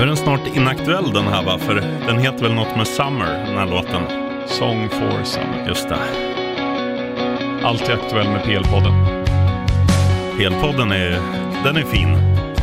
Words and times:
Nu 0.00 0.04
är 0.04 0.08
den 0.08 0.16
snart 0.16 0.56
inaktuell 0.56 1.12
den 1.12 1.24
här 1.24 1.42
va? 1.42 1.58
För 1.58 1.74
den 2.06 2.18
heter 2.18 2.42
väl 2.42 2.54
något 2.54 2.76
med 2.76 2.86
Summer, 2.86 3.46
den 3.46 3.56
här 3.56 3.66
låten. 3.66 4.02
Song 4.48 4.88
for 4.88 5.24
Summer. 5.24 5.68
Just 5.68 5.88
det. 5.88 5.98
Alltid 7.62 7.90
aktuell 7.90 8.28
med 8.28 8.42
PL-podden. 8.42 9.24
PL-podden 10.36 10.92
är, 10.92 11.10
den 11.64 11.76
är 11.76 11.84
fin. 11.84 12.08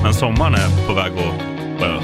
Men 0.04 0.14
sommaren 0.14 0.54
är 0.54 0.88
på 0.88 0.94
väg 0.94 1.12
att 1.12 1.80
dö. 1.80 2.02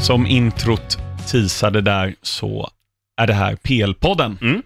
Som 0.00 0.26
introt 0.26 0.98
teasade 1.32 1.80
där 1.80 2.14
så 2.22 2.70
är 3.16 3.26
det 3.26 3.34
här 3.34 3.56
PL-podden. 3.56 4.36
Mm. 4.42 4.62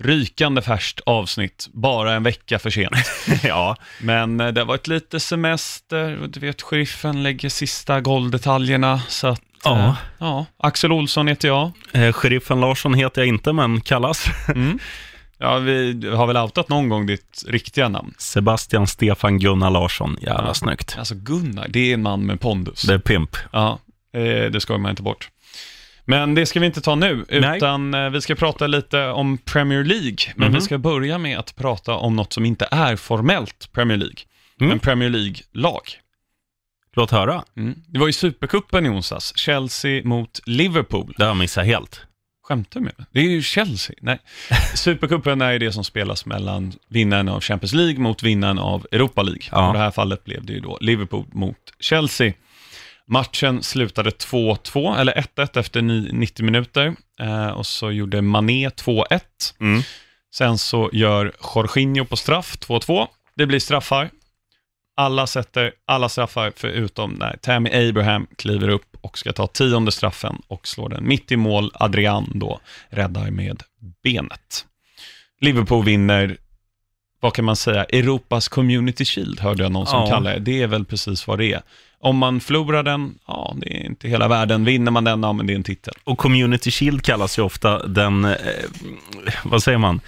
Rykande 0.00 0.62
färskt 0.62 1.00
avsnitt, 1.06 1.68
bara 1.72 2.12
en 2.14 2.22
vecka 2.22 2.58
för 2.58 2.70
sent. 2.70 2.96
ja, 3.44 3.76
Men 4.00 4.40
eh, 4.40 4.48
det 4.48 4.60
har 4.60 4.66
varit 4.66 4.86
lite 4.86 5.20
semester 5.20 6.18
och 6.22 6.28
du 6.30 6.40
vet, 6.40 6.62
sheriffen 6.62 7.22
lägger 7.22 7.48
sista 7.48 8.00
golvdetaljerna. 8.00 9.00
Så 9.08 9.26
att, 9.26 9.40
Ja. 9.64 9.78
eh, 9.88 9.94
ja, 10.18 10.46
Axel 10.58 10.92
Olsson 10.92 11.28
heter 11.28 11.48
jag. 11.48 11.70
eh, 11.92 12.12
sheriffen 12.12 12.60
Larsson 12.60 12.94
heter 12.94 13.20
jag 13.20 13.28
inte, 13.28 13.52
men 13.52 13.80
kallas 13.80 14.24
Mm. 14.54 14.78
Ja, 15.42 15.58
vi 15.58 16.08
har 16.14 16.26
väl 16.26 16.36
outat 16.36 16.68
någon 16.68 16.88
gång 16.88 17.06
ditt 17.06 17.44
riktiga 17.48 17.88
namn. 17.88 18.14
Sebastian 18.18 18.86
Stefan 18.86 19.38
Gunnar 19.38 19.70
Larsson. 19.70 20.16
Jävla 20.20 20.46
Ja. 20.46 20.54
snyggt. 20.54 20.94
Alltså 20.98 21.14
Gunnar, 21.14 21.66
det 21.68 21.80
är 21.90 21.94
en 21.94 22.02
man 22.02 22.26
med 22.26 22.40
pondus. 22.40 22.82
Det 22.82 22.94
är 22.94 22.98
pimp. 22.98 23.36
Ja, 23.52 23.78
eh, 24.14 24.50
det 24.50 24.60
ska 24.60 24.78
man 24.78 24.90
inte 24.90 25.02
bort. 25.02 25.28
Men 26.10 26.34
det 26.34 26.46
ska 26.46 26.60
vi 26.60 26.66
inte 26.66 26.80
ta 26.80 26.94
nu, 26.94 27.24
Nej. 27.30 27.56
utan 27.56 27.94
eh, 27.94 28.10
vi 28.10 28.20
ska 28.20 28.34
prata 28.34 28.66
lite 28.66 29.06
om 29.06 29.38
Premier 29.38 29.84
League. 29.84 30.16
Men 30.36 30.48
Mhm. 30.48 30.54
vi 30.54 30.60
ska 30.60 30.78
börja 30.78 31.18
med 31.18 31.38
att 31.38 31.56
prata 31.56 31.94
om 31.94 32.16
något 32.16 32.32
som 32.32 32.44
inte 32.46 32.68
är 32.70 32.96
formellt 32.96 33.72
Premier 33.72 33.98
League, 33.98 34.16
Mm. 34.60 34.68
men 34.68 34.78
Premier 34.78 35.10
League-lag. 35.10 35.82
Låt 36.96 37.10
höra. 37.10 37.44
Mm. 37.56 37.74
Det 37.86 37.98
var 37.98 38.06
ju 38.06 38.12
Supercupen 38.12 38.86
i 38.86 38.88
onsdags, 38.88 39.36
Chelsea 39.36 40.02
mot 40.04 40.40
Liverpool. 40.46 41.14
Det 41.18 41.22
har 41.24 41.30
jag 41.30 41.36
missat 41.36 41.66
helt. 41.66 42.00
Skämtar 42.48 42.80
du 42.80 42.84
med 42.84 42.94
mig? 42.98 43.06
Det 43.12 43.20
är 43.20 43.24
ju 43.24 43.42
Chelsea. 43.42 43.96
Nej. 44.00 44.18
Supercupen 44.74 45.40
är 45.42 45.52
ju 45.52 45.58
det 45.58 45.72
som 45.72 45.84
spelas 45.84 46.26
mellan 46.26 46.72
vinnaren 46.88 47.28
av 47.28 47.40
Champions 47.40 47.72
League 47.72 47.98
mot 47.98 48.22
vinnaren 48.22 48.58
av 48.58 48.86
Europa 48.92 49.22
League. 49.22 49.42
Ja. 49.50 49.68
Och 49.68 49.74
I 49.74 49.78
det 49.78 49.84
här 49.84 49.90
fallet 49.90 50.24
blev 50.24 50.44
det 50.44 50.52
ju 50.52 50.60
då 50.60 50.78
Liverpool 50.80 51.24
mot 51.32 51.56
Chelsea. 51.80 52.32
Matchen 53.10 53.62
slutade 53.62 54.10
2-2, 54.10 54.96
eller 54.98 55.12
1-1 55.12 55.56
efter 55.60 55.82
ni- 55.82 56.10
90 56.12 56.44
minuter. 56.44 56.94
Eh, 57.20 57.46
och 57.48 57.66
så 57.66 57.90
gjorde 57.90 58.22
Mané 58.22 58.68
2-1. 58.68 59.20
Mm. 59.60 59.82
Sen 60.34 60.58
så 60.58 60.90
gör 60.92 61.32
Jorginho 61.54 62.04
på 62.04 62.16
straff 62.16 62.56
2-2. 62.58 63.06
Det 63.36 63.46
blir 63.46 63.58
straffar. 63.60 64.10
Alla 64.96 65.26
sätter 65.26 65.72
alla 65.86 66.08
straffar 66.08 66.52
förutom 66.56 67.10
när 67.10 67.36
Tammy 67.42 67.88
Abraham 67.88 68.26
kliver 68.38 68.68
upp 68.68 68.96
och 69.00 69.18
ska 69.18 69.32
ta 69.32 69.46
tionde 69.46 69.92
straffen 69.92 70.42
och 70.48 70.68
slår 70.68 70.88
den 70.88 71.08
mitt 71.08 71.32
i 71.32 71.36
mål. 71.36 71.70
Adrian 71.74 72.32
då 72.34 72.60
räddar 72.88 73.30
med 73.30 73.62
benet. 74.02 74.66
Liverpool 75.40 75.84
vinner, 75.84 76.36
vad 77.20 77.34
kan 77.34 77.44
man 77.44 77.56
säga, 77.56 77.84
Europas 77.84 78.48
Community 78.48 79.04
Shield 79.04 79.40
hörde 79.40 79.62
jag 79.62 79.72
någon 79.72 79.86
som 79.86 80.00
Ja. 80.00 80.06
kallar 80.10 80.32
det. 80.34 80.38
Det 80.40 80.62
är 80.62 80.66
väl 80.66 80.84
precis 80.84 81.26
vad 81.26 81.38
det 81.38 81.52
är. 81.52 81.62
Om 81.98 82.16
man 82.16 82.40
förlorar 82.40 82.82
den, 82.82 83.18
ja, 83.26 83.54
det 83.56 83.76
är 83.80 83.86
inte 83.86 84.08
hela 84.08 84.28
världen. 84.28 84.64
Vinner 84.64 84.90
man 84.90 85.04
den, 85.04 85.22
ja, 85.22 85.32
men 85.32 85.46
det 85.46 85.52
är 85.52 85.54
en 85.54 85.62
titel. 85.62 85.94
Och 86.04 86.18
Community 86.18 86.70
Shield 86.70 87.02
kallas 87.02 87.38
ju 87.38 87.42
ofta 87.42 87.86
den, 87.86 88.24
eh, 88.24 88.36
vad 89.44 89.62
säger 89.62 89.78
man, 89.78 90.00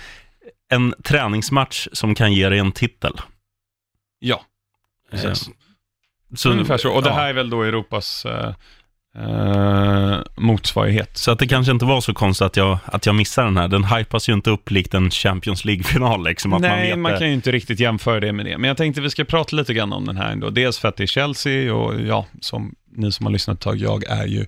en 0.70 0.94
träningsmatch 1.05 1.88
som 1.92 2.14
kan 2.14 2.33
ge 2.33 2.48
dig 2.48 2.58
en 2.58 2.72
titel. 2.72 3.20
Ja, 4.18 4.42
Eh, 5.12 5.20
precis. 5.22 5.51
så, 6.36 6.51
Ungefär 6.51 6.78
så. 6.78 6.92
Och 6.92 7.02
det 7.02 7.08
ja. 7.08 7.14
här 7.14 7.28
är 7.28 7.33
väl 7.33 7.51
då 7.51 7.62
Europas 7.62 8.24
eh, 8.24 8.55
eh, 9.18 10.18
motsvarighet. 10.36 11.17
Så 11.17 11.30
att 11.30 11.39
det 11.39 11.46
kanske 11.46 11.73
inte 11.73 11.84
var 11.84 12.00
så 12.00 12.14
konstigt 12.14 12.46
att 12.46 12.56
jag, 12.56 12.78
att 12.84 13.06
jag 13.06 13.14
missade 13.14 13.46
den 13.46 13.56
här. 13.56 13.68
Den 13.68 13.84
hypas 13.84 14.28
ju 14.28 14.33
inte 14.33 14.50
upp 14.50 14.70
likt 14.70 14.95
en 14.95 15.11
Champions 15.11 15.64
League-final. 15.64 16.24
Liksom, 16.24 16.52
att 16.52 16.61
man 16.61 16.70
Nej, 16.70 16.90
vet 16.90 16.98
man, 16.98 17.12
det. 17.12 17.18
kan 17.18 17.28
ju 17.28 17.34
inte 17.34 17.52
riktigt 17.52 17.80
jämföra 17.80 18.20
det 18.20 18.33
med 18.33 18.46
det. 18.46 18.58
Men 18.58 18.68
jag 18.68 18.77
tänkte 18.77 19.01
vi 19.01 19.11
ska 19.11 19.24
prata 19.24 19.56
lite 19.56 19.74
grann 19.74 19.92
om 19.92 20.06
den 20.06 20.17
här 20.17 20.33
ändå. 20.33 20.51
Dels 20.51 20.78
för 20.78 20.89
att 20.89 20.96
det 20.96 21.02
är 21.02 21.06
Chelsea 21.06 21.74
och 21.74 22.01
ja, 22.01 22.27
som 22.40 22.74
ni 22.96 23.12
som 23.12 23.27
har 23.27 23.33
lyssnat 23.33 23.55
ett 23.55 23.61
tag, 23.64 23.77
jag 23.77 24.05
är 24.05 24.27
ju 24.27 24.46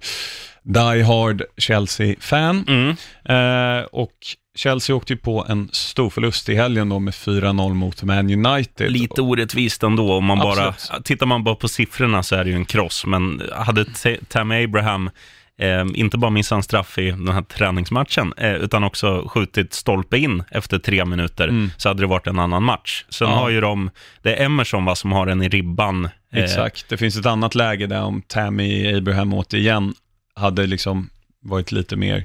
die 0.62 1.02
hard 1.02 1.42
Chelsea-fan. 1.56 2.64
Mm. 2.68 2.96
Eh, 3.24 3.84
och 3.84 4.12
Chelsea 4.56 4.96
åkte 4.96 5.12
ju 5.12 5.16
på 5.16 5.46
en 5.48 5.68
stor 5.72 6.10
förlust 6.10 6.48
i 6.48 6.54
helgen 6.54 6.88
då 6.88 6.98
med 6.98 7.14
4-0 7.14 7.74
mot 7.74 8.02
Man 8.02 8.46
United. 8.46 8.92
Lite 8.92 9.22
orättvist 9.22 9.82
ändå. 9.82 10.12
Om 10.14 10.24
man 10.24 10.38
bara, 10.38 10.68
Absolut. 10.68 11.04
tittar 11.04 11.26
man 11.26 11.44
bara 11.44 11.54
på 11.54 11.68
siffrorna 11.68 12.22
så 12.22 12.36
är 12.36 12.44
det 12.44 12.50
ju 12.50 12.56
en 12.56 12.64
kross. 12.64 13.06
Men 13.06 13.42
hade 13.52 13.84
T- 13.84 14.18
Tammy 14.28 14.64
Abraham 14.64 15.10
eh, 15.58 15.84
inte 15.94 16.18
bara 16.18 16.30
missat 16.30 16.56
en 16.56 16.62
straff 16.62 16.98
i 16.98 17.10
den 17.10 17.28
här 17.28 17.42
träningsmatchen, 17.42 18.32
eh, 18.36 18.52
utan 18.54 18.84
också 18.84 19.28
skjutit 19.28 19.74
stolpe 19.74 20.18
in 20.18 20.42
efter 20.50 20.78
tre 20.78 21.04
minuter, 21.04 21.48
Mm. 21.48 21.70
så 21.76 21.88
hade 21.88 22.02
det 22.02 22.06
varit 22.06 22.26
en 22.26 22.38
annan 22.38 22.62
match. 22.62 23.04
Sen 23.08 23.28
Ja. 23.28 23.34
har 23.34 23.50
ju 23.50 23.60
de, 23.60 23.90
det 24.22 24.34
är 24.34 24.44
Emerson 24.44 24.84
va, 24.84 24.94
som 24.94 25.12
har 25.12 25.26
den 25.26 25.42
i 25.42 25.48
ribban. 25.48 26.04
Eh, 26.32 26.44
Exakt, 26.44 26.88
det 26.88 26.96
finns 26.96 27.16
ett 27.16 27.26
annat 27.26 27.54
läge 27.54 27.86
där 27.86 28.02
om 28.02 28.22
Tammy 28.22 28.96
Abraham 28.96 29.34
återigen 29.34 29.94
hade 30.34 30.66
liksom 30.66 31.10
varit 31.42 31.72
lite 31.72 31.96
mer 31.96 32.24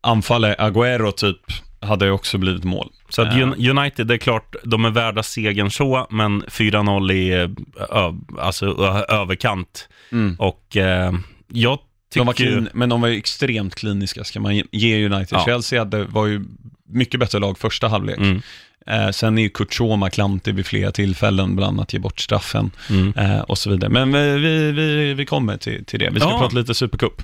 anfallare, 0.00 0.54
Agüero 0.58 1.12
typ, 1.12 1.36
hade 1.80 2.10
också 2.10 2.38
blivit 2.38 2.64
mål. 2.64 2.88
Så 3.08 3.22
att 3.22 3.34
Un- 3.34 3.78
United, 3.78 4.06
det 4.06 4.14
är 4.14 4.18
klart, 4.18 4.54
de 4.64 4.84
är 4.84 4.90
värda 4.90 5.22
segern 5.22 5.70
så, 5.70 6.06
men 6.10 6.42
4-0 6.42 7.12
i 7.12 7.32
eh, 7.42 8.14
alltså, 8.38 8.66
överkant. 9.08 9.88
mm. 10.12 10.36
Och 10.38 10.76
eh, 10.76 11.12
jag 11.48 11.78
tycker 12.12 12.20
De 12.20 12.26
var 12.26 12.32
clean, 12.32 12.68
men 12.74 12.88
de 12.88 13.00
var 13.00 13.08
ju 13.08 13.16
extremt 13.16 13.74
kliniska, 13.74 14.24
ska 14.24 14.40
man 14.40 14.56
ge- 14.72 15.04
United. 15.06 15.28
Ja. 15.38 15.44
Chelsea 15.44 15.78
hade, 15.80 16.04
var 16.04 16.26
ju 16.26 16.44
mycket 16.88 17.20
bättre 17.20 17.38
lag 17.38 17.58
första 17.58 17.88
halvlek. 17.88 18.18
Mm, 18.18 18.42
Eh, 18.86 19.10
sen 19.10 19.38
är 19.38 19.42
ju 19.42 19.48
Kuchoma 19.48 20.10
klantig 20.10 20.54
vid 20.54 20.66
flera 20.66 20.92
tillfällen, 20.92 21.56
bland 21.56 21.76
annat 21.78 21.92
ge 21.92 21.98
bort 21.98 22.20
straffen 22.20 22.70
mm. 22.90 23.12
eh, 23.16 23.40
och 23.40 23.58
så 23.58 23.70
vidare. 23.70 23.90
Men 23.90 24.12
vi, 24.12 24.38
vi, 24.38 24.72
vi, 24.72 25.14
vi 25.14 25.26
kommer 25.26 25.56
till, 25.56 25.84
till 25.84 25.98
det. 25.98 26.10
Vi 26.10 26.20
ska 26.20 26.28
Ja. 26.28 26.38
prata 26.38 26.56
lite 26.56 26.74
Supercup. 26.74 27.22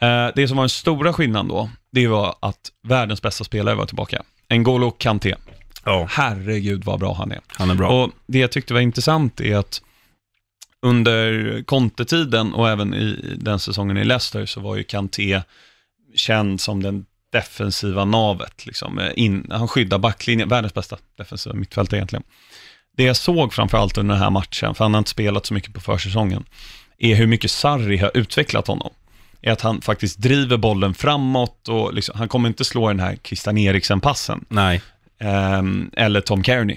Eh, 0.00 0.28
det 0.36 0.48
som 0.48 0.56
var 0.56 0.64
den 0.64 0.68
stora 0.68 1.12
skillnaden 1.12 1.48
då, 1.48 1.70
det 1.92 2.06
var 2.06 2.36
att 2.40 2.70
världens 2.82 3.22
bästa 3.22 3.44
spelare 3.44 3.74
var 3.74 3.86
tillbaka. 3.86 4.22
N'Golo 4.48 4.92
Kanté. 4.98 5.34
Ja, 5.84 6.06
Herregud 6.10 6.84
vad 6.84 7.00
bra 7.00 7.14
han 7.14 7.32
är. 7.32 7.40
han 7.46 7.70
är 7.70 7.74
bra. 7.74 7.88
Och 7.88 8.10
det 8.26 8.38
jag 8.38 8.52
tyckte 8.52 8.74
var 8.74 8.80
intressant 8.80 9.40
är 9.40 9.56
att 9.56 9.82
under 10.82 11.62
Conte-tiden 11.62 12.54
och 12.54 12.68
även 12.68 12.94
i 12.94 13.36
den 13.38 13.58
säsongen 13.58 13.96
i 13.96 14.04
Leicester 14.04 14.46
så 14.46 14.60
var 14.60 14.76
ju 14.76 14.82
Kanté 14.84 15.42
känd 16.14 16.60
som 16.60 16.82
den 16.82 17.06
defensiva 17.32 18.04
navet. 18.04 18.66
Liksom. 18.66 18.98
Eh, 18.98 19.10
In, 19.16 19.46
han 19.50 19.68
skyddar 19.68 19.98
backlinjen, 19.98 20.48
världens 20.48 20.74
bästa 20.74 20.98
defensiva 21.18 21.54
mittfältare 21.54 21.98
egentligen. 21.98 22.22
Det 22.96 23.02
jag 23.02 23.16
såg 23.16 23.52
framförallt 23.52 23.98
under 23.98 24.14
den 24.14 24.22
här 24.22 24.30
matchen, 24.30 24.74
för 24.74 24.84
han 24.84 24.94
har 24.94 24.98
inte 24.98 25.10
spelat 25.10 25.46
så 25.46 25.54
mycket 25.54 25.74
på 25.74 25.80
försäsongen, 25.80 26.44
är 26.98 27.14
hur 27.14 27.26
mycket 27.26 27.50
Sarri 27.50 27.96
har 27.96 28.10
utvecklat 28.14 28.66
honom. 28.66 28.92
Är 29.42 29.52
att 29.52 29.60
han 29.60 29.80
faktiskt 29.80 30.18
driver 30.18 30.56
bollen 30.56 30.94
framåt 30.94 31.68
och 31.68 31.94
liksom, 31.94 32.18
han 32.18 32.28
kommer 32.28 32.48
inte 32.48 32.64
slå 32.64 32.88
den 32.88 33.00
här 33.00 33.16
Christian 33.24 33.58
Eriksen-passen. 33.58 34.44
Nej, 34.48 34.82
Ehm, 35.22 35.90
eller 35.96 36.20
Tom 36.20 36.44
Kearney. 36.44 36.76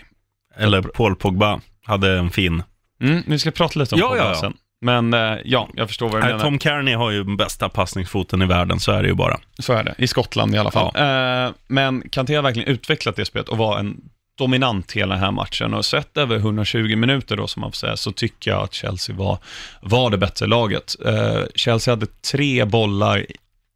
eller 0.57 0.81
Paul 0.81 1.16
Pogba 1.16 1.62
hade 1.85 2.18
en 2.19 2.29
fin. 2.29 2.63
Mm, 3.01 3.24
vi 3.28 3.40
ska 3.40 3.51
prata 3.51 3.79
lite 3.79 3.96
om 3.96 4.01
Ja, 4.01 4.07
Pogba 4.07 4.24
ja, 4.24 4.29
ja. 4.29 4.35
sen. 4.40 4.53
Men 4.81 5.13
eh, 5.13 5.38
ja, 5.46 5.69
jag 5.74 5.88
förstår 5.88 6.09
vad 6.09 6.22
du 6.22 6.25
menar. 6.25 6.40
Tom 6.40 6.59
Kearney 6.59 6.96
har 6.96 7.12
ju 7.12 7.24
den 7.24 7.38
bästa 7.38 7.69
passningsfoten 7.69 8.41
i 8.41 8.46
världen, 8.46 8.80
så 8.80 8.91
är 8.91 9.01
det 9.03 9.07
ju 9.09 9.16
bara. 9.16 9.40
Så 9.59 9.74
är 9.74 9.84
det, 9.84 9.95
i 9.97 10.07
Skottland 10.07 10.56
i 10.56 10.57
alla 10.57 10.71
fall. 10.71 10.92
Eh, 10.95 11.51
men 11.68 12.10
Kanté 12.10 12.36
har 12.36 12.44
verkligen 12.44 12.69
utvecklat 12.69 13.15
det 13.15 13.25
spelet 13.25 13.50
och 13.50 13.57
var 13.57 13.80
en 13.80 13.98
dominant 14.38 14.91
hela 14.91 15.13
den 15.13 15.24
här 15.24 15.31
matchen. 15.31 15.74
Och 15.74 15.85
sett 15.85 16.18
över 16.18 16.35
120 16.35 16.95
minuter 16.95 17.38
då, 17.38 17.47
som 17.47 17.62
man 17.62 17.71
får 17.71 17.77
säga, 17.77 17.97
så 17.97 18.12
tycker 18.12 18.51
jag 18.51 18.63
att 18.63 18.74
Chelsea 18.74 19.15
var, 19.15 19.38
var 19.81 20.09
det 20.09 20.18
bättre 20.18 20.47
laget. 20.47 20.95
Eh, 21.06 21.44
Chelsea 21.56 21.91
hade 21.91 22.06
tre 22.31 22.65
bollar, 22.65 23.25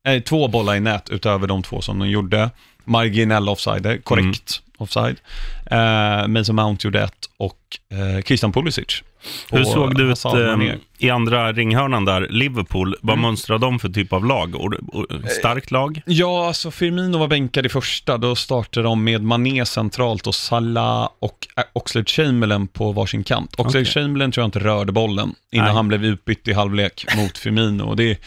eh, 0.08 0.22
två 0.22 0.48
bollar 0.48 0.76
i 0.76 0.80
nät 0.80 1.10
utöver 1.10 1.48
de 1.48 1.64
två 1.64 1.82
som 1.82 2.00
de 2.00 2.10
gjorde. 2.10 2.50
Marginell 2.88 3.50
offside, 3.50 4.04
korrekt 4.04 4.62
offside. 4.78 5.18
Eh, 5.72 6.28
Mason 6.28 6.56
Mount 6.56 6.88
gjorde 6.88 7.02
ett 7.04 7.30
och 7.38 7.58
eh, 7.92 8.22
Christian 8.24 8.52
Pulisic. 8.52 9.04
Hur 9.52 9.62
Och 9.62 9.68
såg 9.68 9.96
det 9.98 10.04
ut 10.04 10.26
eh, 10.26 10.76
i 10.98 11.10
andra 11.10 11.52
ringhörnan 11.54 12.06
där, 12.06 12.28
Liverpool? 12.30 12.96
Vad 13.02 13.14
Mm. 13.14 13.22
mönstrar 13.22 13.58
de 13.60 13.80
för 13.80 13.90
typ 13.90 14.14
av 14.14 14.26
lag? 14.26 14.56
Och, 14.56 14.74
och, 14.74 15.06
starkt 15.40 15.72
lag? 15.72 16.02
Ja, 16.06 16.48
alltså 16.48 16.72
Firmino 16.72 17.18
var 17.18 17.28
bänkad 17.28 17.66
i 17.66 17.70
första. 17.70 18.18
Då 18.18 18.36
startade 18.36 18.84
de 18.88 19.04
med 19.04 19.24
Mané 19.24 19.66
centralt 19.66 20.28
och 20.28 20.36
Salah 20.36 21.10
och 21.20 21.48
Oxlade 21.74 22.06
Chamberlain 22.06 22.68
på 22.68 22.92
varsin 22.92 23.24
kant. 23.24 23.52
Oxlade 23.58 23.70
Okej. 23.70 23.86
Chamberlain 23.86 24.32
tror 24.32 24.42
jag 24.42 24.48
inte 24.48 24.60
rörde 24.60 24.92
bollen 24.92 25.36
innan 25.52 25.66
Nej. 25.66 25.76
han 25.76 25.88
blev 25.88 26.06
utbytt 26.06 26.48
i 26.48 26.54
halvlek 26.54 27.06
mot 27.18 27.38
Firmino. 27.44 27.84
Och 27.84 27.96
det, 27.96 28.22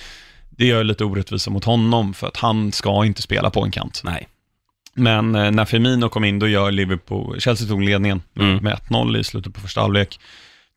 det 0.51 0.67
gör 0.67 0.85
lite 0.85 1.05
orättvisa 1.05 1.51
mot 1.51 1.65
honom 1.65 2.15
för 2.15 2.27
att 2.29 2.37
han 2.37 2.73
ska 2.73 3.05
inte 3.05 3.23
spela 3.23 3.51
på 3.51 3.65
en 3.65 3.71
kant. 3.71 4.01
Nej. 4.05 4.29
Men 5.01 5.35
eh, 5.35 5.51
när 5.51 5.65
Firmino 5.65 6.09
kom 6.09 6.25
in, 6.25 6.39
då 6.39 6.49
gör 6.49 6.71
Liverpool, 6.71 7.41
Chelsea 7.41 7.69
tog 7.69 7.83
ledningen 7.83 8.23
Mm. 8.41 8.57
med 8.57 8.79
1-0 8.89 9.17
i 9.19 9.25
slutet 9.25 9.55
på 9.55 9.61
första 9.61 9.81
halvlek. 9.81 10.21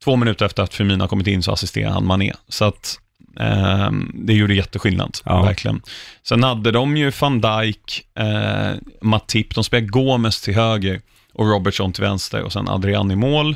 Två 0.03 0.15
minuter 0.15 0.45
efter 0.45 0.63
att 0.63 0.73
Firmino 0.73 1.01
har 1.03 1.07
kommit 1.07 1.27
in 1.27 1.43
så 1.43 1.51
assisterar 1.51 1.89
han 1.91 2.05
Mané. 2.05 2.33
Så 2.49 2.65
att 2.65 2.99
ehm, 3.39 4.11
det 4.15 4.33
gjorde 4.33 4.53
jätteskillnad, 4.53 5.17
Ja. 5.25 5.41
verkligen. 5.43 5.81
Sen 6.23 6.43
hade 6.43 6.71
de 6.71 6.97
ju 6.97 7.11
van 7.19 7.41
Dijk, 7.41 8.03
eh, 8.19 8.71
Matip, 9.01 9.55
de 9.55 9.63
spelade 9.63 9.87
Gomes 9.87 10.41
till 10.41 10.55
höger 10.55 11.01
och 11.33 11.49
Robertson 11.49 11.93
till 11.93 12.03
vänster 12.03 12.41
och 12.43 12.53
sen 12.53 12.69
Adrian 12.69 13.11
i 13.11 13.15
mål. 13.15 13.55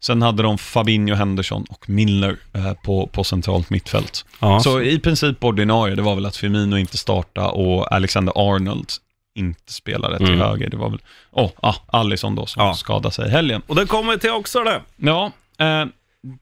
Sen 0.00 0.22
hade 0.22 0.42
de 0.42 0.58
Fabinho, 0.58 1.14
Henderson 1.14 1.64
och 1.70 1.88
Milner 1.88 2.36
eh, 2.54 2.72
på, 2.84 3.06
på 3.06 3.24
centralt 3.24 3.70
mittfält. 3.70 4.24
Ja, 4.40 4.60
Så 4.60 4.82
i 4.82 4.98
princip 4.98 5.44
ordinarie, 5.44 5.94
det 5.94 6.02
var 6.02 6.14
väl 6.14 6.26
att 6.26 6.36
Firmino 6.36 6.76
inte 6.78 6.98
startade 6.98 7.48
och 7.48 7.92
Alexander 7.94 8.32
Arnold 8.36 8.88
inte 9.34 9.72
spelade 9.72 10.18
till 10.18 10.26
Mm. 10.26 10.40
höger. 10.40 10.70
Det 10.70 10.76
var 10.76 10.90
väl, 10.90 11.00
åh, 11.32 11.50
ah, 11.62 11.74
Alisson 11.86 12.34
då 12.34 12.46
som 12.46 12.62
Ja. 12.66 12.74
skadade 12.74 13.14
sig 13.14 13.26
i 13.26 13.30
helgen. 13.30 13.62
Och 13.66 13.74
det 13.76 13.86
kommer 13.86 14.16
till 14.16 14.30
också 14.30 14.64
det. 14.64 14.80
Ja, 14.96 15.32
eh, 15.58 15.84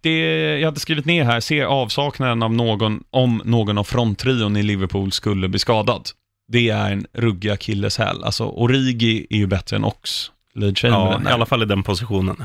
det 0.01 0.19
jag 0.59 0.67
hade 0.69 0.81
skrivit 0.81 1.05
ner 1.05 1.25
här, 1.25 1.41
ser 1.41 1.65
avsaknaden 1.65 2.43
av 2.43 2.53
någon, 2.53 3.05
om 3.11 3.43
någon 3.45 3.79
av 3.79 3.85
fronttrion 3.85 4.57
i 4.57 4.63
Liverpool 4.63 5.13
skulle 5.13 5.49
bli 5.49 5.59
skadad. 5.59 6.09
Det 6.49 6.69
är 6.71 6.93
en 6.93 7.07
ruggig 7.13 7.51
akilleshäl. 7.51 8.25
Alltså, 8.25 8.45
Origi 8.45 9.27
är 9.31 9.37
ju 9.37 9.47
bättre 9.47 9.77
än 9.77 9.85
Ox, 9.85 10.31
Lead 10.55 10.71
Ja, 10.71 10.75
Chamberlain. 10.91 11.29
i 11.29 11.31
alla 11.31 11.47
fall 11.47 11.63
i 11.63 11.67
den 11.67 11.83
positionen. 11.83 12.45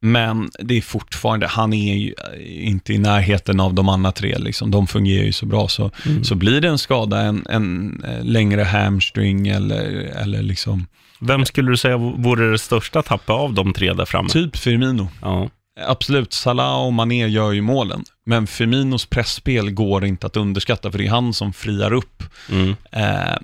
Men 0.00 0.50
det 0.58 0.76
är 0.76 0.80
fortfarande, 0.80 1.46
han 1.46 1.72
är 1.72 1.94
ju 1.94 2.14
inte 2.46 2.92
i 2.92 2.98
närheten 2.98 3.60
av 3.60 3.74
de 3.74 3.88
andra 3.88 4.12
tre. 4.12 4.38
Liksom. 4.38 4.70
De 4.70 4.86
fungerar 4.86 5.24
ju 5.24 5.32
så 5.32 5.46
bra. 5.46 5.68
Så, 5.68 5.90
Mm. 6.06 6.24
så 6.24 6.34
blir 6.34 6.60
det 6.60 6.68
en 6.68 6.78
skada, 6.78 7.20
en, 7.20 7.46
en 7.48 8.02
eh, 8.04 8.24
längre 8.24 8.62
hamstring 8.62 9.48
eller, 9.48 9.84
eller 10.22 10.42
liksom, 10.42 10.86
Vem 11.20 11.44
skulle 11.44 11.70
du 11.70 11.76
säga 11.76 11.96
vore 11.96 12.50
det 12.50 12.58
största 12.58 13.02
tappet 13.02 13.30
av 13.30 13.52
de 13.54 13.72
tre 13.72 13.92
där 13.92 14.04
framme? 14.04 14.28
typ 14.28 14.56
Firmino. 14.56 15.08
Ja. 15.22 15.50
Absolut, 15.86 16.32
Salah 16.32 16.86
och 16.86 16.92
Mané 16.92 17.26
gör 17.26 17.52
ju 17.52 17.60
målen. 17.62 18.04
Men 18.26 18.46
Firminos 18.46 19.06
pressspel 19.06 19.70
går 19.70 20.04
inte 20.04 20.26
att 20.26 20.36
underskatta, 20.36 20.90
för 20.90 20.98
det 20.98 21.06
är 21.06 21.10
han 21.10 21.34
som 21.34 21.52
friar 21.52 21.92
upp 21.92 22.22
Mm. 22.52 22.74
eh, 22.92 23.36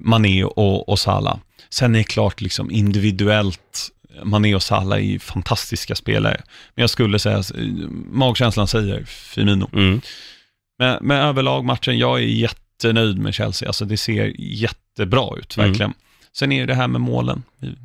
Mané 0.00 0.44
och, 0.44 0.88
och 0.88 0.98
Salah. 0.98 1.36
Sen 1.70 1.94
är 1.94 1.98
det 1.98 2.04
klart, 2.04 2.40
liksom 2.40 2.70
individuellt, 2.70 3.88
Mané 4.22 4.54
och 4.54 4.62
Salah 4.62 4.98
är 5.14 5.18
fantastiska 5.18 5.94
spelare. 5.94 6.40
Men 6.74 6.82
jag 6.82 6.90
skulle 6.90 7.18
säga, 7.18 7.38
eh, 7.38 7.44
magkänslan 8.10 8.68
säger 8.68 9.04
Firmino. 9.04 9.70
Mm. 9.72 10.00
Men, 10.78 10.98
men 11.00 11.16
överlag 11.16 11.64
matchen, 11.64 11.98
jag 11.98 12.18
är 12.18 12.22
jättenöjd 12.24 13.18
med 13.18 13.34
Chelsea. 13.34 13.68
Alltså 13.68 13.84
det 13.84 13.96
ser 13.96 14.32
jättebra 14.38 15.28
ut, 15.38 15.56
Mm. 15.56 15.68
verkligen. 15.70 15.92
Sen 16.32 16.52
är 16.52 16.66
det 16.66 16.74
här 16.74 16.88
med 16.88 17.00
målen, 17.00 17.42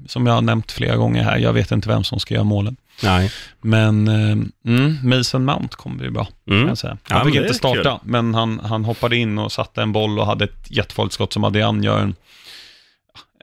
som 0.08 0.28
jag 0.28 0.34
har 0.34 0.42
nämnt 0.42 0.72
flera 0.72 0.96
gånger 0.96 1.24
här. 1.24 1.38
Jag 1.38 1.54
vet 1.54 1.72
inte 1.72 1.88
vem 1.90 2.04
som 2.04 2.20
ska 2.20 2.34
göra 2.34 2.44
målen. 2.44 2.76
Nej. 3.04 3.32
Men 3.62 4.08
eh, 4.08 4.38
mm, 4.76 4.98
Mason 5.04 5.46
Mount 5.46 5.76
kommer 5.78 5.96
bli 5.98 6.10
bra, 6.10 6.26
kan 6.26 6.56
Mm. 6.56 6.68
jag 6.68 6.78
säga. 6.78 6.98
Ja, 7.10 7.16
Han 7.16 7.26
fick 7.26 7.34
men 7.34 7.44
det 7.44 7.48
inte 7.48 7.58
starta, 7.58 8.00
men 8.04 8.34
han, 8.34 8.60
han 8.64 8.86
hoppade 8.86 9.18
in 9.18 9.38
och 9.38 9.52
satte 9.52 9.82
en 9.82 9.92
boll 9.92 10.20
och 10.20 10.26
hade 10.26 10.44
ett 10.46 10.66
jättefarligt 10.72 11.14
skott 11.14 11.34
som 11.34 11.44
Adrian 11.44 11.84
gör 11.84 12.00
en, 12.00 12.16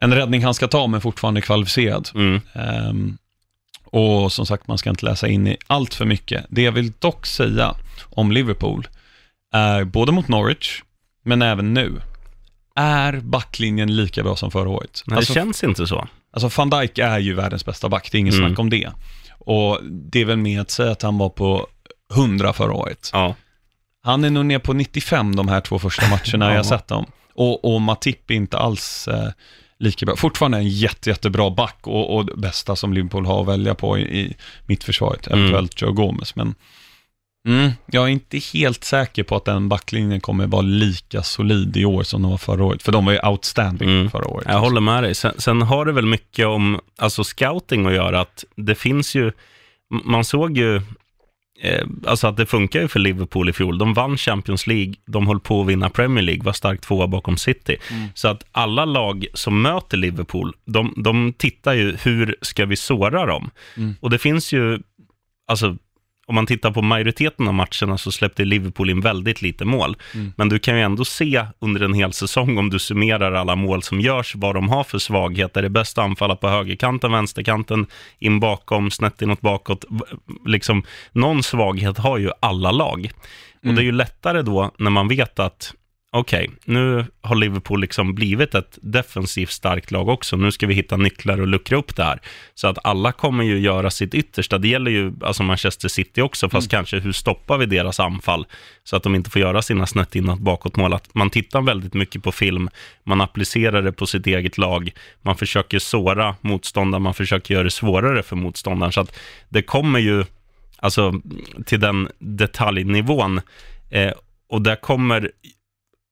en 0.00 0.14
räddning 0.14 0.44
han 0.44 0.54
ska 0.54 0.69
ta, 0.69 0.87
men 0.87 1.00
fortfarande 1.00 1.40
kvalificerad. 1.40 2.08
Mm. 2.14 2.40
Ehm, 2.54 3.19
och 3.84 4.32
som 4.32 4.46
sagt, 4.46 4.69
man 4.69 4.78
ska 4.78 4.90
inte 4.90 5.04
läsa 5.04 5.28
in 5.28 5.46
i 5.46 5.56
allt 5.66 5.94
för 5.94 6.04
mycket. 6.04 6.44
Det 6.48 6.62
jag 6.62 6.72
vill 6.72 6.93
dock 6.98 7.26
säga 7.26 7.75
om 8.10 8.32
Liverpool 8.32 8.88
är, 9.52 9.84
både 9.84 10.12
mot 10.12 10.28
Norwich, 10.28 10.82
men 11.25 11.43
även 11.43 11.75
nu, 11.75 12.00
är 12.75 13.20
backlinjen 13.20 13.96
lika 13.96 14.22
bra 14.22 14.37
som 14.37 14.50
förra 14.50 14.69
året. 14.69 15.02
Nej, 15.06 15.16
Alltså, 15.16 15.32
det 15.32 15.40
känns 15.40 15.64
inte 15.64 15.87
så. 15.87 16.08
Alltså 16.31 16.50
van 16.60 16.70
Dijk 16.70 16.99
är 16.99 17.19
ju 17.19 17.34
världens 17.34 17.64
bästa 17.64 17.88
back, 17.88 18.08
det 18.12 18.19
är 18.19 18.20
inget 18.20 18.34
Mm. 18.34 18.49
snack 18.49 18.58
om 18.58 18.70
det. 18.70 18.90
Och 19.38 19.78
det 19.84 20.20
är 20.20 20.25
väl 20.25 20.37
med 20.37 20.60
att 20.60 20.70
säga 20.70 20.90
att 20.92 21.02
han 21.02 21.19
var 21.19 21.28
på 21.28 21.66
100 22.14 22.52
förra 22.52 22.72
året. 22.72 23.10
Ja. 23.12 23.34
Han 24.02 24.25
är 24.25 24.31
nog 24.31 24.46
ner 24.46 24.58
på 24.58 24.72
95 24.72 25.37
de 25.37 25.49
här 25.49 25.60
två 25.60 25.78
första 25.78 26.02
matcherna 26.08 26.44
jag 26.44 26.52
Ja. 26.52 26.56
har 26.58 26.64
sett 26.64 26.88
dem. 26.88 27.06
Och, 27.34 27.75
och 27.75 27.81
Matip 27.82 28.31
är 28.31 28.34
inte 28.34 28.58
alls 28.58 29.08
eh, 29.08 29.28
lika 29.78 30.06
bra. 30.06 30.17
Fortfarande 30.17 30.58
en 30.58 30.69
jätte, 30.69 31.11
jättebra 31.11 31.50
back 31.50 31.76
och, 31.82 32.17
och 32.17 32.26
det 32.26 32.37
bästa 32.37 32.76
som 32.76 32.93
Liverpool 32.93 33.26
har 33.26 33.40
att 33.43 33.49
välja 33.49 33.75
på 33.75 33.99
i, 33.99 34.02
i 34.20 34.37
mittförsvaret, 34.67 35.26
Mm. 35.26 35.38
eventuellt 35.38 35.82
Joe 35.82 35.93
Gomez. 35.93 36.37
Men 36.37 36.55
mm, 37.49 37.70
jag 37.87 38.05
är 38.05 38.08
inte 38.08 38.38
helt 38.38 38.84
säker 38.84 39.23
på 39.23 39.37
att 39.37 39.44
den 39.44 39.69
backlinjen 39.69 40.20
kommer 40.20 40.46
vara 40.46 40.62
lika 40.62 41.23
solid 41.23 41.76
i 41.76 41.84
år 41.84 42.02
som 42.02 42.23
de 42.23 42.31
var 42.31 42.38
förra 42.38 42.64
året. 42.64 42.82
För 42.82 42.93
de 42.93 43.05
var 43.05 43.12
ju 43.12 43.19
outstanding 43.28 43.88
Mm. 43.90 44.11
förra 44.11 44.28
året. 44.28 44.46
Jag 44.50 44.58
håller 44.61 44.81
med 44.81 45.02
dig. 45.02 45.14
Sen, 45.14 45.32
sen 45.38 45.62
har 45.62 45.84
det 45.84 45.93
väl 45.93 46.06
mycket 46.06 46.46
om 46.46 46.81
alltså 46.99 47.25
scouting 47.25 47.87
att 47.87 47.93
göra. 47.93 48.20
Att 48.20 48.44
det 48.56 48.75
finns 48.75 49.14
ju, 49.14 49.32
man 50.05 50.25
såg 50.25 50.56
ju, 50.58 50.82
eh, 51.61 51.87
alltså 52.06 52.26
att 52.26 52.37
det 52.37 52.47
funkar 52.47 52.81
ju 52.81 52.88
för 52.88 53.00
Liverpool 53.00 53.49
i 53.49 53.53
fjol. 53.53 53.79
De 53.79 53.94
vann 53.94 54.17
Champions 54.17 54.67
League, 54.67 54.94
de 55.06 55.26
höll 55.26 55.41
på 55.41 55.61
att 55.61 55.67
vinna 55.67 55.91
Premier 55.91 56.25
League, 56.25 56.44
var 56.44 56.53
starkt 56.53 56.85
tvåa 56.85 57.06
bakom 57.06 57.37
City. 57.37 57.76
Mm. 57.91 58.08
Så 58.14 58.29
att 58.29 58.44
alla 58.53 58.85
lag 58.85 59.26
som 59.35 59.62
möter 59.62 59.97
Liverpool, 59.97 60.53
de, 60.64 60.94
de 60.97 61.32
tittar 61.32 61.75
ju, 61.75 61.97
hur 62.03 62.37
ska 62.43 62.67
vi 62.67 62.76
såra 62.76 63.26
dem? 63.26 63.50
Mm. 63.76 63.94
Och 64.00 64.11
det 64.11 64.19
finns 64.19 64.53
ju, 64.53 64.79
alltså 65.47 65.76
om 66.28 66.34
man 66.34 66.46
tittar 66.46 66.70
på 66.70 66.82
majoriteten 66.82 67.49
av 67.49 67.55
matcherna 67.55 67.99
så 67.99 68.12
släppte 68.12 68.44
Liverpool 68.44 68.90
in 68.90 69.00
väldigt 69.00 69.43
lite 69.43 69.64
mål. 69.64 69.96
Mm. 70.14 70.32
Men 70.37 70.49
du 70.49 70.58
kan 70.58 70.76
ju 70.76 70.82
ändå 70.82 71.05
se 71.05 71.46
under 71.58 71.81
en 71.81 71.94
hel 71.94 72.12
säsong, 72.12 72.58
om 72.58 72.70
du 72.70 72.78
summerar 72.78 73.32
alla 73.32 73.56
mål 73.56 73.82
som 73.82 74.00
görs, 74.00 74.34
vad 74.34 74.55
de 74.55 74.69
har 74.69 74.84
för 74.84 74.99
svagheter. 74.99 75.62
Det 75.62 75.67
är 75.67 75.70
bäst 75.70 75.99
att 75.99 76.05
anfalla 76.05 76.37
på 76.37 76.49
högerkanten, 76.49 77.12
vänsterkanten, 77.12 77.87
in 78.19 78.40
bakom, 78.40 78.90
snett 78.90 79.23
inåt 79.23 79.40
bakåt. 79.40 79.84
Liksom, 80.46 80.82
någon 81.12 81.43
svaghet 81.43 81.99
har 81.99 82.19
ju 82.19 82.31
alla 82.40 82.70
lag. 82.70 83.11
Och 83.58 83.64
Mm. 83.64 83.76
det 83.76 83.82
är 83.82 83.84
ju 83.84 83.93
lättare 83.93 84.43
då 84.43 84.70
när 84.78 84.90
man 84.90 85.08
vet 85.08 85.38
att 85.38 85.75
okej, 86.18 86.50
nu 86.64 87.04
har 87.20 87.36
Liverpool 87.36 87.80
liksom 87.80 88.14
blivit 88.14 88.54
ett 88.54 88.78
defensivt 88.82 89.50
starkt 89.50 89.90
lag 89.90 90.08
också. 90.08 90.36
Nu 90.36 90.52
ska 90.52 90.66
vi 90.66 90.74
hitta 90.74 90.96
nycklar 90.96 91.40
och 91.40 91.46
luckra 91.46 91.78
upp 91.78 91.96
det 91.96 92.04
här. 92.04 92.20
Så 92.54 92.68
att 92.68 92.78
alla 92.84 93.12
kommer 93.12 93.44
ju 93.44 93.58
göra 93.58 93.90
sitt 93.90 94.14
yttersta. 94.14 94.58
Det 94.58 94.68
gäller 94.68 94.90
ju 94.90 95.12
alltså 95.22 95.42
Manchester 95.42 95.88
City 95.88 96.20
också, 96.20 96.48
fast 96.48 96.70
kanske 96.70 96.98
hur 96.98 97.12
stoppar 97.12 97.58
vi 97.58 97.66
deras 97.66 98.00
anfall 98.00 98.46
så 98.84 98.96
att 98.96 99.02
de 99.02 99.14
inte 99.14 99.30
får 99.30 99.42
göra 99.42 99.62
sina 99.62 99.86
snett 99.86 100.16
inåt 100.16 100.38
bakåtmål. 100.38 100.92
Att 100.92 101.14
man 101.14 101.30
tittar 101.30 101.62
väldigt 101.62 101.94
mycket 101.94 102.22
på 102.22 102.32
film, 102.32 102.68
man 103.04 103.20
applicerar 103.20 103.82
det 103.82 103.92
på 103.92 104.06
sitt 104.06 104.26
eget 104.26 104.58
lag, 104.58 104.90
man 105.23 105.37
försöker 105.37 105.78
såra 105.78 106.37
motståndaren, 106.40 107.02
man 107.02 107.14
försöker 107.14 107.54
göra 107.54 107.64
det 107.64 107.70
svårare 107.70 108.23
för 108.23 108.37
motståndaren. 108.37 108.92
Så 108.92 109.00
att 109.00 109.18
det 109.49 109.62
kommer 109.62 109.99
ju 109.99 110.25
alltså 110.76 111.20
till 111.66 111.80
den 111.80 112.08
detaljnivån 112.18 113.40
eh, 113.90 114.12
och 114.49 114.62
där 114.62 114.76
kommer 114.76 115.30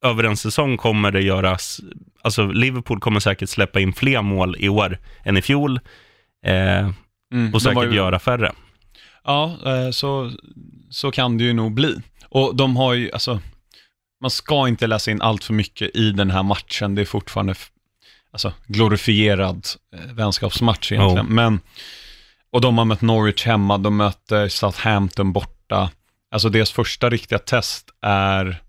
över 0.04 0.24
en 0.24 0.36
säsong 0.36 0.76
kommer 0.76 1.10
det 1.10 1.20
göras, 1.22 1.80
alltså 2.22 2.46
Liverpool 2.46 3.00
kommer 3.00 3.20
säkert 3.20 3.48
släppa 3.48 3.80
in 3.80 3.92
fler 3.92 4.22
mål 4.22 4.56
i 4.58 4.68
år 4.68 4.98
än 5.24 5.36
i 5.36 5.42
fjol 5.42 5.80
eh, 6.46 6.90
Mm, 7.32 7.54
och 7.54 7.62
säkert 7.62 7.84
ju- 7.84 7.94
göra 7.94 8.18
färre. 8.18 8.52
Ja, 9.24 9.56
eh, 9.66 9.90
så, 9.90 10.32
så 10.90 11.10
kan 11.10 11.38
det 11.38 11.44
ju 11.44 11.52
nog 11.52 11.74
bli. 11.74 11.96
Och 12.28 12.56
de 12.56 12.76
har 12.76 12.94
ju, 12.94 13.12
alltså, 13.12 13.40
man 14.20 14.30
ska 14.30 14.68
inte 14.68 14.86
läsa 14.86 15.10
in 15.10 15.22
allt 15.22 15.44
för 15.44 15.54
mycket 15.54 15.96
i 15.96 16.10
den 16.10 16.30
här 16.30 16.42
matchen. 16.42 16.94
Det 16.94 17.00
är 17.02 17.06
fortfarande 17.06 17.54
alltså, 18.32 18.52
glorifierad 18.66 19.66
eh, 19.94 20.12
vänskapsmatch 20.14 20.92
egentligen. 20.92 21.26
Men, 21.26 21.60
och 22.52 22.60
de 22.60 22.78
har 22.78 22.84
mött 22.84 23.02
Norwich 23.02 23.44
hemma, 23.46 23.78
de 23.78 23.96
möter 23.96 24.48
Southampton 24.48 25.32
borta. 25.32 25.90
Alltså 26.30 26.48
deras 26.48 26.70
första 26.72 27.10
riktiga 27.10 27.38
test 27.38 27.90
är 28.02 28.62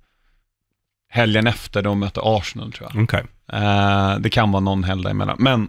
helgen 1.15 1.47
efter 1.47 1.81
de 1.81 1.99
möter 1.99 2.37
Arsenal 2.37 2.71
tror 2.71 2.89
jag. 2.93 3.03
Okej. 3.03 3.23
Eh, 3.53 4.19
det 4.19 4.29
kan 4.29 4.51
vara 4.51 4.59
någon 4.59 4.83
helg 4.83 5.03
däremellan. 5.03 5.37
Men 5.39 5.67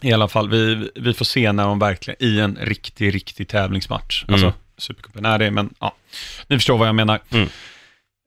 i 0.00 0.12
alla 0.12 0.28
fall, 0.28 0.50
vi, 0.50 0.90
vi 0.94 1.14
får 1.14 1.24
se 1.24 1.52
när 1.52 1.64
de 1.64 1.78
verkligen, 1.78 2.24
i 2.24 2.40
en 2.40 2.58
riktig, 2.60 3.14
riktig 3.14 3.48
tävlingsmatch. 3.48 4.24
Mm. 4.24 4.34
Alltså, 4.34 4.52
Supercupen 4.76 5.24
är 5.24 5.38
det, 5.38 5.50
men 5.50 5.74
ja, 5.80 5.94
ni 6.46 6.56
förstår 6.56 6.78
vad 6.78 6.88
jag 6.88 6.94
menar. 6.94 7.20
Mm. 7.30 7.48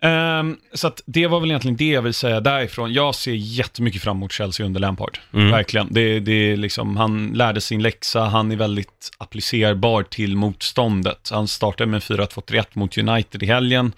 Ehm, 0.02 0.58
så 0.74 0.88
att 0.88 1.02
det 1.06 1.28
var 1.28 1.40
väl 1.40 1.50
egentligen 1.50 1.78
det 1.78 1.90
jag 1.90 2.02
vill 2.02 2.14
säga 2.14 2.40
därifrån. 2.40 2.94
Jag 2.94 3.16
ser 3.16 3.34
jättemycket 3.34 4.02
fram 4.02 4.18
emot 4.18 4.32
Chelsea 4.32 4.66
under 4.66 4.80
Lampard. 4.80 5.20
Mm. 5.34 5.52
Verkligen. 5.52 5.88
Det, 5.92 6.20
det 6.20 6.32
är 6.32 6.58
liksom, 6.58 6.98
han 6.98 7.28
lärde 7.28 7.62
sin 7.62 7.82
läxa, 7.82 8.24
han 8.24 8.52
är 8.52 8.56
väldigt 8.56 9.12
applicerbar 9.18 10.04
till 10.04 10.36
motståndet. 10.36 11.30
Han 11.32 11.48
startade 11.48 11.92
med 11.92 12.02
4-2-3-1 12.02 12.66
mot 12.74 12.98
United 12.98 13.44
i 13.44 13.46
helgen. 13.46 13.92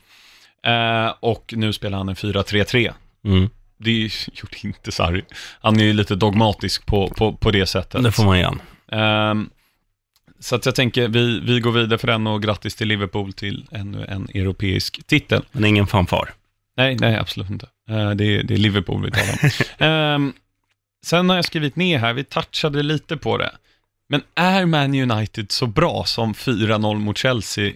Eh, 0.66 1.14
och 1.20 1.54
nu 1.58 1.74
spelar 1.74 1.98
han 1.98 2.10
en 2.10 2.16
4-3-3 2.16 2.94
Mm. 3.26 3.50
det 3.78 3.92
gjorde 4.34 4.58
inte 4.62 4.92
Sarri. 4.92 5.26
Han 5.62 5.80
är 5.80 5.84
ju 5.84 5.94
lite 5.94 6.16
dogmatisk 6.16 6.86
på, 6.86 7.08
på, 7.08 7.34
på 7.34 7.52
det 7.52 7.66
sättet. 7.66 8.04
Det 8.04 8.12
får 8.12 8.24
man 8.24 8.38
igen. 8.38 8.62
Ehm, 8.92 9.50
så 10.40 10.56
att 10.56 10.66
jag 10.66 10.76
tänker, 10.76 11.08
vi, 11.08 11.40
vi 11.40 11.60
går 11.60 11.72
vidare 11.72 11.98
för 11.98 12.08
den 12.08 12.28
och 12.28 12.42
grattis 12.44 12.76
till 12.76 12.88
Liverpool 12.88 13.34
till 13.34 13.68
ännu 13.72 14.06
en 14.06 14.28
europeisk 14.34 15.08
titel. 15.08 15.44
Men 15.52 15.66
ingen 15.66 15.88
fanfar. 15.88 16.34
Nej, 16.78 16.96
nej, 16.96 17.16
absolut 17.16 17.50
inte. 17.50 17.68
Eh, 17.90 18.12
det, 18.12 18.24
är, 18.26 18.44
det 18.44 18.54
är 18.54 18.58
Liverpool 18.58 19.06
vi 19.06 19.12
talar 19.12 19.40
om. 19.44 19.50
Ehm, 19.88 20.34
sen 21.06 21.30
har 21.30 21.36
jag 21.36 21.46
skrivit 21.46 21.76
ner 21.76 22.00
här, 22.00 22.14
vi 22.14 22.24
touchade 22.24 22.84
lite 22.84 23.18
på 23.18 23.38
det. 23.38 23.52
Men 24.10 24.22
är 24.36 24.66
Man 24.66 25.12
United 25.12 25.52
så 25.52 25.68
bra 25.68 26.04
som 26.06 26.34
4-0 26.34 26.96
mot 26.96 27.18
Chelsea? 27.18 27.74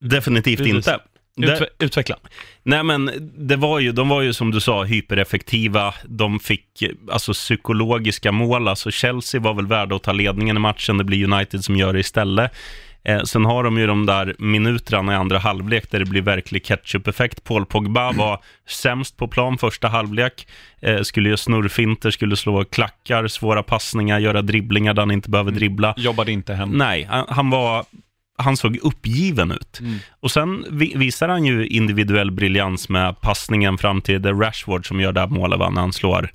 Definitivt 0.00 0.58
Precis. 0.58 0.74
inte. 0.74 0.98
Utve- 1.46 1.66
utveckla. 1.78 2.16
nej 2.62 2.82
men 2.82 3.10
det 3.48 3.56
var 3.56 3.78
ju, 3.78 3.92
de 3.92 4.08
var 4.08 4.22
ju 4.22 4.32
som 4.32 4.50
du 4.50 4.60
sa 4.60 4.84
hypereffektiva. 4.84 5.94
De 6.04 6.40
fick 6.40 6.84
alltså 7.12 7.32
psykologiska 7.32 8.32
mål. 8.32 8.68
Alltså 8.68 8.90
Chelsea 8.90 9.40
var 9.40 9.54
väl 9.54 9.66
värda 9.66 9.96
att 9.96 10.02
ta 10.02 10.12
ledningen 10.12 10.56
i 10.56 10.60
matchen. 10.60 10.98
Det 10.98 11.04
blir 11.04 11.32
United 11.32 11.64
som 11.64 11.76
gör 11.76 11.92
det 11.92 12.00
istället. 12.00 12.52
Eh, 13.04 13.22
sen 13.22 13.44
har 13.44 13.64
de 13.64 13.78
ju 13.78 13.86
de 13.86 14.06
där 14.06 14.34
minuterna 14.38 15.12
i 15.12 15.16
andra 15.16 15.38
halvlek 15.38 15.90
där 15.90 15.98
det 15.98 16.04
blir 16.04 16.22
verklig 16.22 16.64
ketchup-effekt. 16.64 17.44
Paul 17.44 17.66
Pogba 17.66 18.12
var 18.16 18.42
sämst 18.68 19.16
på 19.16 19.28
plan 19.28 19.58
första 19.58 19.88
halvlek. 19.88 20.46
Eh, 20.82 21.02
skulle 21.02 21.28
göra 21.28 21.36
snurrfinter, 21.36 22.10
skulle 22.10 22.36
slå 22.36 22.64
klackar, 22.64 23.26
svåra 23.28 23.62
passningar, 23.62 24.18
göra 24.18 24.42
dribblingar 24.42 24.94
där 24.94 25.02
han 25.02 25.10
inte 25.10 25.30
behöver 25.30 25.52
dribbla. 25.52 25.94
Jobbade 25.96 26.32
inte 26.32 26.54
hem. 26.54 26.70
Nej, 26.70 27.04
han, 27.10 27.24
han 27.28 27.50
var... 27.50 27.84
Han 28.38 28.56
såg 28.56 28.76
uppgiven 28.76 29.52
ut. 29.52 29.80
Mm. 29.80 29.98
Och 30.20 30.30
sen 30.30 30.64
vi, 30.70 30.92
visar 30.96 31.28
han 31.28 31.44
ju 31.44 31.66
individuell 31.66 32.30
briljans 32.30 32.88
med 32.88 33.20
passningen 33.20 33.78
fram 33.78 34.02
till 34.02 34.22
The 34.22 34.28
Rashford 34.28 34.88
som 34.88 35.00
gör 35.00 35.12
det 35.12 35.20
här 35.20 35.28
målet, 35.28 35.58
när 35.58 35.80
han 35.80 35.92
slår 35.92 36.30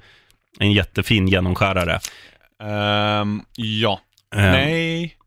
en 0.59 0.71
jättefin 0.71 1.27
genomskärare. 1.27 1.99
Ehm, 2.63 3.41
ja. 3.55 3.99
Eh, 4.35 4.41
Nej. 4.41 5.17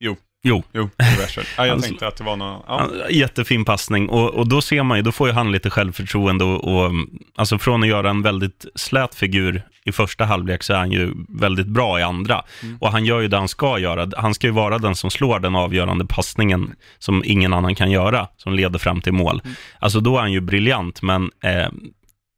Jo. 0.00 0.16
Jo. 0.42 0.62
Jo, 0.72 0.90
Rashford. 0.98 1.44
Ja, 1.56 1.66
jag 1.66 1.72
Han 1.72 1.82
tänkte 1.82 2.08
att 2.08 2.16
det 2.16 2.24
var 2.24 2.36
något... 2.36 2.64
Ja. 2.68 2.88
Ja, 3.00 3.10
Jättefin 3.10 3.64
passning 3.64 4.08
och, 4.08 4.34
och 4.34 4.48
då 4.48 4.60
ser 4.60 4.82
man 4.82 4.98
ju, 4.98 5.02
då 5.02 5.12
får 5.12 5.28
ju 5.28 5.34
han 5.34 5.52
lite 5.52 5.70
självförtroende 5.70 6.44
och, 6.44 6.64
och 6.64 6.92
alltså 7.36 7.58
från 7.58 7.82
att 7.82 7.88
göra 7.88 8.10
en 8.10 8.22
väldigt 8.22 8.66
slät 8.74 9.14
figur 9.14 9.62
i 9.84 9.92
första 9.92 10.24
halvlek 10.24 10.62
så 10.62 10.72
är 10.72 10.78
han 10.78 10.92
ju 10.92 11.14
väldigt 11.28 11.66
bra 11.66 12.00
i 12.00 12.02
andra. 12.02 12.42
Mm. 12.62 12.78
Och 12.80 12.92
han 12.92 13.04
gör 13.04 13.20
ju 13.20 13.28
det 13.28 13.36
han 13.36 13.48
ska 13.48 13.78
göra. 13.78 14.10
Han 14.16 14.34
ska 14.34 14.46
ju 14.46 14.52
vara 14.52 14.78
den 14.78 14.96
som 14.96 15.10
slår 15.10 15.40
den 15.40 15.56
avgörande 15.56 16.06
passningen 16.06 16.74
som 16.98 17.22
ingen 17.24 17.52
annan 17.52 17.74
kan 17.74 17.90
göra, 17.90 18.28
som 18.36 18.52
leder 18.52 18.78
fram 18.78 19.00
till 19.00 19.12
mål. 19.12 19.40
Mm. 19.44 19.56
Alltså 19.78 20.00
då 20.00 20.16
är 20.16 20.20
han 20.20 20.32
ju 20.32 20.40
briljant, 20.40 21.02
men 21.02 21.30
eh, 21.42 21.68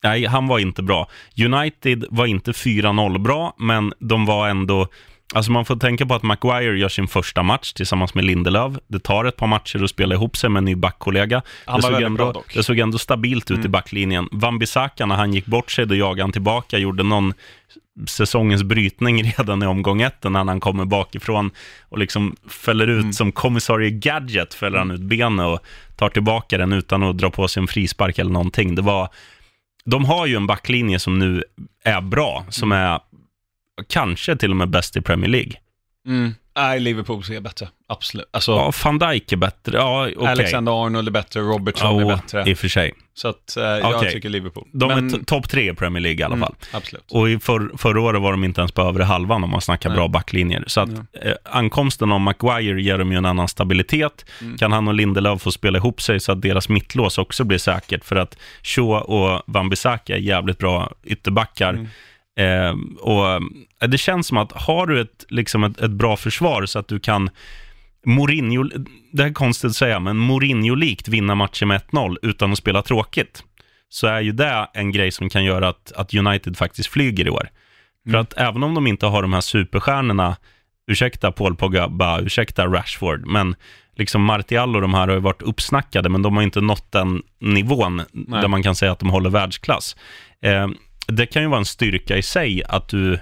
nej, 0.02 0.26
han 0.26 0.46
var 0.46 0.58
inte 0.58 0.82
bra. 0.82 1.08
United 1.44 2.04
var 2.10 2.26
inte 2.26 2.52
4-0 2.52 3.18
bra, 3.18 3.54
men 3.58 3.92
de 3.98 4.26
var 4.26 4.48
ändå 4.48 4.88
Alltså 5.34 5.50
man 5.52 5.64
får 5.64 5.76
tänka 5.76 6.06
på 6.06 6.14
att 6.14 6.22
Maguire 6.22 6.78
gör 6.78 6.88
sin 6.88 7.08
första 7.08 7.42
match 7.42 7.72
tillsammans 7.72 8.14
med 8.14 8.24
Lindelöf. 8.24 8.72
Det 8.86 8.98
tar 8.98 9.24
ett 9.24 9.36
par 9.36 9.46
matcher 9.46 9.82
att 9.84 9.90
spela 9.90 10.14
ihop 10.14 10.36
sig 10.36 10.50
med 10.50 10.58
en 10.60 10.64
ny 10.64 10.74
backkollega. 10.74 11.42
Han 11.66 11.80
det, 11.80 11.86
såg 11.86 12.02
ändå, 12.02 12.32
bra 12.32 12.42
det 12.54 12.62
såg 12.62 12.78
ändå 12.78 12.98
stabilt 12.98 13.50
ut 13.50 13.56
i 13.56 13.60
Mm. 13.60 13.70
backlinjen. 13.72 14.28
Wan-Bissaka, 14.32 15.06
när 15.06 15.14
han 15.16 15.34
gick 15.34 15.46
bort 15.46 15.70
sig, 15.70 15.86
då 15.86 15.94
jagade 15.94 16.22
han 16.22 16.32
tillbaka, 16.32 16.78
gjorde 16.78 17.02
någon 17.02 17.34
säsongens 18.06 18.62
brytning 18.62 19.22
redan 19.38 19.62
i 19.62 19.66
omgång 19.66 20.02
ett, 20.02 20.24
när 20.24 20.44
han 20.44 20.60
kommer 20.60 20.84
bakifrån 20.84 21.50
och 21.88 21.98
liksom 21.98 22.36
fäller 22.64 22.86
ut 22.86 23.00
Mm. 23.02 23.12
som 23.12 23.32
kommissarie 23.32 23.90
Gadget, 23.90 24.54
fäller 24.54 24.78
han 24.78 24.90
ut 24.90 25.00
benet 25.00 25.46
och 25.46 25.60
tar 25.96 26.08
tillbaka 26.08 26.58
den 26.58 26.72
utan 26.72 27.02
att 27.02 27.18
dra 27.18 27.30
på 27.30 27.48
sig 27.48 27.60
en 27.60 27.66
frispark 27.68 28.18
eller 28.18 28.30
någonting. 28.30 28.74
Det 28.74 28.82
var, 28.82 29.08
de 29.84 30.04
har 30.04 30.26
ju 30.26 30.36
en 30.36 30.46
backlinje 30.46 30.98
som 30.98 31.18
nu 31.18 31.44
är 31.84 32.00
bra, 32.00 32.44
som 32.48 32.72
Mm. 32.72 32.84
är 32.84 33.00
kanske 33.88 34.36
till 34.36 34.50
och 34.50 34.56
med 34.56 34.68
bäst 34.70 34.96
i 34.96 35.00
Premier 35.00 35.30
League. 35.30 35.52
Mm. 36.06 36.34
Nej, 36.56 36.80
Liverpool 36.80 37.24
ser 37.24 37.40
bättre. 37.40 37.68
Absolut. 37.88 38.26
Alltså, 38.30 38.52
Ja, 38.52 38.72
van 38.84 38.98
Dijk 38.98 39.32
är 39.32 39.36
bättre. 39.36 39.76
Ja, 39.76 40.08
okej. 40.16 40.28
Alexander 40.28 40.86
Arnold 40.86 41.08
är 41.08 41.12
bättre, 41.12 41.40
Robertson 41.40 41.98
Ja, 42.00 42.12
är 42.12 42.16
bättre. 42.16 42.50
i 42.50 42.54
och 42.54 42.58
för 42.58 42.68
sig. 42.68 42.94
Så 43.14 43.28
att, 43.28 43.56
eh, 43.56 43.62
jag 43.64 43.96
Okej. 43.96 44.12
tycker 44.12 44.28
Liverpool. 44.28 44.68
De 44.72 44.88
Men- 44.88 45.14
är 45.14 45.18
topp 45.24 45.48
tre 45.48 45.70
i 45.70 45.74
Premier 45.74 46.00
League 46.02 46.20
i 46.20 46.22
alla 46.22 46.34
Mm, 46.34 46.46
fall. 46.46 46.54
Absolut. 46.72 47.04
Och 47.12 47.30
i 47.30 47.38
för, 47.38 47.70
förra 47.78 48.00
året 48.00 48.22
var 48.22 48.30
de 48.30 48.44
inte 48.44 48.60
ens 48.60 48.72
på 48.72 48.82
övre 48.82 49.04
halvan 49.04 49.44
om 49.44 49.50
man 49.50 49.60
snackar 49.60 49.88
Nej. 49.90 49.96
bra 49.96 50.08
backlinjer. 50.08 50.64
Så 50.66 50.80
att 50.80 50.88
eh, 50.88 51.32
ankomsten 51.44 52.12
av 52.12 52.20
Maguire 52.20 52.82
ger 52.82 52.98
dem 52.98 53.12
ju 53.12 53.18
en 53.18 53.24
annan 53.26 53.48
stabilitet. 53.48 54.24
Mm. 54.40 54.58
Kan 54.58 54.72
han 54.72 54.88
och 54.88 54.94
Lindelöf 54.94 55.42
få 55.42 55.50
spela 55.52 55.78
ihop 55.78 56.02
sig 56.02 56.20
så 56.20 56.32
att 56.32 56.42
deras 56.42 56.68
mittlås 56.68 57.18
också 57.18 57.44
blir 57.44 57.58
säkert. 57.58 58.04
För 58.04 58.16
att 58.16 58.36
Shaw 58.62 59.00
och 59.00 59.42
Wan-Bissaka 59.46 60.14
är 60.14 60.18
jävligt 60.20 60.58
bra 60.58 60.92
ytterbackar. 61.04 61.70
Mm. 61.70 61.88
Eh, 62.38 62.74
och 63.00 63.42
det 63.88 63.98
känns 63.98 64.26
som 64.26 64.36
att 64.36 64.52
har 64.52 64.86
du 64.86 65.00
ett, 65.00 65.24
liksom 65.28 65.64
ett, 65.64 65.80
ett 65.80 65.90
bra 65.90 66.16
försvar 66.16 66.66
så 66.66 66.78
att 66.78 66.88
du 66.88 67.00
kan 67.00 67.30
Mourinho, 68.06 68.62
det 69.12 69.22
här 69.22 69.30
är 69.30 69.34
konstigt 69.34 69.70
att 69.70 69.76
säga, 69.76 70.00
men 70.00 70.16
Mourinho-likt 70.16 71.08
vinna 71.08 71.34
matcher 71.34 71.66
med 71.66 71.80
1-0 71.90 72.16
utan 72.22 72.52
att 72.52 72.58
spela 72.58 72.82
tråkigt, 72.82 73.44
så 73.88 74.06
är 74.06 74.20
ju 74.20 74.32
det 74.32 74.68
en 74.74 74.92
grej 74.92 75.10
som 75.10 75.28
kan 75.28 75.44
göra 75.44 75.68
att, 75.68 75.92
att 75.92 76.14
United 76.14 76.56
faktiskt 76.56 76.88
flyger 76.88 77.26
i 77.26 77.30
år. 77.30 77.48
För 78.04 78.10
Mm. 78.10 78.20
att 78.20 78.34
även 78.36 78.62
om 78.62 78.74
de 78.74 78.86
inte 78.86 79.06
har 79.06 79.22
de 79.22 79.32
här 79.32 79.40
superstjärnorna, 79.40 80.36
ursäkta 80.90 81.32
Paul 81.32 81.56
Pogba, 81.56 82.20
ursäkta 82.20 82.66
Rashford, 82.66 83.26
men 83.26 83.56
liksom 83.96 84.22
Martial 84.22 84.76
och 84.76 84.82
de 84.82 84.94
här 84.94 85.08
har 85.08 85.14
ju 85.14 85.20
varit 85.20 85.42
uppsnackade, 85.42 86.08
men 86.08 86.22
de 86.22 86.36
har 86.36 86.42
inte 86.42 86.60
nått 86.60 86.92
den 86.92 87.22
nivån 87.40 87.96
Nej. 88.12 88.40
där 88.40 88.48
man 88.48 88.62
kan 88.62 88.74
säga 88.74 88.92
att 88.92 88.98
de 88.98 89.10
håller 89.10 89.30
världsklass. 89.30 89.96
Eh, 90.42 90.68
det 91.12 91.26
kan 91.26 91.42
ju 91.42 91.48
vara 91.48 91.58
en 91.58 91.64
styrka 91.64 92.16
i 92.16 92.22
sig 92.22 92.62
att 92.68 92.88
du, 92.88 93.18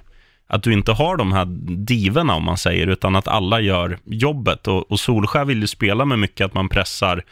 att 0.46 0.62
du 0.62 0.72
inte 0.72 0.92
har 0.92 1.16
de 1.16 1.32
här 1.32 1.44
divorna 1.86 2.34
om 2.34 2.44
man 2.44 2.56
säger, 2.56 2.86
utan 2.86 3.16
att 3.16 3.28
alla 3.28 3.60
gör 3.60 3.98
jobbet. 4.04 4.68
Och, 4.68 4.90
och 4.90 5.00
Solskär 5.00 5.44
vill 5.44 5.60
ju 5.60 5.66
spela 5.66 6.04
med 6.04 6.18
mycket 6.18 6.44
att 6.44 6.54
man 6.54 6.68
pressar, 6.68 7.24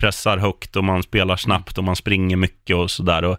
pressar 0.00 0.38
högt 0.38 0.76
och 0.76 0.84
man 0.84 1.02
spelar 1.02 1.36
snabbt 1.36 1.78
och 1.78 1.84
man 1.84 1.96
springer 1.96 2.36
mycket 2.36 2.76
och 2.76 2.90
sådär. 2.90 3.36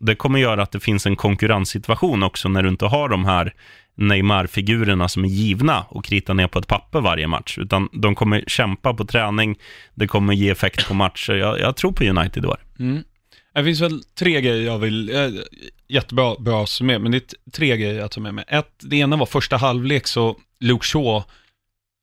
Det 0.00 0.14
kommer 0.14 0.38
göra 0.38 0.62
att 0.62 0.72
det 0.72 0.80
finns 0.80 1.06
en 1.06 1.16
konkurrenssituation 1.16 2.22
också 2.22 2.48
när 2.48 2.62
du 2.62 2.68
inte 2.68 2.86
har 2.86 3.08
de 3.08 3.24
här 3.24 3.54
Neymar-figurerna 3.96 5.08
som 5.08 5.24
är 5.24 5.28
givna 5.28 5.82
och 5.88 6.04
kritar 6.04 6.34
ner 6.34 6.46
på 6.46 6.58
ett 6.58 6.68
papper 6.68 7.00
varje 7.00 7.26
match, 7.26 7.58
utan 7.58 7.88
de 7.92 8.14
kommer 8.14 8.44
kämpa 8.46 8.94
på 8.94 9.04
träning, 9.04 9.58
det 9.94 10.06
kommer 10.06 10.34
ge 10.34 10.50
effekt 10.50 10.88
på 10.88 10.94
matcher. 10.94 11.32
Jag, 11.32 11.60
jag 11.60 11.76
tror 11.76 11.92
på 11.92 12.04
United 12.04 12.44
i 12.44 12.46
år. 12.46 12.58
Mm. 12.78 13.04
Det 13.54 13.64
finns 13.64 13.80
väl 13.80 14.02
tre 14.18 14.40
grejer 14.40 14.66
jag 14.66 14.78
vill, 14.78 15.10
eh, 15.16 15.28
jättebra 15.88 16.34
bra 16.38 16.66
summera, 16.66 16.98
men 16.98 17.12
det 17.12 17.16
är 17.18 17.50
tre 17.50 17.76
grejer 17.76 17.94
jag 18.00 18.10
tar 18.10 18.20
med 18.20 18.34
mig. 18.34 18.44
Ett, 18.48 18.70
det 18.80 18.96
ena 18.96 19.16
var 19.16 19.26
första 19.26 19.56
halvlek 19.56 20.06
så 20.06 20.36
Luke 20.60 20.84
Shaw 20.86 21.22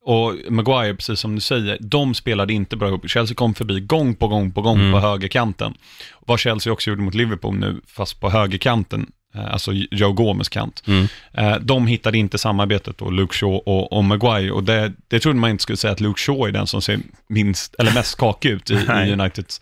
och 0.05 0.36
Maguire, 0.50 0.96
precis 0.96 1.20
som 1.20 1.36
du 1.36 1.41
säger, 1.41 1.77
de 1.81 2.13
spelade 2.13 2.53
inte 2.53 2.77
bra 2.77 2.88
ihop. 2.88 3.10
Chelsea 3.10 3.36
kom 3.36 3.53
förbi 3.53 3.79
gång 3.79 4.15
på 4.15 4.27
gång 4.27 4.51
på 4.51 4.62
gång 4.62 4.79
Mm. 4.79 4.91
på 4.91 5.00
högerkanten. 5.00 5.74
Vad 6.20 6.39
Chelsea 6.39 6.74
också 6.74 6.89
gjorde 6.89 7.01
mot 7.01 7.13
Liverpool 7.15 7.55
nu, 7.55 7.81
fast 7.88 8.20
på 8.20 8.29
högerkanten, 8.29 9.12
eh, 9.36 9.53
alltså 9.53 9.72
Joe 9.74 10.12
Gomes 10.13 10.50
kant. 10.50 10.84
Mm. 10.88 11.08
Eh, 11.34 11.55
De 11.60 11.88
hittade 11.88 12.17
inte 12.17 12.38
samarbetet 12.38 12.98
då, 12.98 13.10
Luke 13.10 13.34
Shaw 13.36 13.58
och, 13.65 13.93
och 13.93 14.03
Maguire. 14.03 14.51
Och 14.51 14.63
det, 14.63 14.93
det 15.08 15.20
trodde 15.20 15.39
man 15.39 15.50
inte 15.50 15.63
skulle 15.63 15.77
säga 15.77 15.91
att 15.93 16.00
Luke 16.01 16.20
Shaw 16.22 16.48
är 16.48 16.51
den 16.51 16.67
som 16.67 16.81
ser 16.81 17.00
minst, 17.29 17.75
eller 17.75 17.93
mest 17.93 18.12
skakig 18.12 18.50
ut 18.50 18.72
i, 18.72 18.74
i 18.74 18.77
Uniteds 19.13 19.62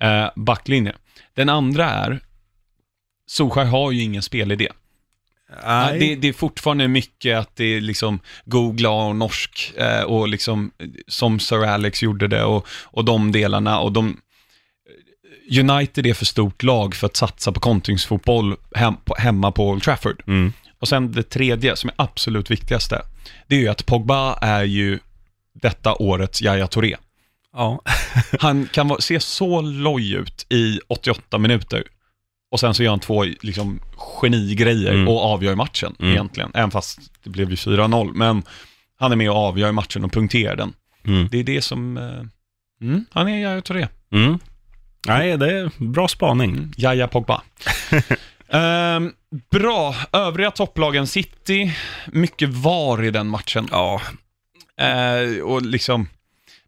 eh, 0.00 0.26
backlinje. 0.36 0.92
Den 1.36 1.48
andra 1.48 1.90
är, 1.90 2.20
Solskjaer 3.26 3.66
har 3.66 3.92
ju 3.92 4.02
ingen 4.02 4.22
spelidé. 4.22 4.68
Det, 5.98 6.14
det 6.14 6.28
är 6.28 6.32
fortfarande 6.32 6.88
mycket 6.88 7.38
att 7.38 7.56
det 7.56 7.64
är 7.64 7.80
liksom 7.80 8.20
googla 8.44 8.90
och 8.90 9.16
norsk 9.16 9.72
eh, 9.76 10.02
och 10.02 10.28
liksom 10.28 10.70
som 11.06 11.40
Sir 11.40 11.64
Alex 11.64 12.02
gjorde 12.02 12.28
det 12.28 12.44
och, 12.44 12.66
och 12.68 13.04
de 13.04 13.32
delarna 13.32 13.80
och 13.80 13.92
de 13.92 14.20
United 15.60 16.06
är 16.06 16.14
för 16.14 16.24
stort 16.24 16.62
lag 16.62 16.94
för 16.94 17.06
att 17.06 17.16
satsa 17.16 17.52
på 17.52 17.60
kontringsfotboll 17.60 18.56
hem, 18.74 18.94
hemma 19.18 19.52
på 19.52 19.68
Old 19.68 19.82
Trafford. 19.82 20.22
Mm. 20.26 20.52
Och 20.78 20.88
sen 20.88 21.12
det 21.12 21.22
tredje, 21.22 21.76
som 21.76 21.90
är 21.90 21.94
absolut 21.98 22.50
viktigaste, 22.50 23.02
det 23.46 23.56
är 23.56 23.60
ju 23.60 23.68
att 23.68 23.86
Pogba 23.86 24.38
är 24.42 24.62
ju 24.64 24.98
detta 25.54 25.94
årets 25.94 26.42
Yahya 26.42 26.66
Touré. 26.66 26.96
Ja. 27.56 27.80
Han 28.40 28.68
kan 28.72 28.96
se 29.00 29.20
så 29.20 29.60
loj 29.60 30.12
ut 30.14 30.46
i 30.52 30.80
88 30.88 31.38
minuter 31.38 31.84
och 32.50 32.60
sen 32.60 32.74
så 32.74 32.82
gör 32.82 32.90
han 32.90 33.00
två 33.00 33.24
liksom, 33.24 33.80
genigrejer 33.96 34.92
Mm. 34.94 35.08
och 35.08 35.20
avgör 35.24 35.54
matchen 35.54 35.96
Mm. 36.00 36.12
egentligen. 36.12 36.50
Även 36.54 36.70
fast 36.70 36.98
det 37.24 37.30
blev 37.30 37.50
ju 37.50 37.56
4-0, 37.56 38.12
men 38.14 38.42
han 38.98 39.12
är 39.12 39.16
med 39.16 39.30
och 39.30 39.36
avgör 39.36 39.72
matchen 39.72 40.04
och 40.04 40.12
punkterar 40.12 40.56
den. 40.56 40.72
Mm. 41.06 41.28
Det 41.30 41.38
är 41.38 41.44
det 41.44 41.62
som, 41.62 41.96
eh, 41.96 42.86
mm, 42.88 43.04
han 43.10 43.28
är 43.28 43.38
Yahya 43.38 43.60
Touré. 43.60 43.88
Mm. 44.12 44.38
Nej, 45.06 45.36
det 45.38 45.58
är 45.58 45.70
bra 45.84 46.08
spaning. 46.08 46.50
Mm. 46.50 46.72
Jaja 46.76 47.08
Pogba. 47.08 47.42
Ehm, 48.48 49.12
bra, 49.50 49.94
övriga 50.12 50.50
topplagen 50.50 51.06
City, 51.06 51.76
mycket 52.06 52.48
VAR 52.48 53.04
i 53.04 53.10
den 53.10 53.26
matchen. 53.26 53.68
Ja, 53.70 54.00
Eh, 54.80 55.40
och 55.42 55.62
liksom, 55.62 56.08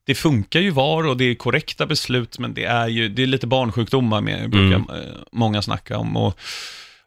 det 0.08 0.14
funkar 0.14 0.60
ju 0.60 0.70
VAR 0.70 1.06
och 1.06 1.16
det 1.16 1.24
är 1.24 1.34
korrekta 1.34 1.86
beslut, 1.86 2.38
men 2.38 2.54
det 2.54 2.64
är 2.64 2.88
ju, 2.88 3.08
det 3.08 3.22
är 3.22 3.26
lite 3.26 3.46
barnsjukdomar 3.46 4.20
med, 4.20 4.50
brukar 4.50 4.76
Mm. 4.76 4.86
många 5.32 5.62
snacka 5.62 5.98
om. 5.98 6.16
Och, 6.16 6.38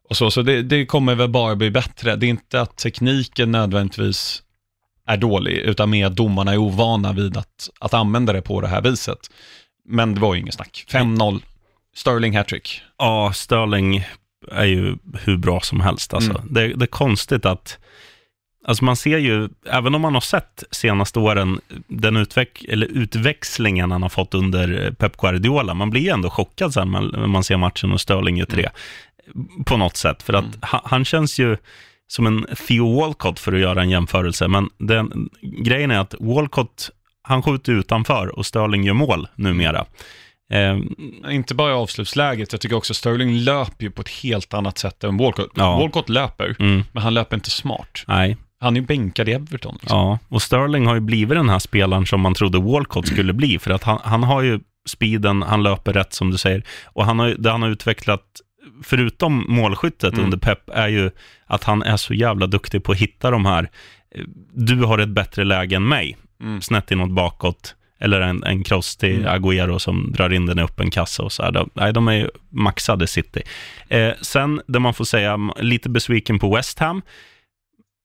och 0.09 0.17
så, 0.17 0.31
så 0.31 0.41
det, 0.41 0.61
det 0.61 0.85
kommer 0.85 1.15
väl 1.15 1.29
bara 1.29 1.55
bli 1.55 1.71
bättre. 1.71 2.15
Det 2.15 2.25
är 2.25 2.29
inte 2.29 2.61
att 2.61 2.77
tekniken 2.77 3.51
nödvändigtvis 3.51 4.43
är 5.07 5.17
dålig, 5.17 5.53
utan 5.57 5.89
mer 5.89 6.05
att 6.05 6.15
domarna 6.15 6.51
är 6.53 6.57
ovana 6.57 7.13
vid 7.13 7.37
att, 7.37 7.69
att 7.79 7.93
använda 7.93 8.33
det 8.33 8.41
på 8.41 8.61
det 8.61 8.67
här 8.67 8.81
viset. 8.81 9.19
Men 9.85 10.13
det 10.15 10.21
var 10.21 10.33
ju 10.33 10.39
inget 10.41 10.53
snack. 10.53 10.85
5-0, 10.89 11.41
Sterling 11.95 12.37
hattrick. 12.37 12.81
ja 12.97 13.31
Sterling 13.33 14.05
är 14.51 14.65
ju 14.65 14.95
hur 15.23 15.37
bra 15.37 15.59
som 15.59 15.81
helst. 15.81 16.13
Alltså. 16.13 16.31
Mm. 16.31 16.53
Det, 16.53 16.67
det 16.67 16.85
är 16.85 16.87
konstigt 16.87 17.45
att, 17.45 17.77
alltså 18.67 18.83
man 18.85 18.95
ser 18.95 19.17
ju, 19.17 19.49
även 19.69 19.95
om 19.95 20.01
man 20.01 20.13
har 20.13 20.21
sett 20.21 20.63
senaste 20.71 21.19
åren, 21.19 21.59
den 21.87 22.17
utveck, 22.17 22.63
eller 22.69 22.87
utväxlingen 22.87 23.91
han 23.91 24.01
har 24.01 24.09
fått 24.09 24.33
under 24.33 24.85
eh, 24.85 24.93
Pep 24.93 25.17
Guardiola, 25.17 25.73
man 25.73 25.89
blir 25.89 26.01
ju 26.01 26.09
ändå 26.09 26.29
chockad 26.29 26.73
sen 26.73 26.91
när 26.91 27.27
man 27.27 27.43
ser 27.43 27.57
matchen 27.57 27.91
och 27.91 28.01
Sterling 28.01 28.37
gör 28.37 28.45
tre. 28.45 28.69
På 29.65 29.77
något 29.77 29.97
sätt, 29.97 30.23
för 30.23 30.33
att 30.33 30.43
Mm. 30.45 30.59
han, 30.61 30.81
han 30.83 31.05
känns 31.05 31.39
ju 31.39 31.57
som 32.07 32.27
en 32.27 32.45
Theo 32.67 32.99
Walcott 32.99 33.39
för 33.39 33.53
att 33.53 33.59
göra 33.59 33.81
en 33.81 33.89
jämförelse, 33.89 34.47
men 34.47 34.69
den, 34.77 35.29
grejen 35.41 35.91
är 35.91 35.99
att 35.99 36.15
Walcott, 36.19 36.89
han 37.23 37.41
skjuter 37.43 37.73
utanför 37.73 38.37
och 38.39 38.45
Sterling 38.45 38.83
gör 38.83 38.93
mål 38.93 39.27
numera. 39.35 39.85
Eh, 40.53 40.77
Inte 41.35 41.55
bara 41.55 41.71
i 41.71 41.73
avslutsläget, 41.73 42.51
jag 42.51 42.61
tycker 42.61 42.75
också 42.75 42.93
Sterling 42.93 43.37
löper 43.39 43.83
ju 43.83 43.91
på 43.91 44.01
ett 44.01 44.09
helt 44.09 44.53
annat 44.53 44.77
sätt 44.77 45.03
än 45.03 45.17
Walcott. 45.17 45.51
Ja. 45.55 45.77
Walcott 45.79 46.09
löper, 46.09 46.55
mm, 46.59 46.83
men 46.91 47.03
han 47.03 47.13
löper 47.13 47.35
inte 47.37 47.49
smart. 47.49 48.03
nej, 48.07 48.37
Han 48.61 48.75
är 48.75 48.81
ju 48.81 48.85
bänkad 48.87 49.29
i 49.29 49.31
Everton. 49.33 49.77
Liksom. 49.81 49.97
Ja, 49.99 50.19
och 50.29 50.41
Sterling 50.41 50.85
har 50.85 50.93
ju 50.95 50.99
blivit 51.01 51.37
den 51.37 51.49
här 51.49 51.59
spelaren 51.59 52.05
som 52.05 52.21
man 52.21 52.33
trodde 52.33 52.59
Walcott 52.59 53.07
skulle 53.07 53.33
bli, 53.33 53.59
för 53.59 53.71
att 53.71 53.83
han, 53.83 53.99
han 54.03 54.23
har 54.23 54.41
ju 54.41 54.59
speeden, 54.89 55.41
han 55.41 55.63
löper 55.63 55.93
rätt 55.93 56.13
som 56.13 56.31
du 56.31 56.37
säger, 56.37 56.63
och 56.85 57.05
han 57.05 57.19
har, 57.19 57.35
det 57.39 57.51
han 57.51 57.61
har 57.61 57.69
utvecklat, 57.69 58.21
förutom 58.83 59.45
målskyttet 59.47 60.13
Mm. 60.13 60.25
under 60.25 60.37
Pep, 60.37 60.69
är 60.69 60.87
ju 60.87 61.11
att 61.45 61.63
han 61.63 61.83
är 61.83 61.97
så 61.97 62.13
jävla 62.13 62.47
duktig 62.47 62.83
på 62.83 62.91
att 62.91 62.97
hitta 62.97 63.31
de 63.31 63.45
här, 63.45 63.69
eh, 64.15 64.23
du 64.53 64.83
har 64.83 64.97
ett 64.99 65.09
bättre 65.09 65.43
läge 65.43 65.75
än 65.75 65.87
mig, 65.87 66.17
Mm. 66.41 66.61
snett 66.61 66.91
inåt 66.91 67.11
bakåt, 67.11 67.75
eller 67.99 68.21
en, 68.21 68.43
en 68.43 68.63
cross 68.63 68.97
till 68.97 69.19
Mm. 69.25 69.41
Agüero 69.43 69.77
som 69.77 70.11
drar 70.11 70.33
in 70.33 70.45
den 70.45 70.59
i 70.59 70.61
öppen 70.61 70.91
kassa 70.91 71.23
och 71.23 71.31
så 71.31 71.43
här. 71.43 71.51
De, 71.51 71.69
nej, 71.73 71.93
de 71.93 72.07
är 72.07 72.13
ju 72.13 72.29
maxade 72.49 73.07
City. 73.07 73.41
Eh, 73.89 74.11
sen, 74.21 74.61
det 74.67 74.79
man 74.79 74.93
får 74.93 75.05
säga, 75.05 75.37
lite 75.59 75.89
besviken 75.89 76.39
på 76.39 76.55
West 76.55 76.79
Ham, 76.79 77.01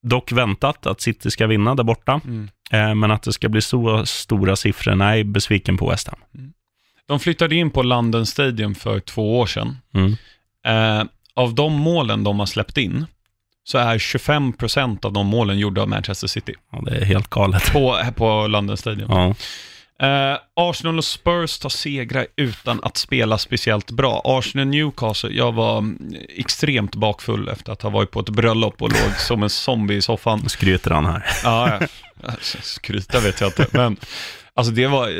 dock 0.08 0.32
väntat 0.32 0.86
att 0.86 1.00
City 1.00 1.30
ska 1.30 1.46
vinna 1.46 1.74
där 1.74 1.84
borta. 1.84 2.20
Mm. 2.24 2.48
Eh, 2.70 2.94
men 2.94 3.10
att 3.10 3.22
det 3.22 3.32
ska 3.32 3.48
bli 3.48 3.62
så 3.62 4.06
stora 4.06 4.56
siffror, 4.56 4.94
nej, 4.94 5.24
besviken 5.24 5.76
på 5.76 5.90
West 5.90 6.08
Ham. 6.08 6.18
De 7.06 7.20
flyttade 7.20 7.54
in 7.54 7.70
på 7.70 7.82
London 7.82 8.26
Stadium 8.26 8.74
för 8.74 9.00
två 9.00 9.38
år 9.38 9.46
sedan. 9.46 9.76
Mm. 9.94 10.16
Eh, 10.66 11.06
av 11.34 11.54
de 11.54 11.72
målen 11.72 12.24
de 12.24 12.38
har 12.38 12.46
släppt 12.46 12.78
in, 12.78 13.06
så 13.64 13.78
är 13.78 13.98
25% 13.98 15.06
av 15.06 15.12
de 15.12 15.26
målen 15.26 15.58
gjorda 15.58 15.82
av 15.82 15.88
Manchester 15.88 16.26
City. 16.26 16.54
Ja, 16.72 16.82
det 16.86 16.96
är 16.96 17.04
helt 17.04 17.30
galet. 17.30 17.72
På, 17.72 18.02
på 18.16 18.46
London 18.46 18.76
Stadium. 18.76 19.08
Ja, 19.10 19.34
Eh, 20.02 20.38
Arsenal 20.56 20.98
och 20.98 21.04
Spurs 21.04 21.58
tar 21.58 21.68
segrar 21.68 22.26
utan 22.36 22.80
att 22.82 22.96
spela 22.96 23.38
speciellt 23.38 23.90
bra. 23.90 24.22
Arsenal-Newcastle, 24.24 25.30
jag 25.32 25.52
var 25.52 25.78
mm, 25.78 26.14
extremt 26.28 26.94
bakfull 26.94 27.48
efter 27.48 27.72
att 27.72 27.82
ha 27.82 27.90
varit 27.90 28.10
på 28.10 28.20
ett 28.20 28.28
bröllop 28.28 28.82
och 28.82 28.88
låg 28.88 29.16
som 29.18 29.42
en 29.42 29.50
zombie 29.50 29.94
i 29.96 30.02
soffan. 30.02 30.40
nu 30.42 30.48
skryter 30.48 30.90
han 30.90 31.06
här. 31.06 31.26
Ja, 31.44 31.80
ja. 32.22 32.32
skryta 32.62 33.20
vet 33.20 33.40
jag 33.40 33.48
inte, 33.48 33.66
men 33.72 33.96
alltså 34.54 34.72
det 34.72 34.86
var 34.86 35.08
eh, 35.08 35.14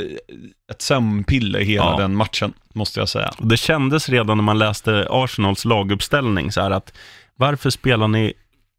ett 0.71 0.83
sömnpiller 0.83 1.61
hela 1.61 1.85
Ja. 1.85 1.97
den 1.99 2.17
matchen, 2.17 2.53
måste 2.75 3.01
jag 3.01 3.09
säga. 3.09 3.35
Det 3.39 3.57
kändes 3.57 4.09
redan 4.09 4.37
när 4.37 4.45
man 4.45 4.59
läste 4.59 5.07
Arsenals 5.11 5.65
laguppställning 5.65 6.53
så 6.53 6.61
här 6.61 6.71
att 6.71 6.93
varför 7.37 7.71
spelar 7.71 8.09
ni 8.09 8.33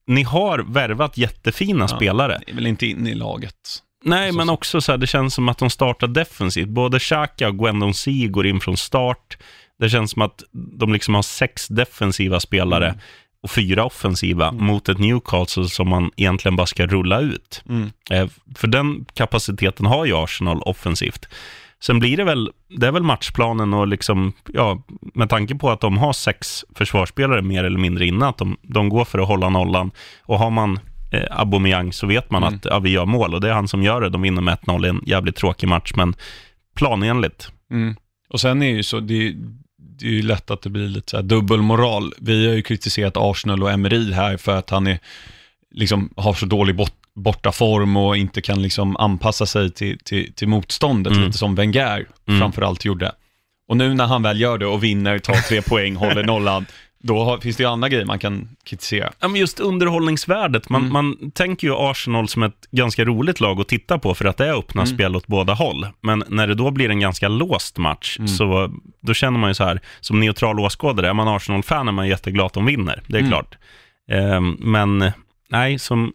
ni 0.07 0.23
har 0.23 0.59
värvat 0.59 1.17
jättefina 1.17 1.83
Ja. 1.83 1.87
spelare. 1.87 2.41
Det 2.45 2.51
är 2.51 2.55
väl 2.55 2.67
inte 2.67 2.85
in 2.85 3.07
i 3.07 3.15
laget. 3.15 3.53
Nej, 4.07 4.31
men 4.31 4.47
så. 4.47 4.53
också 4.53 4.81
så 4.81 4.91
här, 4.91 4.97
det 4.97 5.07
känns 5.07 5.33
som 5.33 5.49
att 5.49 5.57
de 5.57 5.69
startar 5.69 6.07
defensivt. 6.07 6.67
Både 6.67 6.99
Xhaka 6.99 7.47
och 7.47 7.57
Gwendon 7.59 7.93
C 7.93 8.27
går 8.29 8.47
in 8.47 8.59
från 8.59 8.77
start. 8.77 9.37
Det 9.79 9.89
känns 9.89 10.11
som 10.11 10.21
att 10.21 10.43
de 10.51 10.93
liksom 10.93 11.15
har 11.15 11.21
sex 11.21 11.67
defensiva 11.67 12.39
spelare 12.39 12.85
Mm. 12.87 12.99
och 13.43 13.51
fyra 13.51 13.85
offensiva 13.85 14.51
mot 14.51 14.89
ett 14.89 14.97
Newcastle 14.99 15.69
som 15.69 15.89
man 15.89 16.11
egentligen 16.15 16.55
bara 16.55 16.67
ska 16.67 16.85
rulla 16.87 17.19
ut. 17.19 17.63
Mm. 17.69 17.91
Eh, 18.11 18.27
För 18.55 18.67
den 18.67 19.05
kapaciteten 19.13 19.85
har 19.85 20.05
ju 20.05 20.13
Arsenal 20.15 20.61
offensivt. 20.61 21.25
Sen 21.79 21.99
blir 21.99 22.17
det 22.17 22.23
väl, 22.23 22.51
det 22.79 22.87
är 22.87 22.91
väl 22.91 23.03
matchplanen 23.03 23.73
och 23.73 23.87
liksom, 23.87 24.33
ja, 24.53 24.81
med 25.13 25.29
tanke 25.29 25.55
på 25.55 25.69
att 25.69 25.79
de 25.81 25.97
har 25.97 26.13
sex 26.13 26.65
försvarsspelare 26.75 27.41
mer 27.41 27.63
eller 27.63 27.79
mindre 27.79 28.05
innan, 28.05 28.29
att 28.29 28.37
de, 28.37 28.57
de 28.61 28.89
går 28.89 29.05
för 29.05 29.19
att 29.19 29.27
hålla 29.27 29.49
nollan. 29.49 29.91
Och 30.23 30.39
har 30.39 30.49
man 30.49 30.79
eh, 31.11 31.39
Aubameyang 31.39 31.93
så 31.93 32.07
vet 32.07 32.31
man 32.31 32.43
Mm. 32.43 32.55
att 32.55 32.65
ja, 32.65 32.79
vi 32.79 32.89
gör 32.89 33.05
mål 33.05 33.33
och 33.33 33.41
det 33.41 33.49
är 33.49 33.53
han 33.53 33.67
som 33.67 33.83
gör 33.83 34.01
det. 34.01 34.09
De 34.09 34.21
vinner 34.21 34.41
med 34.41 34.53
1-0 34.61 34.85
i 34.85 34.89
en 34.89 35.01
jävligt 35.05 35.35
tråkig 35.35 35.67
match, 35.67 35.91
men 35.95 36.15
planenligt. 36.75 37.51
Mm. 37.71 37.95
Och 38.29 38.39
sen 38.39 38.61
är 38.61 38.69
ju 38.75 38.83
så, 38.83 38.99
det 38.99 39.27
är, 39.27 39.33
det 39.99 40.05
är 40.05 40.11
ju 40.11 40.21
lätt 40.21 40.51
att 40.51 40.61
det 40.61 40.69
blir 40.69 40.87
lite 40.87 41.09
så 41.11 41.17
här 41.17 41.23
dubbelmoral. 41.23 42.13
Vi 42.17 42.47
har 42.47 42.53
ju 42.55 42.61
kritiserat 42.61 43.13
Arsenal 43.17 43.63
och 43.63 43.71
Emery 43.71 44.13
här 44.13 44.37
för 44.37 44.57
att 44.57 44.69
han 44.69 44.87
är, 44.87 44.99
liksom, 45.71 46.09
har 46.15 46.33
så 46.33 46.45
dålig 46.45 46.75
bort, 46.75 46.93
borta 47.15 47.51
form 47.51 47.97
och 47.97 48.17
inte 48.17 48.41
kan 48.41 48.61
liksom 48.61 48.97
anpassa 48.97 49.45
sig 49.45 49.71
till, 49.71 49.97
till, 49.99 50.33
till 50.33 50.47
motståndet, 50.47 51.13
Mm. 51.13 51.25
lite 51.25 51.37
som 51.37 51.55
Wenger 51.55 52.05
Mm. 52.27 52.39
framförallt 52.39 52.85
gjorde. 52.85 53.11
Och 53.69 53.77
nu 53.77 53.93
när 53.93 54.05
han 54.05 54.23
väl 54.23 54.39
gör 54.41 54.57
det 54.57 54.65
och 54.65 54.83
vinner, 54.83 55.19
tar 55.19 55.33
tre 55.49 55.61
poäng, 55.69 55.95
håller 55.95 56.23
nollan, 56.23 56.65
då 56.99 57.23
har, 57.23 57.37
finns 57.37 57.57
det 57.57 57.63
ju 57.63 57.69
andra 57.69 57.89
grejer 57.89 58.05
man 58.05 58.19
kan 58.19 58.49
kritisera. 58.63 59.11
Ja, 59.19 59.27
men 59.27 59.41
just 59.41 59.59
underhållningsvärdet. 59.59 60.69
Man, 60.69 60.81
Mm. 60.81 60.93
man 60.93 61.31
tänker 61.31 61.67
ju 61.67 61.73
Arsenal 61.77 62.27
som 62.27 62.43
ett 62.43 62.67
ganska 62.71 63.05
roligt 63.05 63.39
lag 63.39 63.59
att 63.61 63.67
titta 63.67 63.99
på 63.99 64.13
för 64.15 64.25
att 64.25 64.37
det 64.37 64.47
är 64.47 64.53
öppna 64.59 64.81
Mm. 64.81 64.95
spel 64.95 65.15
åt 65.15 65.27
båda 65.27 65.53
håll. 65.53 65.87
Men 66.01 66.23
när 66.27 66.47
det 66.47 66.55
då 66.55 66.71
blir 66.71 66.89
en 66.89 66.99
ganska 66.99 67.27
låst 67.27 67.77
match, 67.77 68.15
Mm. 68.19 68.27
så 68.27 68.71
då 69.01 69.13
känner 69.13 69.39
man 69.39 69.49
ju 69.49 69.53
så 69.53 69.63
här, 69.63 69.79
som 69.99 70.19
neutral 70.19 70.59
åskådare, 70.59 71.09
är 71.09 71.13
man 71.13 71.27
Arsenal-fan 71.27 71.87
är 71.87 71.91
man 71.91 72.07
jätteglad 72.07 72.45
att 72.45 72.53
de 72.53 72.65
vinner, 72.65 73.03
det 73.07 73.15
är 73.17 73.19
Mm. 73.19 73.31
klart. 73.31 73.57
Ehm, 74.11 74.57
men 74.59 75.11
nej, 75.49 75.79
som, 75.79 76.13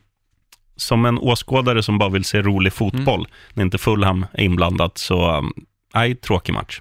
som 0.76 1.04
en 1.04 1.18
åskådare 1.18 1.82
som 1.82 1.98
bara 1.98 2.10
vill 2.10 2.24
se 2.24 2.42
rolig 2.42 2.72
fotboll, 2.72 3.20
Mm. 3.20 3.30
när 3.54 3.64
inte 3.64 3.78
Fulham 3.78 4.26
är 4.32 4.42
inblandat, 4.44 4.98
så 4.98 5.36
um, 5.38 5.52
nej, 5.94 6.14
tråkig 6.14 6.52
match. 6.52 6.80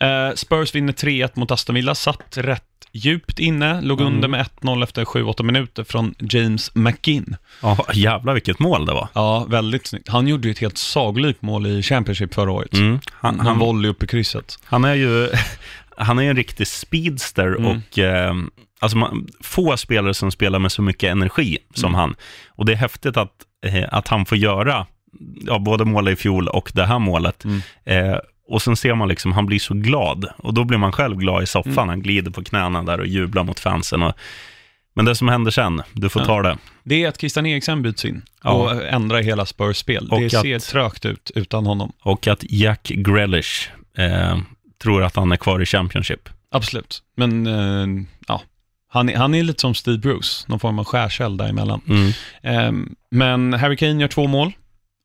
Eh, 0.00 0.34
Spurs 0.34 0.74
vinner 0.74 0.92
3-1 0.92 1.36
mot 1.38 1.50
Aston 1.50 1.74
Villa, 1.74 1.94
satt 1.94 2.36
rätt 2.36 2.67
djupt 3.04 3.38
inne, 3.38 3.80
låg 3.80 4.00
Mm. 4.00 4.12
under 4.14 4.28
med 4.28 4.40
1-0 4.40 4.82
efter 4.82 5.04
7-8 5.04 5.42
minuter 5.42 5.84
från 5.84 6.14
James 6.18 6.70
McGinn. 6.74 7.36
Ja, 7.62 7.86
jävlar 7.94 8.34
vilket 8.34 8.58
mål 8.58 8.86
det 8.86 8.92
var. 8.92 9.08
Ja, 9.12 9.44
väldigt 9.48 9.86
snyggt. 9.86 10.08
Han 10.08 10.28
gjorde 10.28 10.48
ju 10.48 10.52
ett 10.52 10.58
helt 10.58 10.78
sagolikt 10.78 11.42
mål 11.42 11.66
i 11.66 11.82
Championship 11.82 12.34
förra 12.34 12.52
året. 12.52 12.74
Mm. 12.74 12.98
Han, 13.12 13.40
Han, 13.40 13.58
volley 13.58 13.90
upp 13.90 14.02
i 14.02 14.06
krysset. 14.06 14.58
Han 14.64 14.84
är 14.84 14.94
ju 14.94 15.28
han 15.96 16.18
är 16.18 16.22
en 16.30 16.36
riktig 16.36 16.66
speedster 16.66 17.46
Mm. 17.46 17.66
och 17.66 17.98
eh, 17.98 18.34
alltså 18.80 18.96
man, 18.98 19.26
få 19.42 19.76
spelare 19.76 20.14
som 20.14 20.30
spelar 20.30 20.58
med 20.58 20.72
så 20.72 20.82
mycket 20.82 21.10
energi 21.10 21.58
som 21.74 21.88
Mm. 21.88 22.00
han. 22.00 22.14
Och 22.48 22.66
det 22.66 22.72
är 22.72 22.76
häftigt 22.76 23.16
att, 23.16 23.32
eh, 23.66 23.84
att 23.90 24.08
han 24.08 24.26
får 24.26 24.38
göra 24.38 24.86
ja, 25.46 25.58
både 25.58 25.84
mål 25.84 26.08
i 26.08 26.16
fjol 26.16 26.48
och 26.48 26.70
det 26.74 26.84
här 26.86 26.98
målet. 26.98 27.44
Mm. 27.44 27.60
Eh, 27.84 28.18
och 28.48 28.62
sen 28.62 28.76
ser 28.76 28.94
man 28.94 29.08
liksom, 29.08 29.32
han 29.32 29.46
blir 29.46 29.58
så 29.58 29.74
glad. 29.74 30.24
Och 30.36 30.54
då 30.54 30.64
blir 30.64 30.78
man 30.78 30.92
själv 30.92 31.16
glad 31.16 31.42
i 31.42 31.46
soffan. 31.46 31.72
Mm. 31.72 31.88
Han 31.88 32.02
glider 32.02 32.30
på 32.30 32.44
knäna 32.44 32.82
där 32.82 33.00
och 33.00 33.06
jublar 33.06 33.44
mot 33.44 33.60
fansen. 33.60 34.02
Och, 34.02 34.12
men 34.94 35.04
det 35.04 35.14
som 35.14 35.28
händer 35.28 35.50
sen, 35.50 35.82
du 35.92 36.08
får 36.08 36.22
Ja. 36.22 36.26
ta 36.26 36.42
det. 36.42 36.58
Det 36.84 37.04
är 37.04 37.08
att 37.08 37.20
Christian 37.20 37.46
Eriksen 37.46 37.82
byts 37.82 38.04
in 38.04 38.22
Ja. 38.44 38.50
och 38.50 38.82
ändrar 38.86 39.22
hela 39.22 39.46
Spurs 39.46 39.76
spel. 39.76 40.08
Och 40.10 40.20
det 40.20 40.26
att- 40.26 40.42
ser 40.42 40.58
trögt 40.58 41.04
ut 41.04 41.30
utan 41.34 41.66
honom. 41.66 41.92
Och 42.02 42.26
att 42.26 42.44
Jack 42.48 42.82
Grealish 42.88 43.68
eh, 43.98 44.38
tror 44.82 45.02
att 45.04 45.16
han 45.16 45.32
är 45.32 45.36
kvar 45.36 45.62
i 45.62 45.66
Championship. 45.66 46.28
Absolut. 46.50 47.02
Men 47.16 47.46
eh, 47.46 48.04
ja, 48.28 48.42
han 48.90 49.08
är, 49.08 49.16
han 49.16 49.34
är 49.34 49.42
lite 49.42 49.60
som 49.60 49.74
Steve 49.74 49.98
Bruce, 49.98 50.44
någon 50.46 50.60
form 50.60 50.78
av 50.78 50.84
skärseld 50.84 51.38
däremellan. 51.38 51.80
Mm. 51.88 52.08
Eh, 52.42 52.88
men 53.10 53.52
Harry 53.52 53.76
Kane 53.76 54.00
gör 54.00 54.08
två 54.08 54.26
mål. 54.26 54.52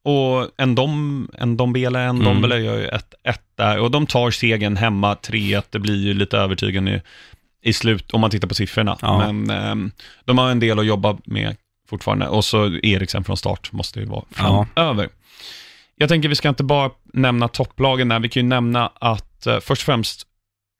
Och 0.05 0.49
en, 0.57 0.75
dom, 0.75 1.29
en 1.37 1.57
Dombele, 1.57 1.99
en 1.99 2.09
Mm. 2.09 2.23
Dombele 2.25 2.59
gör 2.59 2.77
ju 2.77 2.87
ett, 2.87 3.13
ett 3.23 3.41
där. 3.55 3.79
Och 3.79 3.91
de 3.91 4.05
tar 4.07 4.31
segern 4.31 4.77
hemma, 4.77 5.13
3-1. 5.15 5.63
Det 5.69 5.79
blir 5.79 5.95
ju 6.05 6.13
lite 6.13 6.37
övertygande 6.37 6.91
i, 6.91 7.01
i 7.69 7.73
slut, 7.73 8.11
om 8.11 8.21
man 8.21 8.29
tittar 8.29 8.47
på 8.47 8.55
siffrorna. 8.55 8.97
Ja. 9.01 9.31
Men 9.31 9.49
ehm, 9.49 9.91
de 10.25 10.37
har 10.37 10.49
en 10.51 10.59
del 10.59 10.79
att 10.79 10.85
jobba 10.85 11.17
med 11.25 11.55
fortfarande. 11.89 12.27
Och 12.27 12.45
så 12.45 12.65
Eriksen 12.83 13.23
från 13.23 13.37
start 13.37 13.71
måste 13.71 13.99
ju 13.99 14.05
vara 14.05 14.23
Ja. 14.37 14.67
framöver. 14.75 15.09
Jag 15.95 16.09
tänker 16.09 16.29
vi 16.29 16.35
ska 16.35 16.49
inte 16.49 16.63
bara 16.63 16.91
nämna 17.13 17.47
topplagen 17.47 18.09
där, 18.09 18.19
vi 18.19 18.29
kan 18.29 18.43
ju 18.43 18.49
nämna 18.49 18.91
att 18.95 19.47
eh, 19.47 19.59
först 19.59 19.81
och 19.81 19.85
främst 19.85 20.27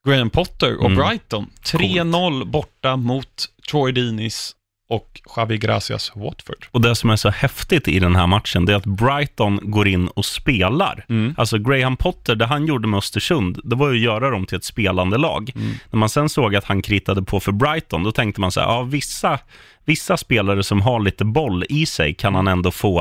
Graham 0.08 0.30
Potter 0.30 0.76
och 0.76 0.90
Mm. 0.90 0.98
Brighton, 0.98 1.50
3-0 1.64 2.44
borta 2.44 2.96
mot 2.96 3.44
Troy 3.70 3.92
Deeney's 3.92 4.52
och 4.94 5.20
Javi 5.36 5.58
Gracias 5.58 6.12
Watford. 6.14 6.66
Och 6.70 6.80
det 6.80 6.94
som 6.94 7.10
är 7.10 7.16
så 7.16 7.30
häftigt 7.30 7.88
i 7.88 7.98
den 7.98 8.16
här 8.16 8.26
matchen, 8.26 8.64
det 8.64 8.72
är 8.72 8.76
att 8.76 8.86
Brighton 8.86 9.60
går 9.62 9.88
in 9.88 10.08
och 10.08 10.24
spelar. 10.24 11.04
Mm. 11.08 11.34
Alltså 11.38 11.58
Graham 11.58 11.96
Potter, 11.96 12.34
det 12.34 12.46
han 12.46 12.66
gjorde 12.66 12.88
med 12.88 12.98
Östersund, 12.98 13.60
det 13.64 13.76
var 13.76 13.90
ju 13.90 13.94
att 13.94 14.04
göra 14.04 14.30
dem 14.30 14.46
till 14.46 14.56
ett 14.56 14.64
spelande 14.64 15.18
lag. 15.18 15.52
Mm. 15.54 15.74
När 15.90 15.98
man 15.98 16.08
sen 16.08 16.28
såg 16.28 16.56
att 16.56 16.64
han 16.64 16.82
kritade 16.82 17.22
på 17.22 17.40
för 17.40 17.52
Brighton, 17.52 18.02
då 18.02 18.12
tänkte 18.12 18.40
man 18.40 18.52
så 18.52 18.60
här, 18.60 18.66
ja 18.66 18.82
vissa, 18.82 19.38
vissa 19.84 20.16
spelare 20.16 20.62
som 20.62 20.80
har 20.80 21.00
lite 21.00 21.24
boll 21.24 21.64
i 21.68 21.86
sig 21.86 22.14
kan 22.14 22.34
han 22.34 22.48
ändå 22.48 22.70
få, 22.70 23.00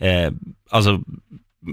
eh, 0.00 0.32
alltså, 0.70 1.00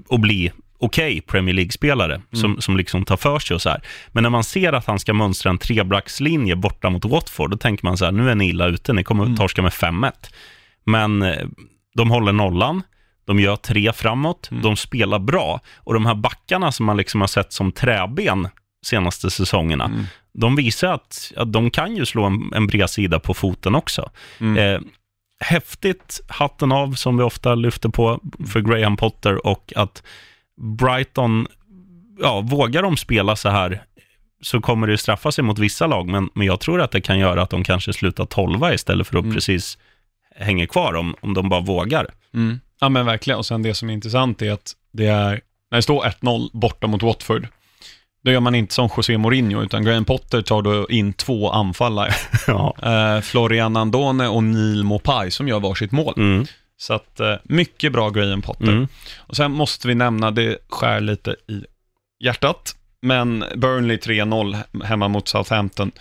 att 0.10 0.19
bli 0.19 0.52
okej 0.82 1.22
Premier 1.22 1.56
League-spelare 1.56 2.22
som, 2.34 2.62
som 2.62 2.78
liksom 2.78 3.06
tar 3.06 3.17
för 3.17 3.39
sig 3.39 3.56
och 3.56 3.62
så 3.62 3.70
här. 3.70 3.82
Men 4.12 4.24
när 4.24 4.30
man 4.30 4.44
ser 4.44 4.74
att 4.74 4.86
han 4.86 5.00
ska 5.00 5.13
mönstra 5.13 5.50
en 5.50 5.58
trebackslinje 5.58 6.56
borta 6.56 6.89
mot 6.89 7.06
Watford, 7.06 7.52
då 7.52 7.58
tänker 7.58 7.86
man 7.86 7.98
så 7.98 8.06
här, 8.06 8.12
nu 8.12 8.30
är 8.30 8.36
ni 8.36 8.50
illa 8.50 8.67
ute, 8.67 8.94
ni 8.94 9.04
kommer 9.04 9.24
att 9.24 9.38
torska 9.38 9.62
med 9.62 9.72
5-1. 9.72 10.12
Men 10.84 11.22
eh, 11.22 11.48
de 11.96 12.12
håller 12.12 12.32
nollan, 12.32 12.84
de 13.26 13.39
gör 13.39 13.56
tre 13.56 13.94
framåt, 13.94 14.50
de 14.63 14.76
spelar 14.76 15.20
bra. 15.20 15.60
Och 15.78 15.94
de 15.94 16.06
här 16.06 16.15
backarna 16.15 16.72
som 16.72 16.86
man 16.86 16.98
liksom 16.98 17.22
har 17.22 17.28
sett 17.28 17.54
som 17.54 17.72
träben 17.72 18.48
senaste 18.86 19.30
säsongerna, 19.30 19.91
de 20.34 20.56
visar 20.56 20.94
att, 20.94 21.32
att 21.36 21.54
de 21.54 21.70
kan 21.72 21.96
ju 21.96 22.06
slå 22.06 22.24
en, 22.24 22.52
en 22.54 22.67
bred 22.67 22.89
sida 22.89 23.20
på 23.20 23.34
foten 23.34 23.76
också. 23.76 24.10
Eh, 24.58 24.82
häftigt, 25.41 26.22
hatten 26.28 26.72
av, 26.72 26.94
som 26.94 27.17
vi 27.17 27.24
ofta 27.24 27.56
lyfter 27.56 27.89
på 27.89 28.20
för 28.48 28.62
Graham 28.62 28.98
Potter 28.98 29.48
och 29.48 29.74
att 29.76 30.04
Brighton, 30.62 31.47
ja, 32.19 32.41
vågar 32.41 32.84
de 32.84 32.97
spela 32.97 33.36
så 33.36 33.50
här 33.50 33.84
så 34.41 34.62
kommer 34.62 34.88
det 34.88 34.97
straffa 34.97 35.32
sig 35.32 35.43
mot 35.43 35.60
vissa 35.60 35.88
lag, 35.88 36.08
men, 36.08 36.30
men 36.34 36.47
jag 36.47 36.60
tror 36.60 36.82
att 36.82 36.91
det 36.91 37.02
kan 37.02 37.19
göra 37.19 37.41
att 37.41 37.50
de 37.50 37.63
kanske 37.63 37.93
slutar 37.93 38.26
tolva 38.26 38.74
istället 38.74 39.08
för 39.08 39.17
att 39.17 39.34
precis 39.34 39.78
hänga 40.36 40.67
kvar 40.67 40.93
om, 40.93 41.15
om 41.21 41.34
de 41.34 41.50
bara 41.50 41.62
vågar. 41.62 42.08
Mm. 42.34 42.60
Ja 42.80 42.89
men 42.89 43.06
verkligen, 43.06 43.38
och 43.38 43.45
sen 43.45 43.63
det 43.63 43.74
som 43.74 43.89
är 43.89 43.93
intressant 43.93 44.41
är 44.41 44.52
att 44.52 44.74
det 44.93 45.06
är, 45.06 45.41
när 45.71 45.78
det 45.78 45.82
står 45.82 46.04
1-0 46.04 46.50
borta 46.54 46.88
mot 46.88 47.04
Watford, 47.04 47.47
då 48.24 48.32
gör 48.32 48.39
man 48.39 48.56
inte 48.56 48.74
som 48.74 48.89
José 48.97 49.17
Mourinho, 49.17 49.63
utan 49.63 49.86
Graham 49.86 50.06
Potter 50.06 50.41
tar 50.41 50.62
då 50.62 50.89
in 50.89 51.13
två 51.13 51.52
anfallare. 51.52 52.13
Ja. 52.47 52.76
Eh, 52.84 53.21
Florian 53.21 53.78
Andone 53.78 54.28
och 54.28 54.43
Neil 54.43 54.84
Mopai 54.84 55.32
som 55.32 55.47
gör 55.47 55.60
varsitt 55.60 55.91
mål. 55.91 56.13
Mm. 56.17 56.45
Så 56.82 56.94
att, 56.94 57.20
eh, 57.20 57.36
mycket 57.44 57.91
bra 57.91 58.10
Graham 58.10 58.41
Potter. 58.41 58.72
Mm. 58.72 58.88
Och 59.17 59.36
sen 59.36 59.52
måste 59.52 59.88
vi 59.88 59.96
nämna, 59.96 60.32
det 60.32 60.58
skär 60.70 61.00
lite 61.02 61.32
i 61.48 61.65
hjärtat, 62.24 62.76
men 63.02 63.46
Burnley 63.56 63.98
3-0 63.98 64.58
hemma 64.84 65.08
mot 65.08 65.28
Southampton. 65.28 65.91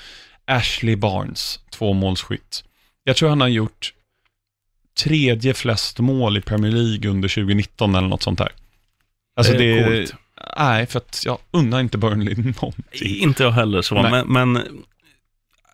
Ashley 0.44 0.96
Barnes, 0.96 1.60
tvåmålsskytt. 1.70 2.64
Jag 3.04 3.16
tror 3.16 3.28
han 3.28 3.40
har 3.40 3.48
gjort 3.48 3.92
tredje 5.02 5.54
flest 5.54 5.98
mål 5.98 6.36
i 6.38 6.40
Premier 6.40 6.72
League 6.72 7.10
under 7.10 7.28
2019 7.28 7.94
eller 7.94 8.08
något 8.08 8.22
sånt 8.22 8.38
där. 8.38 8.52
Alltså 9.36 9.52
Det 9.52 9.64
är 9.78 9.90
det, 9.90 9.96
coolt. 9.96 10.14
nej, 10.58 10.86
för 10.86 10.98
att 10.98 11.22
jag 11.26 11.38
undrar 11.50 11.80
inte 11.80 11.98
Burnley 11.98 12.34
någonting. 12.62 13.16
Inte 13.16 13.42
jag 13.42 13.50
heller 13.50 13.82
så, 13.82 14.02
Nej. 14.02 14.10
men, 14.10 14.52
men 14.52 14.66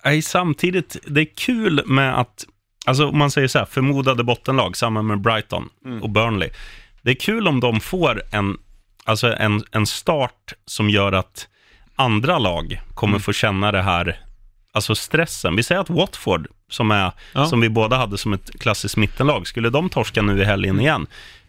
nej, 0.05 0.23
samtidigt, 0.23 0.97
det 1.07 1.21
är 1.21 1.29
kul 1.37 1.83
med 1.87 2.21
att, 2.21 2.45
alltså 2.87 3.07
om 3.09 3.19
man 3.19 3.31
säger 3.31 3.49
så 3.49 3.59
här, 3.59 3.67
förmodade 3.67 4.25
bottenlag, 4.25 4.77
samma 4.77 5.03
med 5.03 5.21
Brighton 5.21 5.69
Mm. 5.85 6.03
och 6.03 6.11
Burnley. 6.11 6.49
Det 7.03 7.11
är 7.11 7.15
kul 7.15 7.49
om 7.49 7.61
de 7.61 7.81
får 7.81 8.23
en, 8.33 8.57
alltså 9.05 9.33
en, 9.37 9.65
en 9.73 9.87
start 9.87 10.53
som 10.67 10.91
gör 10.91 11.13
att 11.13 11.49
andra 11.97 12.39
lag 12.39 12.81
kommer 12.95 13.13
Mm. 13.13 13.21
få 13.23 13.33
känna 13.33 13.73
det 13.73 13.83
här, 13.83 14.19
alltså 14.73 14.95
stressen. 14.95 15.57
Vi 15.57 15.63
säger 15.63 15.81
att 15.81 15.91
Watford, 15.91 16.47
som, 16.71 16.91
är, 16.91 17.13
Ja. 17.33 17.47
som 17.47 17.61
vi 17.61 17.69
båda 17.69 17.97
hade 17.97 18.19
som 18.19 18.33
ett 18.33 18.61
klassiskt 18.61 18.97
mittenlag, 18.97 19.47
skulle 19.47 19.71
de 19.71 19.89
torska 19.89 20.23
nu 20.23 20.41
i 20.43 20.45
helgen 20.45 20.81
igen? 20.81 21.07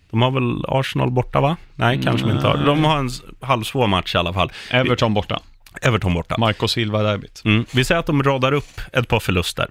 De 0.10 0.22
har 0.22 0.32
väl 0.32 0.66
Arsenal 0.68 1.12
borta, 1.12 1.42
va? 1.42 1.58
Nej, 1.76 2.02
kanske 2.04 2.28
de 2.28 2.34
inte 2.34 2.48
har. 2.48 2.58
De 2.58 2.84
har 2.86 2.98
en 2.98 3.10
halvsvår 3.42 3.88
match 3.88 4.16
i 4.16 4.18
alla 4.18 4.34
fall. 4.34 4.52
Everton 4.72 5.14
borta. 5.14 5.40
Everton 5.82 6.14
borta. 6.14 6.36
Marco 6.38 6.68
Silva-derbyt. 6.68 7.42
Mm. 7.46 7.66
Vi 7.72 7.84
säger 7.84 8.00
att 8.00 8.06
de 8.06 8.24
radar 8.24 8.52
upp 8.52 8.82
ett 8.94 9.08
par 9.08 9.20
förluster. 9.20 9.68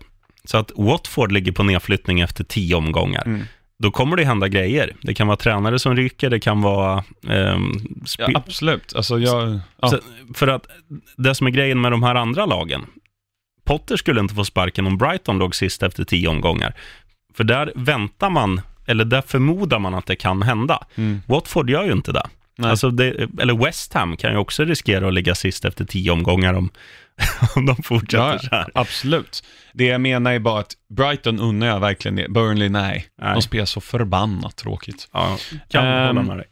Så 0.47 0.59
att 0.59 0.73
Watford 0.77 1.33
ligger 1.33 1.53
på 1.53 1.63
nedflyttning 1.63 2.21
efter 2.21 2.45
tio 2.45 2.75
omgångar. 2.75 3.23
Mm. 3.27 3.43
Då 3.79 3.91
kommer 3.91 4.17
det 4.17 4.25
hända 4.25 4.49
grejer. 4.49 4.97
Det 5.03 5.15
kan 5.15 5.27
vara 5.27 5.37
tränare 5.37 5.79
som 5.79 5.97
ryker, 5.97 6.31
det 6.31 6.41
kan 6.41 6.63
vara... 6.63 7.05
ehm, 7.29 7.73
Ja, 8.19 8.29
absolut. 8.35 8.95
Alltså 8.97 9.19
jag, 9.19 9.59
ja. 9.81 9.89
Så, 9.89 9.99
för 10.35 10.49
att 10.49 10.67
det 11.17 11.35
som 11.35 11.47
är 11.47 11.51
grejen 11.51 11.81
med 11.81 11.93
de 11.93 12.03
här 12.03 12.15
andra 12.15 12.47
lagen, 12.47 12.87
Potter 13.65 13.97
skulle 13.97 14.21
inte 14.21 14.35
få 14.35 14.45
sparken 14.45 14.87
om 14.87 14.99
Brighton 14.99 15.39
låg 15.39 15.55
sist 15.55 15.83
efter 15.83 16.05
tio 16.05 16.29
omgångar. 16.29 16.75
För 17.35 17.45
där 17.45 17.73
väntar 17.75 18.31
man, 18.31 18.61
eller 18.87 19.05
där 19.05 19.23
förmodar 19.23 19.79
man 19.79 19.95
att 19.95 20.07
det 20.07 20.17
kan 20.17 20.43
hända. 20.43 20.87
Mm. 20.95 21.23
Watford 21.27 21.71
gör 21.71 21.85
ju 21.85 21.93
inte 21.93 22.13
det. 22.13 22.27
Nej. 22.59 22.71
Alltså 22.71 22.91
det. 22.91 23.29
Eller 23.41 23.65
West 23.65 23.93
Ham 23.95 24.17
kan 24.17 24.31
ju 24.33 24.37
också 24.39 24.65
riskera 24.65 25.09
att 25.09 25.15
ligga 25.15 25.35
sist 25.35 25.65
efter 25.65 25.85
tio 25.85 26.11
omgångar 26.11 26.55
om, 26.55 26.71
om 27.57 27.67
de 27.67 27.77
fortsätter 27.83 28.25
Ja, 28.33 28.39
så 28.39 28.49
här. 28.51 28.71
absolut. 28.75 29.45
Det 29.73 29.85
jag 29.85 30.01
menar 30.01 30.33
är 30.33 30.39
bara 30.39 30.61
att 30.61 30.73
Brighton 30.97 31.41
unnar 31.41 31.67
jag 31.67 31.81
verkligen 31.81 32.17
det. 32.17 32.29
Burnley, 32.29 32.69
nej. 32.69 33.07
Nej. 33.23 33.33
De 33.35 33.43
spelar 33.43 33.65
så 33.67 33.81
förbannat 33.81 34.57
tråkigt. 34.57 35.09
Ja, 35.13 35.39
kan 35.71 35.87
Ehm, 35.87 36.07
hålla 36.17 36.23
med 36.23 36.37
dig. 36.37 36.47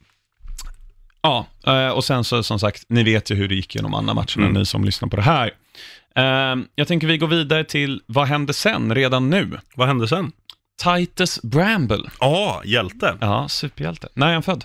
Ja, 1.23 1.47
eh, 1.67 1.89
och 1.89 2.05
sen 2.05 2.25
så 2.25 2.43
som 2.43 2.59
sagt, 2.59 2.83
ni 2.89 3.03
vet 3.03 3.31
ju 3.31 3.35
hur 3.35 3.49
det 3.49 3.55
gick 3.55 3.77
i 3.77 3.79
de 3.79 3.95
andra 3.95 4.15
matcherna, 4.15 4.43
Mm. 4.47 4.53
ni 4.53 4.67
som 4.67 4.85
lyssnar 4.85 5.09
på 5.09 5.17
det 5.17 5.23
här. 5.23 5.51
Ehm, 6.17 6.67
Jag 6.75 6.89
tänker 6.89 7.07
vi 7.07 7.19
går 7.19 7.27
vidare 7.27 7.65
till 7.65 8.03
vad 8.07 8.27
händer 8.29 8.53
sen, 8.53 8.95
redan 8.95 9.31
nu? 9.31 9.59
Vad 9.75 9.87
hände 9.89 10.09
sen? 10.09 10.33
Titus 10.83 11.43
Bramble. 11.43 12.11
Ja, 12.21 12.63
hjälte. 12.65 13.17
Ja, 13.21 13.49
superhjälte. 13.49 14.09
När 14.15 14.29
är 14.29 14.33
han 14.33 14.43
född? 14.43 14.65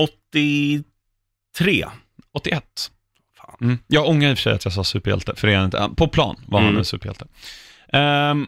83. 0.00 1.86
81. 2.32 2.90
Fan. 3.36 3.56
Mm. 3.60 3.78
Jag 3.86 4.08
ångrar 4.08 4.30
i 4.30 4.34
och 4.34 4.38
för 4.38 4.42
sig 4.42 4.52
att 4.52 4.64
jag 4.64 4.74
sa 4.74 4.84
superhjälte, 4.84 5.32
för 5.36 5.48
det 5.48 5.54
är 5.54 5.64
inte. 5.64 5.90
På 5.96 6.08
plan 6.08 6.36
var 6.48 6.58
han 6.60 6.68
Mm. 6.68 6.78
en 6.78 6.84
superhjälte. 6.84 7.26
Ehm, 7.92 8.46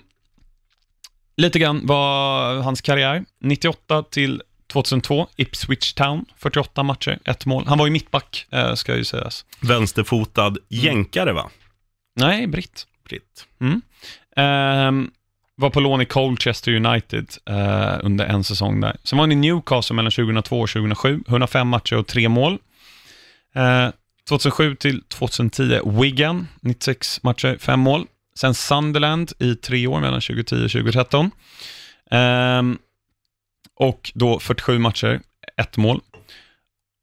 lite 1.36 1.58
grann 1.58 1.86
var 1.86 2.54
hans 2.56 2.80
karriär. 2.80 3.24
98 3.40 4.02
till 4.02 4.42
2002, 4.72 5.26
Ipswich 5.36 5.92
Town, 5.92 6.24
48 6.36 6.82
matcher, 6.82 7.18
ett 7.24 7.46
mål. 7.46 7.64
Han 7.66 7.78
var 7.78 7.86
ju 7.86 7.92
mittback, 7.92 8.46
eh, 8.50 8.74
ska 8.74 8.96
ju 8.96 9.04
sägas. 9.04 9.44
Vänsterfotad 9.60 10.54
jänkare, 10.68 11.32
va? 11.32 11.50
Nej, 12.16 12.46
britt. 12.46 12.86
Britt. 13.08 13.46
Ehm, 14.36 15.10
var 15.62 15.70
på 15.70 15.80
lån 15.80 16.00
i 16.00 16.04
Colchester 16.04 16.72
United 16.72 17.26
eh, 17.46 17.98
under 18.02 18.26
en 18.26 18.44
säsong 18.44 18.80
där. 18.80 18.96
Sen 19.04 19.18
var 19.18 19.22
han 19.22 19.32
i 19.32 19.34
Newcastle 19.34 19.96
mellan 19.96 20.12
2002 20.12 20.60
och 20.60 20.68
2007, 20.68 21.20
105 21.28 21.68
matcher 21.68 21.96
och 21.96 22.06
tre 22.06 22.28
mål. 22.28 22.58
Eh, 23.54 23.88
2007 24.28 24.74
till 24.74 25.02
2010 25.02 25.80
Wigan, 26.00 26.48
96 26.60 27.22
matcher, 27.22 27.56
fem 27.60 27.80
mål. 27.80 28.06
Sen 28.34 28.54
Sunderland 28.54 29.32
i 29.38 29.54
tre 29.54 29.86
år 29.86 30.00
mellan 30.00 30.20
2010 30.20 30.64
och 30.64 30.70
2013. 30.70 31.30
Eh, 32.10 32.62
och 33.76 34.12
då 34.14 34.38
47 34.38 34.78
matcher, 34.78 35.20
ett 35.56 35.76
mål. 35.76 36.00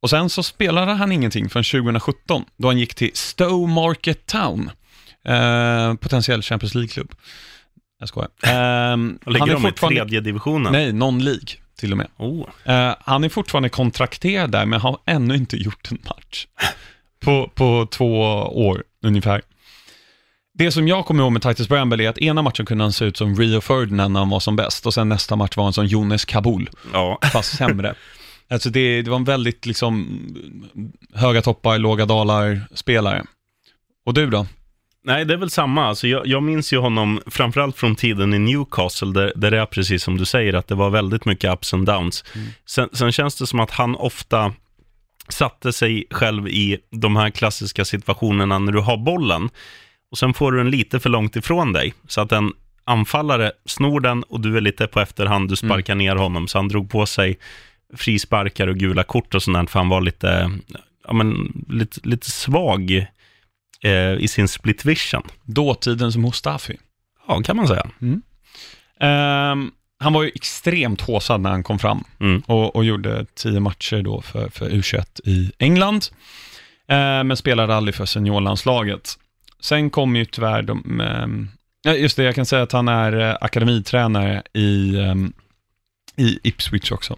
Och 0.01 0.09
sen 0.09 0.29
så 0.29 0.43
spelade 0.43 0.91
han 0.91 1.11
ingenting 1.11 1.49
förrän 1.49 1.63
2017, 1.63 2.45
då 2.57 2.67
han 2.67 2.77
gick 2.77 2.95
till 2.95 3.11
Stowe 3.13 3.73
Market 3.73 4.25
Town. 4.25 4.71
Eh, 5.25 5.93
potentiell 5.93 6.41
Champions 6.41 6.75
League-klubb. 6.75 7.13
Jag 7.99 8.07
skojar. 8.09 8.29
Och 9.25 9.31
ligger 9.31 9.39
han 9.39 9.49
är 9.49 9.53
de 9.53 9.59
i 9.59 9.69
fortfarande... 9.69 9.99
tredje 9.99 10.21
divisionen? 10.21 10.71
Nej, 10.71 10.91
non-League 10.91 11.55
till 11.79 11.91
och 11.91 11.97
med. 11.97 12.07
Oh. 12.17 12.47
Eh, 12.65 12.95
han 13.01 13.23
är 13.23 13.29
fortfarande 13.29 13.69
kontrakterad 13.69 14.51
där, 14.51 14.65
men 14.65 14.81
har 14.81 14.97
ännu 15.05 15.35
inte 15.35 15.57
gjort 15.57 15.91
en 15.91 15.97
match. 16.03 16.47
På, 17.19 17.51
på 17.55 17.87
två 17.91 18.21
år 18.43 18.83
ungefär. 19.03 19.41
Det 20.53 20.71
som 20.71 20.87
jag 20.87 21.05
kommer 21.05 21.23
ihåg 21.23 21.31
med 21.31 21.41
Titus 21.41 21.67
Bramble 21.69 22.03
är 22.03 22.09
att 22.09 22.17
ena 22.17 22.41
matchen 22.41 22.65
kunde 22.65 22.83
han 22.83 22.93
se 22.93 23.05
ut 23.05 23.17
som 23.17 23.35
Rio 23.35 23.61
Ferdinand 23.61 24.13
när 24.13 24.19
han 24.19 24.29
var 24.29 24.39
som 24.39 24.55
bäst 24.55 24.85
och 24.85 24.93
sen 24.93 25.09
nästa 25.09 25.35
match 25.35 25.57
var 25.57 25.63
han 25.63 25.73
som 25.73 25.85
Jonas 25.85 26.25
Kabul, 26.25 26.69
Ja. 26.93 27.19
fast 27.33 27.57
sämre. 27.57 27.95
alltså 28.49 28.69
det, 28.69 29.01
det 29.01 29.09
var 29.09 29.17
en 29.17 29.23
väldigt 29.23 29.65
liksom 29.65 30.19
höga 31.13 31.41
toppar, 31.41 31.77
låga 31.77 32.05
dalar 32.05 32.61
spelare. 32.73 33.23
Och 34.05 34.13
du 34.13 34.29
då? 34.29 34.45
Nej, 35.03 35.25
det 35.25 35.33
är 35.33 35.37
väl 35.37 35.49
samma. 35.49 35.85
Alltså, 35.85 36.07
jag, 36.07 36.27
jag 36.27 36.43
minns 36.43 36.73
ju 36.73 36.77
honom 36.77 37.21
framförallt 37.25 37.77
från 37.77 37.95
tiden 37.95 38.33
i 38.33 38.39
Newcastle, 38.39 39.11
där, 39.11 39.33
där 39.35 39.51
det 39.51 39.59
är 39.59 39.65
precis 39.65 40.03
som 40.03 40.17
du 40.17 40.25
säger, 40.25 40.53
att 40.53 40.67
det 40.67 40.75
var 40.75 40.89
väldigt 40.89 41.25
mycket 41.25 41.53
ups 41.53 41.73
and 41.73 41.85
downs. 41.85 42.23
Sen, 42.65 42.89
sen 42.93 43.11
känns 43.11 43.35
det 43.35 43.47
som 43.47 43.59
att 43.59 43.71
han 43.71 43.95
ofta 43.95 44.53
satte 45.29 45.73
sig 45.73 46.05
själv 46.11 46.47
i 46.47 46.77
de 46.89 47.15
här 47.15 47.29
klassiska 47.29 47.85
situationerna 47.85 48.59
när 48.59 48.71
du 48.71 48.79
har 48.79 48.97
bollen 48.97 49.49
och 50.11 50.17
sen 50.17 50.33
får 50.33 50.51
du 50.51 50.57
den 50.57 50.71
lite 50.71 50.99
för 50.99 51.09
långt 51.09 51.35
ifrån 51.35 51.73
dig, 51.73 51.93
så 52.07 52.21
att 52.21 52.31
en 52.31 52.53
anfallare 52.83 53.51
snor 53.65 53.99
den 53.99 54.23
och 54.23 54.41
du 54.41 54.57
är 54.57 54.61
lite 54.61 54.87
på 54.87 54.99
efterhand, 54.99 55.49
du 55.49 55.55
sparkar 55.55 55.95
ner 55.95 56.15
honom, 56.15 56.47
så 56.47 56.57
han 56.57 56.67
drog 56.67 56.89
på 56.89 57.05
sig 57.05 57.37
frisparkar 57.97 58.67
och 58.67 58.77
gula 58.77 59.03
kort 59.03 59.35
och 59.35 59.43
sånt, 59.43 59.69
för 59.69 59.79
han 59.79 59.89
var 59.89 60.01
lite, 60.01 60.51
ja, 61.07 61.13
men, 61.13 61.53
lite, 61.69 61.99
lite 62.03 62.31
svag 62.31 63.05
eh, 63.83 64.13
i 64.13 64.27
sin 64.27 64.47
split 64.47 64.85
vision. 64.85 65.23
Dåtidens 65.43 66.17
Mustafi. 66.17 66.77
Ja, 67.27 67.41
kan 67.41 67.57
man 67.57 67.67
säga. 67.67 67.89
Ehm, 68.99 69.71
han 69.99 70.13
var 70.13 70.23
ju 70.23 70.31
extremt 70.35 71.01
håsad 71.01 71.41
när 71.41 71.49
han 71.49 71.63
kom 71.63 71.79
fram 71.79 72.03
Mm. 72.19 72.41
och, 72.45 72.75
och 72.75 72.85
gjorde 72.85 73.25
tio 73.35 73.59
matcher 73.59 74.01
då 74.01 74.21
för, 74.21 74.49
för 74.49 74.69
U21 74.69 75.05
i 75.23 75.51
England, 75.59 76.05
Ehm, 76.87 77.27
men 77.27 77.37
spelade 77.37 77.75
aldrig 77.75 77.95
för 77.95 78.05
seniorlandslaget. 78.05 79.13
Sen 79.59 79.89
kom 79.89 80.15
ju 80.15 80.25
tyvärr 80.25 80.61
de, 80.61 81.01
ehm, 81.01 81.49
ja, 81.83 81.93
just 81.93 82.17
det, 82.17 82.23
jag 82.23 82.35
kan 82.35 82.45
säga 82.45 82.63
att 82.63 82.71
han 82.71 82.87
är 82.87 83.19
eh, 83.29 83.35
akademitränare 83.41 84.43
i, 84.53 84.99
ehm, 84.99 85.33
i 86.15 86.39
Ipswich 86.43 86.91
också. 86.91 87.17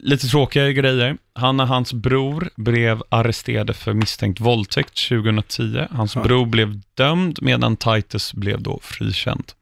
Lite 0.00 0.26
tråkigare 0.26 0.72
grejer. 0.72 1.16
Han 1.34 1.60
och 1.60 1.68
hans 1.68 1.92
bror 1.92 2.50
blev 2.56 3.02
arresterade 3.08 3.74
för 3.74 3.92
misstänkt 3.92 4.40
våldtäkt 4.40 5.08
2010. 5.08 5.86
Hans 5.90 6.14
Ja. 6.14 6.22
bror 6.22 6.46
blev 6.46 6.80
dömd 6.94 7.38
medan 7.42 7.76
Titus 7.76 8.32
blev 8.34 8.62
då 8.62 8.80
frikänd. 8.82 9.52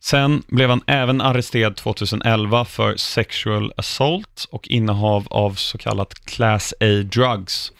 Sen 0.00 0.42
blev 0.46 0.70
han 0.70 0.80
även 0.86 1.20
arresterad 1.20 1.76
2011 1.76 2.64
för 2.64 2.96
sexual 2.96 3.72
assault 3.76 4.46
och 4.50 4.68
innehav 4.68 5.26
av 5.30 5.54
så 5.54 5.78
kallat 5.78 6.24
class 6.24 6.74
A 6.80 7.02
drugs. 7.04 7.72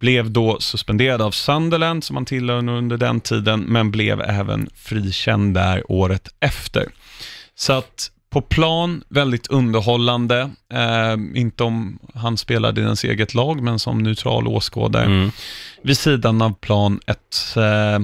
Blev 0.00 0.30
då 0.30 0.60
suspenderad 0.60 1.22
av 1.22 1.30
Sunderland 1.30 2.04
som 2.04 2.16
han 2.16 2.24
tillhörde 2.24 2.72
under 2.72 2.96
den 2.96 3.20
tiden, 3.20 3.60
men 3.60 3.90
blev 3.90 4.20
även 4.20 4.70
frikänd 4.74 5.54
där 5.54 5.92
året 5.92 6.28
efter. 6.40 6.88
Så 7.54 7.72
att 7.72 8.10
på 8.34 8.40
plan, 8.40 9.02
väldigt 9.08 9.46
underhållande. 9.46 10.50
Eh, 10.72 11.14
inte 11.40 11.64
om 11.64 11.98
han 12.14 12.36
spelade 12.36 12.80
i 12.80 12.84
ens 12.84 13.04
eget 13.04 13.34
lag, 13.34 13.62
men 13.62 13.78
som 13.78 13.98
neutral 13.98 14.48
åskådare. 14.48 15.04
Mm. 15.04 15.30
Vid 15.82 15.98
sidan 15.98 16.42
av 16.42 16.54
plan 16.54 17.00
ett, 17.06 17.56
eh, 17.56 17.96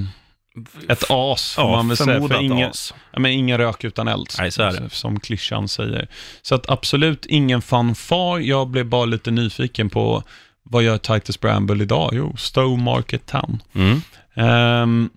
ett 0.89 1.05
as, 1.11 1.53
får 1.55 1.65
Ja, 1.65 1.71
man 1.71 1.89
väl 1.89 1.97
säga. 1.97 2.29
För 2.29 2.43
inga, 2.43 2.69
as. 2.69 2.95
ja, 3.13 3.19
men 3.19 3.31
ingen 3.33 3.59
rök 3.59 3.85
utan 3.85 4.09
eld, 4.09 4.27
Nej, 4.39 4.51
så 4.53 4.63
är 4.63 4.73
det. 4.73 4.91
som 4.91 5.21
klyschan 5.21 5.69
säger. 5.69 6.09
Så 6.43 6.55
att 6.55 6.71
absolut 6.71 7.27
ingen 7.27 7.63
fanfar. 7.63 8.39
Jag 8.39 8.69
blev 8.69 8.87
bara 8.87 9.05
lite 9.05 9.31
nyfiken 9.31 9.91
på 9.91 10.23
vad 10.63 10.83
gör 10.83 10.99
Titus 10.99 11.41
Bramble 11.41 11.83
idag? 11.83 12.11
Jo, 12.13 12.37
Stowe 12.37 12.83
Market 12.83 13.27
Town. 13.27 13.63
Mm. 13.75 14.03
Ehm, 14.35 15.11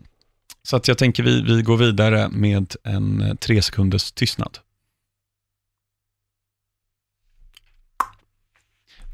så 0.63 0.75
att 0.75 0.87
jag 0.87 0.97
tänker 0.97 1.23
vi, 1.23 1.41
vi 1.41 1.61
går 1.61 1.77
vidare 1.77 2.29
med 2.31 2.75
en 2.83 3.21
eh, 3.21 3.33
tre 3.35 3.61
sekunders 3.61 4.11
tystnad. 4.11 4.57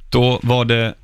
Då 0.10 0.40
var 0.44 0.66
det 0.66 0.96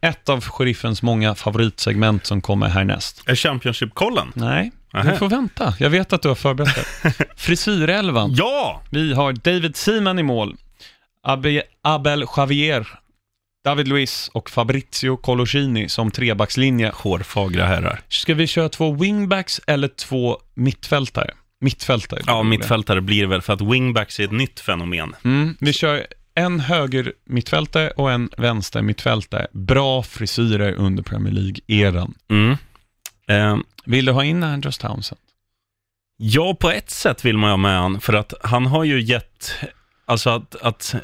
ett 0.00 0.28
av 0.28 0.40
sheriffens 0.44 1.02
många 1.02 1.34
favoritsegment 1.34 2.26
som 2.26 2.40
kommer 2.40 2.68
härnäst. 2.68 3.22
Är 3.26 3.34
Championship-kollen? 3.34 4.32
Nej, 4.34 4.72
du 4.92 4.98
Nähä. 4.98 5.16
får 5.18 5.28
vänta. 5.28 5.74
Jag 5.78 5.90
vet 5.90 6.12
att 6.12 6.22
du 6.22 6.28
har 6.28 6.34
förberett 6.34 6.74
dig. 6.74 7.12
Frisyrelvan. 7.36 8.34
Ja! 8.34 8.82
Vi 8.90 9.14
har 9.14 9.32
David 9.32 9.76
Seaman 9.76 10.18
i 10.18 10.22
mål, 10.22 10.56
Abe, 11.22 11.62
Abel 11.82 12.24
Javier, 12.36 12.86
David 13.64 13.88
Luiz 13.88 14.30
och 14.34 14.50
Fabrizio 14.50 15.16
Colocini 15.16 15.88
som 15.88 16.10
trebackslinje. 16.10 16.92
Hårfagra 16.94 17.66
herrar. 17.66 18.00
Ska 18.08 18.34
vi 18.34 18.46
köra 18.46 18.68
två 18.68 18.92
wingbacks 18.92 19.60
eller 19.66 19.88
två 19.88 20.38
mittfältare? 20.54 21.30
Mittfältare. 21.60 22.20
Ja, 22.26 22.42
mittfältare 22.42 23.00
blir 23.00 23.20
det 23.22 23.28
väl 23.28 23.42
för 23.42 23.52
att 23.52 23.60
wingbacks 23.60 24.20
är 24.20 24.24
ett 24.24 24.32
nytt 24.32 24.60
fenomen. 24.60 25.16
Mm, 25.24 25.56
vi 25.60 25.72
kör 25.72 26.06
en 26.34 26.60
höger 26.60 27.12
mittfältare 27.24 27.90
och 27.90 28.12
en 28.12 28.30
vänster 28.38 28.82
mittfältare. 28.82 29.46
Bra 29.52 30.02
frisyrer 30.02 30.72
under 30.72 31.02
Premier 31.02 31.32
League-eran. 31.34 32.14
Mm. 32.30 32.56
Eh, 33.28 33.56
Vill 33.84 34.04
du 34.04 34.12
ha 34.12 34.24
in 34.24 34.42
Andrews 34.42 34.78
Townsend? 34.78 35.20
ja, 36.16 36.54
på 36.60 36.70
ett 36.70 36.90
sätt 36.90 37.24
vill 37.24 37.38
man 37.38 37.50
ha 37.50 37.56
med 37.56 37.78
han, 37.80 38.00
för 38.00 38.12
att 38.12 38.34
han 38.42 38.66
har 38.66 38.84
ju 38.84 39.00
gett, 39.02 39.50
alltså 40.06 40.30
att, 40.30 40.56
att 40.62 40.94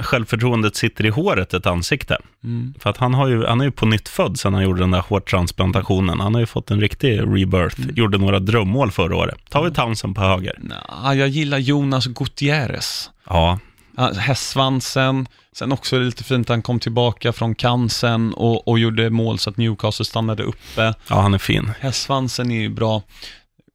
självförtroendet 0.00 0.76
sitter 0.76 1.06
i 1.06 1.08
håret 1.08 1.54
ett 1.54 1.66
ansikte. 1.66 2.18
Mm. 2.44 2.74
För 2.80 2.90
att 2.90 2.96
han, 2.96 3.14
har 3.14 3.28
ju, 3.28 3.46
han 3.46 3.60
är 3.60 3.64
ju 3.64 3.70
på 3.70 3.86
nytt 3.86 4.08
född 4.08 4.38
sen 4.38 4.54
han 4.54 4.62
gjorde 4.62 4.80
den 4.80 4.90
där 4.90 5.00
hårtransplantationen. 5.00 6.20
Han 6.20 6.34
har 6.34 6.40
ju 6.40 6.46
fått 6.46 6.70
en 6.70 6.80
riktig 6.80 7.18
rebirth. 7.20 7.80
Mm. 7.80 7.94
Gjorde 7.96 8.18
några 8.18 8.38
drömmål 8.38 8.90
förra 8.90 9.16
året. 9.16 9.38
Tar 9.50 9.62
vi 9.64 9.70
Townsend 9.70 10.14
på 10.14 10.20
höger. 10.20 10.58
Nah, 10.58 11.14
jag 11.14 11.28
gillar 11.28 11.58
Jonas 11.58 12.06
Gutierrez. 12.06 13.10
Ja, 13.26 13.58
Hästsvansen, 14.08 15.28
sen 15.52 15.72
också 15.72 15.98
lite 15.98 16.24
fint 16.24 16.48
han 16.48 16.62
kom 16.62 16.80
tillbaka 16.80 17.32
från 17.32 17.54
cancern 17.54 18.32
och, 18.32 18.68
och 18.68 18.78
gjorde 18.78 19.10
mål 19.10 19.38
så 19.38 19.50
att 19.50 19.56
Newcastle 19.56 20.04
stannade 20.04 20.42
uppe. 20.42 20.94
ja 21.08 21.20
han 21.20 21.34
är 21.34 21.38
fin. 21.38 21.70
Hästsvansen 21.80 22.50
är 22.50 22.60
ju 22.60 22.68
bra. 22.68 23.02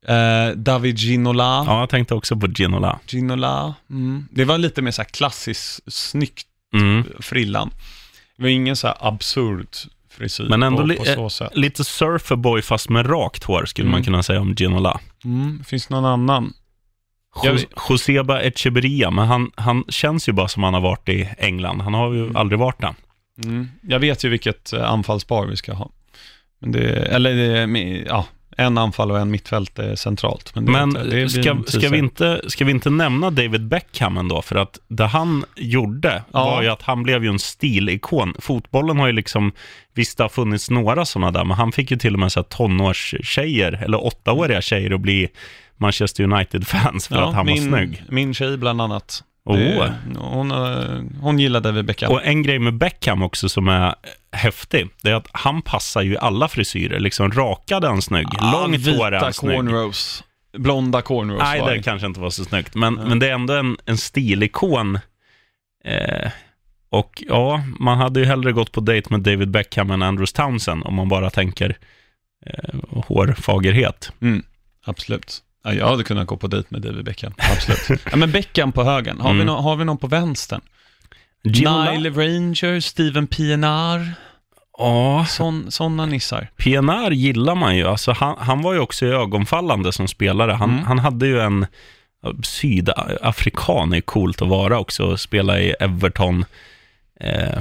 Eh, 0.08 0.56
David 0.56 0.98
Ginola. 0.98 1.64
Ja, 1.68 1.80
jag 1.80 1.90
tänkte 1.90 2.14
också 2.16 2.36
på 2.38 2.48
Ginola. 2.48 3.00
Ginola. 3.08 3.74
Mm. 3.90 4.28
Det 4.32 4.46
var 4.46 4.58
lite 4.58 4.82
mer 4.82 4.92
så 4.92 5.02
här 5.02 5.10
klassiskt 5.10 5.80
snyggt 5.94 6.48
Mm. 6.74 7.04
frillan. 7.20 7.72
Det 8.38 8.44
var 8.44 8.50
ingen 8.50 8.76
så 8.76 8.88
här 8.88 8.98
absurd 9.00 9.68
frisyr 10.10 10.46
Men 10.50 10.64
ändå 10.64 10.88
på, 10.88 10.96
på 10.96 11.06
så 11.06 11.30
sätt. 11.30 11.52
Lite 11.56 11.84
surferboy 11.84 12.62
fast 12.62 12.90
med 12.90 13.10
rakt 13.10 13.44
hår 13.44 13.66
skulle 13.66 13.88
man 13.90 13.94
Mm. 13.96 14.06
kunna 14.06 14.24
säga 14.24 14.42
om 14.42 14.54
Ginola. 14.56 15.00
Mm. 15.26 15.64
Finns 15.64 15.90
någon 15.90 16.06
annan? 16.06 16.54
Joseba 17.90 18.42
Echeverria, 18.42 19.12
men 19.12 19.28
han, 19.28 19.52
han 19.56 19.84
känns 19.90 20.30
ju 20.30 20.34
bara 20.34 20.48
som 20.48 20.64
han 20.64 20.74
har 20.74 20.82
varit 20.82 21.10
i 21.10 21.30
England. 21.38 21.82
Han 21.82 21.94
har 21.94 22.14
ju 22.14 22.38
aldrig 22.38 22.60
varit 22.60 22.82
där. 22.82 22.96
Mm. 23.44 23.70
Jag 23.82 24.00
vet 24.00 24.24
ju 24.24 24.30
vilket 24.30 24.74
eh, 24.74 24.92
anfallspar 24.92 25.46
vi 25.46 25.56
ska 25.58 25.74
ha. 25.74 25.90
Men 26.60 26.72
det, 26.72 26.90
eller 26.90 27.34
det, 27.36 27.68
med- 27.68 28.06
ja, 28.10 28.26
en 28.58 28.78
anfall 28.78 29.12
och 29.12 29.20
en 29.20 29.32
mittfält 29.32 29.80
är 29.80 29.96
centralt. 29.96 30.56
Men, 30.56 30.64
Men 30.66 30.96
jag, 30.96 31.10
det 31.10 31.30
ska, 31.30 31.64
ska, 31.68 31.90
vi 31.90 31.98
inte, 31.98 32.42
ska 32.48 32.66
vi 32.66 32.72
inte 32.72 32.90
nämna 32.90 33.32
David 33.32 33.68
Beckham 33.68 34.18
ändå? 34.18 34.42
För 34.42 34.56
att 34.56 34.80
det 34.88 35.06
han 35.06 35.46
gjorde 35.56 36.24
Ja. 36.34 36.46
var 36.46 36.62
ju 36.62 36.70
att 36.70 36.82
han 36.82 37.04
blev 37.04 37.24
ju 37.24 37.30
en 37.30 37.40
stilikon. 37.40 38.34
Fotbollen 38.40 38.98
har 39.00 39.08
ju 39.08 39.14
liksom, 39.14 39.52
visst 39.94 40.18
det 40.18 40.24
har 40.24 40.30
funnits 40.30 40.70
några 40.70 41.06
sådana 41.06 41.32
där, 41.32 41.44
men 41.46 41.58
han 41.58 41.72
fick 41.72 41.92
ju 41.92 41.98
till 41.98 42.14
och 42.14 42.20
med 42.20 42.32
så 42.32 42.40
här 42.40 42.46
tonårstjejer, 42.46 43.82
eller 43.86 44.06
åttaåriga 44.06 44.62
tjejer 44.62 44.92
att 44.94 45.02
bli 45.02 45.28
Manchester 45.78 46.24
United-fans 46.24 47.08
för 47.08 47.22
att 47.22 47.34
han 47.34 47.46
min, 47.46 47.72
var 47.72 47.78
snygg. 47.78 48.04
Min 48.10 48.34
tjej 48.34 48.58
bland 48.58 48.82
annat. 48.82 49.24
Åh. 49.46 49.58
Det, 49.58 49.94
hon, 50.18 50.52
eh, 50.52 51.02
hon 51.22 51.40
gillade 51.40 51.70
David 51.70 51.86
Beckham. 51.86 52.12
Och 52.12 52.26
en 52.26 52.44
grej 52.44 52.60
med 52.60 52.74
Beckham 52.74 53.22
också 53.22 53.50
som 53.50 53.68
är 53.68 53.96
häftig, 54.32 54.88
det 55.02 55.10
är 55.10 55.16
att 55.16 55.28
han 55.32 55.62
passar 55.62 56.02
ju 56.02 56.18
alla 56.18 56.48
frisyrer. 56.48 57.00
Liksom 57.00 57.32
rakade 57.32 57.88
han 57.88 58.02
snygg, 58.02 58.28
långt 58.42 58.88
hår 58.88 59.12
är 59.12 59.20
han 59.20 59.34
snygg. 59.34 59.56
cornrows. 59.58 60.24
Blonda 60.58 61.02
cornrows 61.02 61.40
Nej, 61.40 61.62
det 61.66 61.84
kanske 61.84 62.08
inte 62.08 62.20
var 62.20 62.30
så 62.30 62.46
snyggt, 62.46 62.76
men, 62.76 62.94
Nej. 62.94 63.06
men 63.08 63.20
det 63.20 63.30
är 63.30 63.34
ändå 63.34 63.54
en, 63.54 63.78
en 63.86 63.98
stilikon. 63.98 65.00
Eh, 65.86 66.32
och 66.90 67.24
ja, 67.28 67.64
man 67.80 67.98
hade 67.98 68.20
ju 68.20 68.26
hellre 68.26 68.52
gått 68.52 68.72
på 68.72 68.82
dejt 68.82 69.08
med 69.10 69.20
David 69.20 69.50
Beckham 69.50 69.92
än 69.92 70.02
Andrews 70.02 70.34
Townsend 70.34 70.84
om 70.84 70.94
man 70.94 71.10
bara 71.10 71.30
tänker 71.30 71.78
eh, 72.46 72.76
hårfagerhet. 73.08 74.12
Mm, 74.22 74.44
absolut. 74.86 75.42
Ja, 75.66 75.74
jag 75.74 75.88
hade 75.88 76.04
kunnat 76.04 76.28
gå 76.28 76.38
på 76.38 76.48
dejt 76.48 76.68
med 76.72 76.82
David 76.82 77.06
Beckham. 77.06 77.34
Absolut. 77.38 78.02
ja, 78.12 78.16
men 78.18 78.32
Beckham 78.32 78.72
på 78.72 78.84
högen. 78.84 79.20
Har, 79.22 79.30
vi 79.34 79.42
Mm. 79.42 79.48
no, 79.48 79.52
har 79.62 79.76
vi 79.76 79.86
någon 79.86 79.98
på 79.98 80.08
vänstern? 80.08 80.62
Ginola? 81.44 81.92
Nile 81.92 82.10
Ranger, 82.10 82.80
Steven 82.80 83.28
PNR, 83.28 84.12
Ja, 84.78 85.26
sån, 85.30 85.72
sådana 85.72 86.06
nissar. 86.06 86.48
PNR 86.58 87.12
gillar 87.12 87.56
man 87.56 87.78
ju. 87.78 87.88
Alltså, 87.88 88.12
han, 88.12 88.36
han 88.40 88.62
var 88.62 88.74
ju 88.74 88.80
också 88.80 89.06
ögonfallande 89.06 89.92
som 89.94 90.08
spelare. 90.08 90.52
Han, 90.52 90.70
Mm. 90.70 90.84
han 90.86 91.00
hade 91.00 91.28
ju 91.28 91.40
en 91.42 91.66
sydafrikan, 92.44 93.94
är 93.94 94.02
coolt 94.02 94.42
att 94.42 94.48
vara 94.48 94.80
också, 94.80 95.04
och 95.04 95.20
spela 95.20 95.60
i 95.60 95.70
Everton. 95.80 96.46
Eh, 97.20 97.60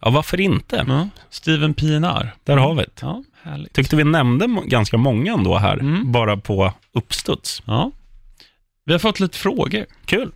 ja, 0.00 0.10
varför 0.10 0.40
inte? 0.40 0.84
Ja, 0.88 1.08
Steven 1.30 1.74
PNR. 1.74 2.34
Där 2.44 2.56
har 2.56 2.74
vi 2.74 2.82
det. 2.82 2.90
Ja, 3.00 3.22
härligt. 3.44 3.72
Tyckte 3.72 3.96
vi 3.96 4.04
nämnde 4.04 4.46
ganska 4.66 4.96
många 4.96 5.32
ändå 5.32 5.56
här, 5.56 5.78
Mm. 5.78 6.12
bara 6.12 6.36
på 6.36 6.72
uppstuds. 6.94 7.62
Ja. 7.64 7.90
Vi 8.84 8.92
har 8.92 8.98
fått 8.98 9.20
lite 9.20 9.38
frågor. 9.38 9.86
Kul. 10.06 10.30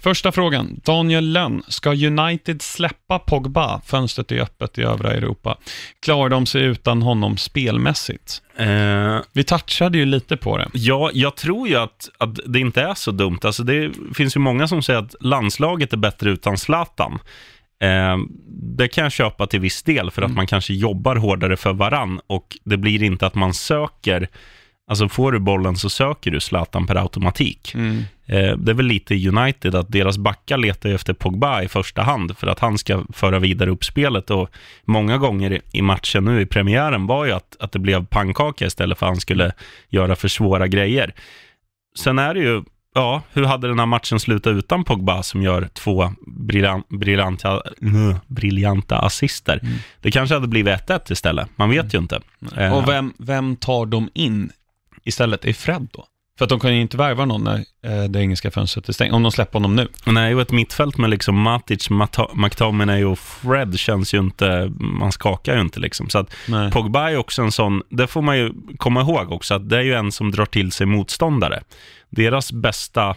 Första 0.00 0.32
frågan. 0.32 0.80
Daniel 0.84 1.32
Lönn. 1.32 1.62
Ska 1.68 1.90
United 1.90 2.62
släppa 2.62 3.18
Pogba? 3.18 3.80
Fönstret 3.84 4.32
är 4.32 4.40
öppet 4.40 4.78
i 4.78 4.82
övriga 4.82 5.12
Europa. 5.14 5.56
Klarar 6.02 6.28
de 6.28 6.46
sig 6.46 6.62
utan 6.62 7.02
honom 7.02 7.36
spelmässigt? 7.36 8.42
Eh, 8.56 9.18
Vi 9.32 9.44
touchade 9.44 9.98
ju 9.98 10.04
lite 10.04 10.36
på 10.36 10.56
det. 10.58 10.68
ja, 10.72 11.10
jag 11.14 11.36
tror 11.36 11.68
ju 11.68 11.76
att, 11.76 12.08
att 12.18 12.38
det 12.46 12.60
inte 12.60 12.82
är 12.82 12.94
så 12.94 13.10
dumt. 13.10 13.38
Alltså 13.42 13.62
det 13.62 13.92
finns 14.14 14.36
ju 14.36 14.40
många 14.40 14.68
som 14.68 14.82
säger 14.82 14.98
att 14.98 15.14
landslaget 15.20 15.92
är 15.92 15.96
bättre 15.96 16.30
utan 16.30 16.58
Zlatan. 16.58 17.18
Eh, 17.80 18.16
det 18.76 18.88
kan 18.88 19.02
jag 19.04 19.12
köpa 19.12 19.46
till 19.46 19.60
viss 19.60 19.82
del, 19.82 20.10
för 20.10 20.22
att 20.22 20.26
Mm. 20.26 20.36
man 20.36 20.46
kanske 20.46 20.74
jobbar 20.74 21.16
hårdare 21.16 21.56
för 21.56 21.72
varann 21.72 22.20
och 22.26 22.56
det 22.64 22.76
blir 22.76 23.02
inte 23.02 23.26
att 23.26 23.34
man 23.34 23.54
söker, 23.54 24.28
alltså 24.90 25.08
får 25.08 25.32
du 25.32 25.38
bollen 25.38 25.76
så 25.76 25.90
söker 25.90 26.30
du 26.30 26.40
Zlatan 26.40 26.86
per 26.86 26.94
automatik. 26.96 27.74
Mm. 27.74 27.96
Eh, 28.26 28.56
det 28.56 28.72
är 28.72 28.74
väl 28.74 28.86
lite 28.86 29.28
United 29.28 29.74
att 29.74 29.88
deras 29.92 30.18
backar 30.18 30.58
letar 30.58 30.90
efter 30.90 31.12
Pogba 31.12 31.62
i 31.62 31.68
första 31.68 32.02
hand 32.02 32.38
för 32.38 32.46
att 32.46 32.58
han 32.58 32.78
ska 32.78 33.04
föra 33.12 33.38
vidare 33.38 33.70
upp 33.70 33.84
spelet 33.84 34.30
och 34.30 34.50
många 34.84 35.18
gånger 35.18 35.52
i- 35.52 35.60
i 35.72 35.82
matchen 35.82 36.24
nu 36.24 36.40
i 36.40 36.46
premiären 36.46 37.06
var 37.06 37.24
ju 37.24 37.32
att, 37.32 37.56
att 37.60 37.72
det 37.72 37.78
blev 37.78 38.06
pannkaka 38.06 38.66
istället 38.66 38.98
för 38.98 39.06
att 39.06 39.10
han 39.12 39.20
skulle 39.20 39.52
göra 39.88 40.16
för 40.16 40.28
svåra 40.28 40.66
grejer. 40.68 41.14
Sen 41.98 42.18
är 42.18 42.34
det 42.34 42.40
ju, 42.40 42.62
ja, 42.94 43.22
hur 43.32 43.44
hade 43.44 43.68
den 43.68 43.78
här 43.78 43.86
matchen 43.86 44.20
slutat 44.20 44.50
utan 44.50 44.84
Pogba 44.84 45.22
som 45.22 45.42
gör 45.42 45.68
två 45.72 46.12
briljan, 46.26 46.82
briljanta, 46.88 47.62
uh, 47.84 48.16
briljanta 48.26 48.98
assister? 48.98 49.60
Mm. 49.62 49.74
Det 50.00 50.10
kanske 50.10 50.34
hade 50.34 50.48
blivit 50.48 50.80
1-1 50.80 51.12
istället, 51.12 51.48
man 51.56 51.70
vet 51.70 51.94
ju 51.94 51.98
inte. 51.98 52.20
Eh, 52.56 52.76
Och 52.76 52.88
vem, 52.88 53.14
vem 53.18 53.56
tar 53.56 53.86
de 53.86 54.08
in 54.14 54.50
istället? 55.04 55.44
Är 55.44 55.52
Fred 55.52 55.88
då? 55.92 56.04
För 56.40 56.44
att 56.44 56.50
de 56.50 56.60
kan 56.60 56.74
ju 56.74 56.80
inte 56.80 56.96
värva 56.96 57.24
någon 57.24 57.44
när 57.44 57.64
eh, 57.82 58.04
det 58.04 58.20
engelska 58.20 58.50
fönstret 58.50 58.88
är 58.88 58.92
stängt, 58.92 59.12
om 59.12 59.22
de 59.22 59.32
släpper 59.32 59.52
honom 59.52 59.76
nu. 59.76 59.88
Nej, 60.06 60.34
och 60.34 60.40
ett 60.40 60.52
mittfält 60.52 60.98
med 60.98 61.10
liksom 61.10 61.40
Matic, 61.40 61.90
Mata- 61.90 62.34
McTominay 62.34 63.04
och 63.04 63.18
Fred 63.18 63.78
känns 63.78 64.14
ju 64.14 64.18
inte, 64.18 64.72
man 64.80 65.12
skakar 65.12 65.54
ju 65.54 65.60
inte 65.60 65.80
liksom. 65.80 66.08
Så 66.08 66.18
att 66.18 66.34
Nej. 66.48 66.70
Pogba 66.70 67.10
är 67.10 67.16
också 67.16 67.42
en 67.42 67.52
sån, 67.52 67.82
det 67.88 68.06
får 68.06 68.22
man 68.22 68.38
ju 68.38 68.52
komma 68.76 69.00
ihåg 69.00 69.32
också, 69.32 69.54
att 69.54 69.68
det 69.68 69.78
är 69.78 69.82
ju 69.82 69.94
en 69.94 70.12
som 70.12 70.30
drar 70.30 70.46
till 70.46 70.72
sig 70.72 70.86
motståndare. 70.86 71.62
Deras 72.10 72.52
bästa, 72.52 73.16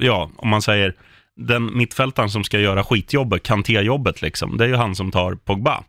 ja, 0.00 0.30
om 0.36 0.48
man 0.48 0.62
säger, 0.62 0.94
den 1.36 1.76
mittfältaren 1.78 2.30
som 2.30 2.44
ska 2.44 2.58
göra 2.60 2.84
skitjobbet, 2.84 3.42
Kanté-jobbet 3.42 4.22
liksom, 4.22 4.56
det 4.56 4.64
är 4.64 4.68
ju 4.68 4.76
han 4.76 4.94
som 4.94 5.10
tar 5.10 5.34
Pogba. 5.34 5.84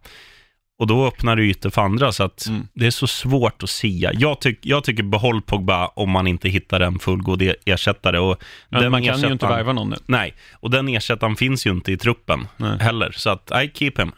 Och 0.80 0.88
då 0.88 1.08
öppnar 1.08 1.36
det 1.36 1.44
ytor 1.44 1.70
för 1.70 1.82
andra, 1.82 2.12
så 2.12 2.24
att 2.24 2.46
Mm. 2.48 2.68
det 2.74 2.86
är 2.88 2.92
så 2.92 3.08
svårt 3.08 3.64
att 3.64 3.70
sia. 3.70 4.14
Jag, 4.14 4.42
tyck, 4.42 4.60
jag 4.62 4.84
tycker 4.84 5.04
behåll 5.04 5.42
Pogba 5.42 5.88
om 5.88 6.10
man 6.10 6.28
inte 6.28 6.50
hittar 6.50 6.80
en 6.80 7.00
fullgod 7.00 7.42
e- 7.42 7.56
ersättare. 7.66 8.20
Och 8.20 8.44
Men 8.70 8.82
den 8.82 8.92
man 8.92 9.04
kan 9.04 9.22
ju 9.22 9.32
inte 9.32 9.48
värva 9.48 9.74
någon 9.74 9.90
nu. 9.90 9.96
Nej, 10.06 10.34
och 10.54 10.70
den 10.72 10.88
ersättaren 10.88 11.36
finns 11.36 11.68
ju 11.68 11.72
inte 11.72 11.92
i 11.92 11.98
truppen 11.98 12.48
Nej. 12.58 12.78
heller. 12.80 13.12
Så 13.12 13.30
att, 13.30 13.52
I 13.64 13.72
keep 13.74 13.92
him. 13.98 14.12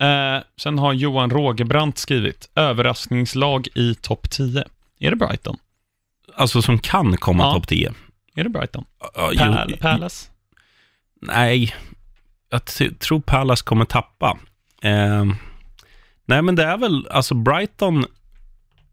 Eh, 0.00 0.42
sen 0.60 0.78
har 0.78 0.92
Johan 0.92 1.30
Rågebrandt 1.30 1.98
skrivit, 1.98 2.50
överraskningslag 2.54 3.68
i 3.74 3.94
topp 3.94 4.30
10. 4.30 4.64
Är 5.00 5.10
det 5.10 5.16
Brighton? 5.16 5.56
Alltså 6.36 6.62
som 6.62 6.78
kan 6.78 7.16
komma 7.16 7.42
Ja. 7.42 7.52
topp 7.52 7.68
10. 7.68 7.92
Är 8.34 8.44
det 8.44 8.50
Brighton? 8.50 8.84
Ja, 9.14 9.30
Pal- 9.34 9.76
Palace? 9.80 10.28
Nej, 11.22 11.74
jag 12.50 12.64
tror 13.00 13.20
Palace 13.20 13.64
kommer 13.64 13.84
tappa. 13.84 14.38
Eh, 14.84 15.24
nej, 16.26 16.42
men 16.42 16.54
det 16.54 16.64
är 16.64 16.76
väl, 16.76 17.06
alltså 17.10 17.34
Brighton 17.34 18.04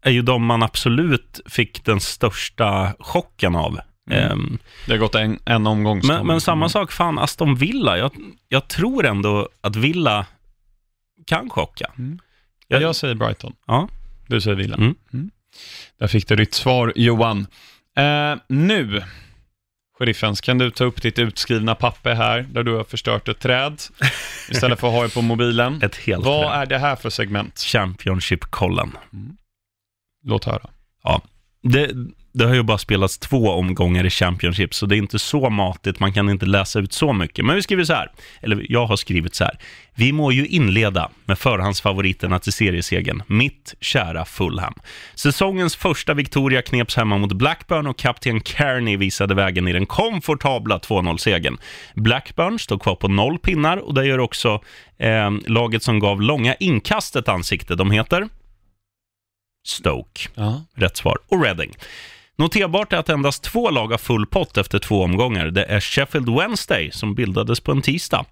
är 0.02 0.10
ju 0.10 0.22
de 0.22 0.44
man 0.44 0.62
absolut 0.62 1.40
fick 1.46 1.84
den 1.84 2.00
största 2.00 2.92
chocken 3.00 3.56
av. 3.56 3.80
Mm. 4.10 4.32
Ehm, 4.32 4.58
Det 4.86 4.92
har 4.92 4.98
gått 4.98 5.14
en, 5.14 5.38
en 5.44 5.66
omgång. 5.66 6.00
men, 6.06 6.26
men 6.26 6.40
samma 6.40 6.68
sak, 6.68 6.92
fan, 6.92 7.18
Aston 7.18 7.54
Villa. 7.54 7.98
Jag, 7.98 8.10
jag 8.48 8.68
tror 8.68 9.06
ändå 9.06 9.48
att 9.60 9.76
Villa 9.76 10.26
kan 11.26 11.50
chocka. 11.50 11.90
Mm. 11.98 12.18
Jag- 12.68 12.82
Jag 12.82 12.96
säger 12.96 13.14
Brighton. 13.14 13.52
Ja. 13.66 13.88
Du 14.26 14.40
säger 14.40 14.56
Villa. 14.56 14.76
Mm. 14.76 14.94
Där 15.98 16.06
fick 16.06 16.28
du 16.28 16.36
ditt 16.36 16.54
svar, 16.54 16.92
Johan. 16.96 17.46
Eh, 17.96 18.34
nu, 18.48 19.02
sheriffens, 19.98 20.40
kan 20.40 20.58
du 20.58 20.70
ta 20.70 20.84
upp 20.84 21.02
ditt 21.02 21.18
utskrivna 21.18 21.74
papper 21.74 22.14
här, 22.14 22.40
där 22.52 22.62
du 22.62 22.74
har 22.74 22.84
förstört 22.84 23.28
ett 23.28 23.40
träd, 23.40 23.82
istället 24.50 24.80
för 24.80 24.88
att 24.88 24.94
ha 24.94 25.02
det 25.02 25.14
på 25.14 25.22
mobilen. 25.22 25.80
Ett 25.82 25.96
helt 25.96 26.24
Vad 26.24 26.42
rätt. 26.44 26.52
är 26.62 26.66
det 26.66 26.78
här 26.78 26.96
för 26.96 27.10
segment? 27.10 27.58
Championship-kollen. 27.58 28.92
Låt 30.24 30.44
höra. 30.44 30.70
Det, 31.62 31.90
det 32.32 32.44
har 32.44 32.54
ju 32.54 32.62
bara 32.62 32.78
spelats 32.78 33.18
två 33.18 33.50
omgångar 33.50 34.06
i 34.06 34.10
Championship, 34.10 34.74
så 34.74 34.86
det 34.86 34.96
är 34.96 34.98
inte 34.98 35.18
så 35.18 35.50
matigt, 35.50 36.00
man 36.00 36.12
kan 36.12 36.30
inte 36.30 36.46
läsa 36.46 36.78
ut 36.78 36.92
så 36.92 37.12
mycket. 37.12 37.44
Men 37.44 37.56
vi 37.56 37.62
skriver 37.62 37.84
så 37.84 37.92
här, 37.92 38.10
eller 38.40 38.66
jag 38.68 38.86
har 38.86 38.96
skrivit 38.96 39.34
så 39.34 39.44
här. 39.44 39.58
Vi 39.94 40.12
må 40.12 40.32
ju 40.32 40.46
inleda 40.46 41.10
med 41.24 41.38
förhandsfavoriterna 41.38 42.38
till 42.38 42.52
seriesegern, 42.52 43.22
mitt 43.26 43.74
kära 43.80 44.24
Fulham. 44.24 44.74
Säsongens 45.14 45.76
första 45.76 46.14
Victoria 46.14 46.62
kneps 46.62 46.96
hemma 46.96 47.18
mot 47.18 47.32
Blackburn 47.32 47.86
och 47.86 47.98
kapten 47.98 48.40
Kearney 48.40 48.96
visade 48.96 49.34
vägen 49.34 49.68
i 49.68 49.72
den 49.72 49.86
komfortabla 49.86 50.78
2-0-segern. 50.78 51.58
Blackburn 51.94 52.58
står 52.58 52.78
kvar 52.78 52.94
på 52.94 53.08
noll 53.08 53.38
pinnar 53.38 53.76
och 53.76 53.94
det 53.94 54.06
gör 54.06 54.18
också 54.18 54.60
eh, 54.98 55.30
laget 55.46 55.82
som 55.82 55.98
gav 55.98 56.22
långa 56.22 56.54
inkast 56.54 57.16
ett 57.16 57.28
ansikte. 57.28 57.74
De 57.74 57.90
heter 57.90 58.28
Stoke. 59.66 60.28
Ja. 60.34 60.62
Rätt 60.74 60.96
svar. 60.96 61.18
Och 61.28 61.42
Reading. 61.44 61.74
Noterbart 62.38 62.92
är 62.92 62.96
att 62.96 63.08
endast 63.08 63.42
två 63.42 63.70
lag 63.70 63.88
har 63.88 63.98
full 63.98 64.26
pott 64.26 64.56
efter 64.56 64.78
två 64.78 65.02
omgångar. 65.02 65.46
Det 65.46 65.64
är 65.64 65.80
Sheffield 65.80 66.28
Wednesday, 66.28 66.90
som 66.92 67.14
bildades 67.14 67.60
på 67.60 67.72
en 67.72 67.82
tisdag, 67.82 68.24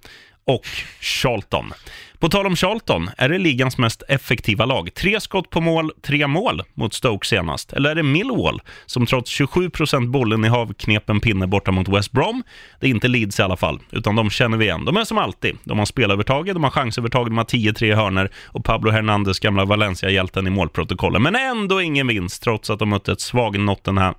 och 0.45 0.67
Charlton. 1.01 1.73
På 2.19 2.29
tal 2.29 2.47
om 2.47 2.57
Charlton, 2.57 3.11
är 3.17 3.29
det 3.29 3.39
ligans 3.39 3.79
mest 3.79 4.03
effektiva 4.09 4.65
lag? 4.65 4.95
Tre 4.95 5.21
skott 5.21 5.51
på 5.51 5.61
mål, 5.61 5.93
tre 6.03 6.27
mål 6.27 6.63
mot 6.75 6.95
Stoke 6.95 7.27
senast. 7.27 7.73
Eller 7.73 7.91
är 7.91 7.95
det 7.95 8.03
Millwall, 8.03 8.61
som 8.87 9.07
trots 9.07 9.41
27% 9.41 10.11
bollinnehav 10.11 10.73
knep 10.73 11.11
en 11.11 11.21
pinne 11.21 11.47
borta 11.47 11.73
mot 11.73 11.89
West 11.89 12.13
Brom? 12.13 12.43
Det 12.81 12.87
är 12.87 12.91
inte 12.91 13.09
Leeds 13.09 13.41
i 13.41 13.43
alla 13.43 13.57
fall, 13.57 13.81
utan 13.91 14.17
de 14.17 14.31
känner 14.31 14.57
vi 14.57 14.65
igen. 14.65 14.85
De 14.85 14.97
är 14.97 15.05
som 15.05 15.19
alltid. 15.19 15.59
De 15.65 15.79
har 15.79 15.87
spelövertaget, 15.87 16.55
de 16.55 16.65
har 16.65 16.71
chansövertaget, 16.71 17.31
de 17.31 17.39
har 17.39 17.45
10-3 17.45 17.95
hörner 17.95 18.31
och 18.47 18.65
Pablo 18.65 18.91
Hernandez, 18.91 19.39
gamla 19.39 19.65
Valencia-hjälten 19.65 20.47
i 20.47 20.51
målprotokollet. 20.51 21.23
Men 21.23 21.37
ändå 21.37 21.81
ingen 21.81 22.07
vinst, 22.07 22.43
trots 22.43 22.71
att 22.71 22.79
de 22.79 22.89
mötte 22.89 23.13
ett 23.13 23.21
svag 23.21 23.59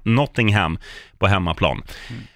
Nottingham, 0.03 0.77
på 1.19 1.27
hemmaplan. 1.27 1.83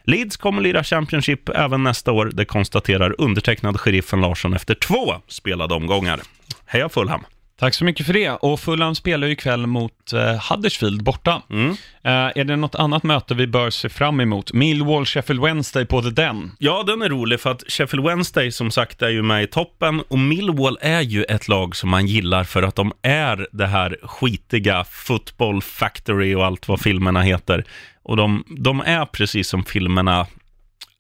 Leeds 0.04 0.38
kommer 0.38 0.62
lira 0.62 0.84
Championship 0.84 1.50
även 1.50 1.84
nästa 1.84 2.12
år, 2.12 2.32
det 2.34 2.46
konstaterar 2.46 3.16
undertecknad 3.22 3.80
sheriffen 3.80 4.22
Larsson 4.22 4.54
efter 4.54 4.76
två 4.76 5.16
spelade 5.52 5.74
omgångar. 5.76 6.22
Heja 6.66 6.90
Fulham! 6.90 7.26
Tack 7.60 7.74
så 7.74 7.86
mycket 7.86 8.06
för 8.06 8.14
det. 8.14 8.30
Och 8.30 8.60
Fulham 8.60 8.96
spelar 8.96 9.28
ju 9.28 9.34
ikväll 9.34 9.68
mot 9.68 10.14
eh, 10.14 10.52
Huddersfield 10.52 11.04
borta. 11.04 11.42
Mm. 11.50 11.70
Eh, 12.04 12.12
är 12.12 12.44
det 12.44 12.56
något 12.56 12.76
annat 12.76 13.04
möte 13.04 13.34
vi 13.34 13.48
bör 13.48 13.70
se 13.70 13.90
fram 13.90 14.20
emot? 14.20 14.54
Millwall, 14.54 15.06
Sheffield 15.06 15.42
Wednesday 15.42 15.86
på 15.86 16.02
The 16.02 16.10
Den. 16.10 16.52
Ja, 16.60 16.84
den 16.84 17.02
är 17.02 17.10
rolig 17.10 17.40
för 17.40 17.52
att 17.52 17.64
Sheffield 17.68 18.06
Wednesday 18.06 18.52
som 18.52 18.72
sagt 18.72 19.02
är 19.02 19.10
ju 19.10 19.22
med 19.22 19.44
i 19.44 19.48
toppen 19.48 20.02
och 20.02 20.20
Millwall 20.20 20.78
är 20.82 21.02
ju 21.02 21.24
ett 21.24 21.48
lag 21.48 21.76
som 21.76 21.90
man 21.90 22.08
gillar 22.08 22.44
för 22.44 22.64
att 22.64 22.76
de 22.76 22.94
är 23.02 23.48
det 23.52 23.68
här 23.68 23.98
skitiga 24.04 24.84
Football 24.84 25.62
Factory 25.62 26.36
och 26.36 26.46
allt 26.46 26.68
vad 26.68 26.82
filmerna 26.82 27.22
heter. 27.22 27.66
Och 28.04 28.18
de, 28.18 28.44
de 28.58 28.82
är 28.82 29.06
precis 29.06 29.48
som 29.48 29.64
filmerna, 29.64 30.28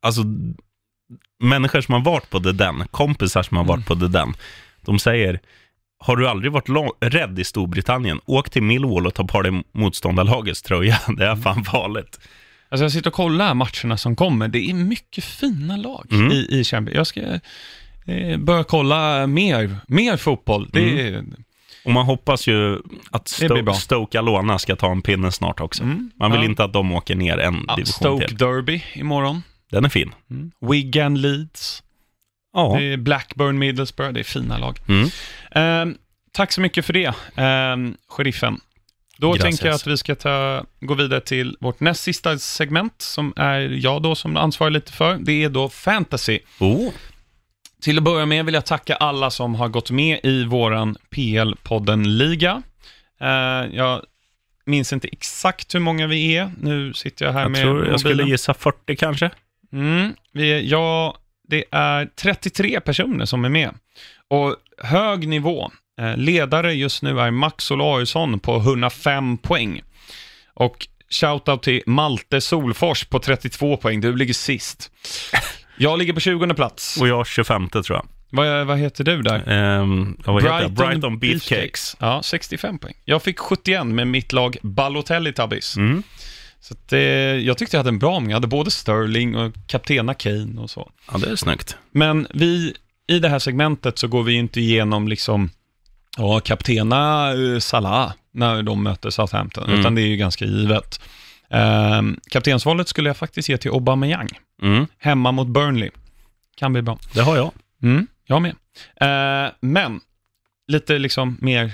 alltså 0.01 0.21
människor 1.43 1.81
som 1.81 1.93
har 1.93 2.01
varit 2.01 2.29
på 2.29 2.39
The 2.39 2.51
Den, 2.51 2.83
kompisar 2.91 3.43
som 3.43 3.57
har 3.57 3.63
varit 3.63 3.85
på 3.85 3.95
The 3.95 4.07
Den, 4.07 4.33
de 4.81 4.99
säger 4.99 5.39
har 5.99 6.15
du 6.15 6.27
aldrig 6.27 6.51
varit 6.51 6.67
lång, 6.69 6.89
rädd 6.99 7.39
i 7.39 7.43
Storbritannien? 7.43 8.19
Åk 8.25 8.49
till 8.49 8.63
Millwall 8.63 9.07
och 9.07 9.13
ta 9.13 9.23
på 9.23 9.41
dig 9.41 9.63
motståndarlagets 9.71 10.61
tröja. 10.61 10.99
Det 11.17 11.25
är 11.25 11.35
fan 11.35 11.63
farligt. 11.63 12.19
Alltså 12.69 12.83
jag 12.85 12.91
sitter 12.91 13.09
och 13.09 13.13
kollar 13.13 13.53
matcherna 13.53 13.97
som 13.97 14.15
kommer. 14.15 14.47
Det 14.47 14.69
är 14.69 14.73
mycket 14.73 15.23
fina 15.23 15.77
lag 15.77 16.07
Mm. 16.11 16.31
i, 16.31 16.47
i 16.59 16.63
Champions 16.63 16.95
Jag 16.97 17.07
ska 17.07 17.21
eh, 18.13 18.37
börja 18.37 18.63
kolla 18.63 19.27
mer, 19.27 19.75
mer 19.87 20.17
fotboll. 20.17 20.69
Det 20.73 21.07
är, 21.07 21.23
Och 21.85 21.91
man 21.91 22.05
hoppas 22.05 22.47
ju 22.47 22.77
att 23.11 23.37
Det 23.39 23.49
blir 23.49 23.63
bra. 23.63 23.73
Sto- 23.73 23.77
Stoke 23.79 24.19
Alona 24.19 24.59
ska 24.59 24.75
ta 24.75 24.91
en 24.91 25.01
pinne 25.01 25.31
snart 25.31 25.59
också. 25.59 25.83
Mm. 25.83 26.11
Man 26.19 26.31
vill 26.31 26.41
Ja. 26.41 26.45
inte 26.45 26.63
att 26.63 26.73
de 26.73 26.91
åker 26.91 27.15
ner 27.15 27.37
en 27.37 27.65
ja, 27.67 27.75
division 27.75 27.93
Stoke 27.93 28.27
till. 28.27 28.37
Derby 28.37 28.83
imorgon. 28.93 29.43
Den 29.71 29.85
är 29.85 29.89
fin. 29.89 30.13
Mm. 30.29 30.51
Wigan 30.59 31.21
Leeds. 31.21 31.83
Ja. 32.53 32.75
Det 32.77 32.83
är 32.83 32.97
Blackburn 32.97 33.59
Middlesbrough. 33.59 34.13
Det 34.13 34.19
är 34.19 34.23
fina 34.23 34.57
lag. 34.57 34.79
Mm. 34.87 35.09
Ehm, 35.51 35.97
tack 36.31 36.51
så 36.51 36.61
mycket 36.61 36.85
för 36.85 36.93
det, 36.93 37.13
ehm, 37.35 37.97
sheriffen. 38.07 38.59
Då 39.17 39.27
Gracias. 39.31 39.43
tänker 39.43 39.65
jag 39.65 39.75
att 39.75 39.87
vi 39.87 39.97
ska 39.97 40.15
ta, 40.15 40.65
gå 40.79 40.93
vidare 40.93 41.21
till 41.21 41.57
vårt 41.59 41.79
näst 41.79 42.03
sista 42.03 42.37
segment, 42.37 43.01
som 43.01 43.33
är 43.35 43.59
jag 43.59 44.01
då 44.01 44.15
som 44.15 44.37
ansvarar 44.37 44.71
lite 44.71 44.91
för. 44.91 45.17
Det 45.19 45.43
är 45.43 45.49
då 45.49 45.69
fantasy. 45.69 46.39
Oh. 46.59 46.89
Till 47.81 47.97
att 47.97 48.03
börja 48.03 48.25
med 48.25 48.45
vill 48.45 48.53
jag 48.53 48.65
tacka 48.65 48.95
alla 48.95 49.31
som 49.31 49.55
har 49.55 49.67
gått 49.67 49.91
med 49.91 50.19
i 50.23 50.43
våran 50.43 50.97
PL-podden-liga. 51.09 52.63
Eh, 53.21 53.27
jag 53.75 54.01
minns 54.65 54.93
inte 54.93 55.07
exakt 55.07 55.75
hur 55.75 55.79
många 55.79 56.07
vi 56.07 56.35
är. 56.35 56.51
Nu 56.61 56.93
sitter 56.93 57.25
jag 57.25 57.33
här 57.33 57.41
Jag 57.41 57.51
med 57.51 57.61
tror 57.61 57.87
jag 57.87 57.99
skulle 57.99 58.23
gissa 58.23 58.53
40 58.53 58.95
kanske. 58.95 59.31
Mm, 59.73 60.13
vi 60.31 60.69
ja, 60.69 61.17
det 61.47 61.63
är 61.71 62.05
33 62.15 62.81
personer 62.81 63.25
som 63.25 63.45
är 63.45 63.49
med. 63.49 63.73
Och 64.27 64.55
hög 64.77 65.27
nivå. 65.27 65.71
Eh, 66.01 66.17
ledare 66.17 66.73
just 66.73 67.01
nu 67.01 67.19
är 67.19 67.31
Max 67.31 67.71
Olausson 67.71 68.39
på 68.39 68.57
105 68.57 69.37
poäng. 69.37 69.81
Och 70.53 70.87
shoutout 71.09 71.63
till 71.63 71.81
Malte 71.85 72.41
Solfors 72.41 73.05
på 73.05 73.19
32 73.19 73.77
poäng. 73.77 74.01
Du 74.01 74.15
ligger 74.15 74.33
sist. 74.33 74.91
Jag 75.77 75.99
ligger 75.99 76.13
på 76.13 76.19
20 76.19 76.53
plats. 76.53 76.97
Och 77.01 77.07
jag 77.07 77.27
25 77.27 77.69
tror 77.69 77.85
jag. 77.89 78.05
Vad, 78.29 78.67
vad 78.67 78.77
heter 78.77 79.03
du 79.03 79.21
där? 79.21 79.43
Ja, 80.25 80.31
vad 80.31 80.43
heter 80.43 80.61
det? 80.61 80.69
Brighton 80.69 81.19
Beefcakes. 81.19 81.97
Ja, 81.99 82.21
65 82.23 82.79
poäng. 82.79 82.93
Jag 83.05 83.23
fick 83.23 83.39
71 83.39 83.85
med 83.85 84.07
mitt 84.07 84.33
lag 84.33 84.57
Balotelli 84.61 85.33
Tabbies. 85.33 85.77
Mm. 85.77 86.03
Så 86.61 86.95
eh, 86.95 86.99
jag 87.45 87.57
tyckte 87.57 87.75
jag 87.75 87.79
hade 87.79 87.89
en 87.89 87.99
bra 87.99 88.09
omgång. 88.15 88.29
Jag 88.31 88.35
hade 88.35 88.47
både 88.47 88.71
Sterling 88.71 89.35
och 89.35 89.53
kaptena 89.67 90.13
Kane 90.13 90.61
och 90.61 90.69
så. 90.69 90.91
Ja, 91.11 91.17
det 91.17 91.29
är 91.29 91.35
snyggt. 91.35 91.77
Men 91.91 92.27
vi, 92.33 92.73
i 93.07 93.19
det 93.19 93.29
här 93.29 93.39
segmentet 93.39 93.97
så 93.97 94.07
går 94.07 94.23
vi 94.23 94.33
inte 94.33 94.61
igenom 94.61 95.07
liksom, 95.07 95.49
ja, 96.17 96.39
kaptena 96.39 97.31
eh, 97.33 97.59
Salah 97.59 98.13
när 98.33 98.63
de 98.63 98.83
möter 98.83 99.09
Southampton, 99.09 99.63
Mm. 99.63 99.79
utan 99.79 99.95
det 99.95 100.01
är 100.01 100.07
ju 100.07 100.15
ganska 100.17 100.45
givet. 100.45 101.01
Eh, 101.49 102.01
kaptensvalet 102.31 102.87
skulle 102.87 103.09
jag 103.09 103.17
faktiskt 103.17 103.49
ge 103.49 103.57
till 103.57 103.71
Aubameyang, 103.71 104.29
Mm. 104.61 104.87
hemma 104.97 105.31
mot 105.31 105.47
Burnley. 105.47 105.89
Kan 106.55 106.73
bli 106.73 106.81
bra. 106.81 106.99
Det 107.13 107.21
har 107.21 107.35
jag. 107.37 107.51
Mm, 107.83 108.07
jag 108.25 108.41
med. 108.41 108.55
Eh, 109.01 109.51
men, 109.61 109.99
lite 110.67 110.97
liksom 110.99 111.37
mer 111.41 111.71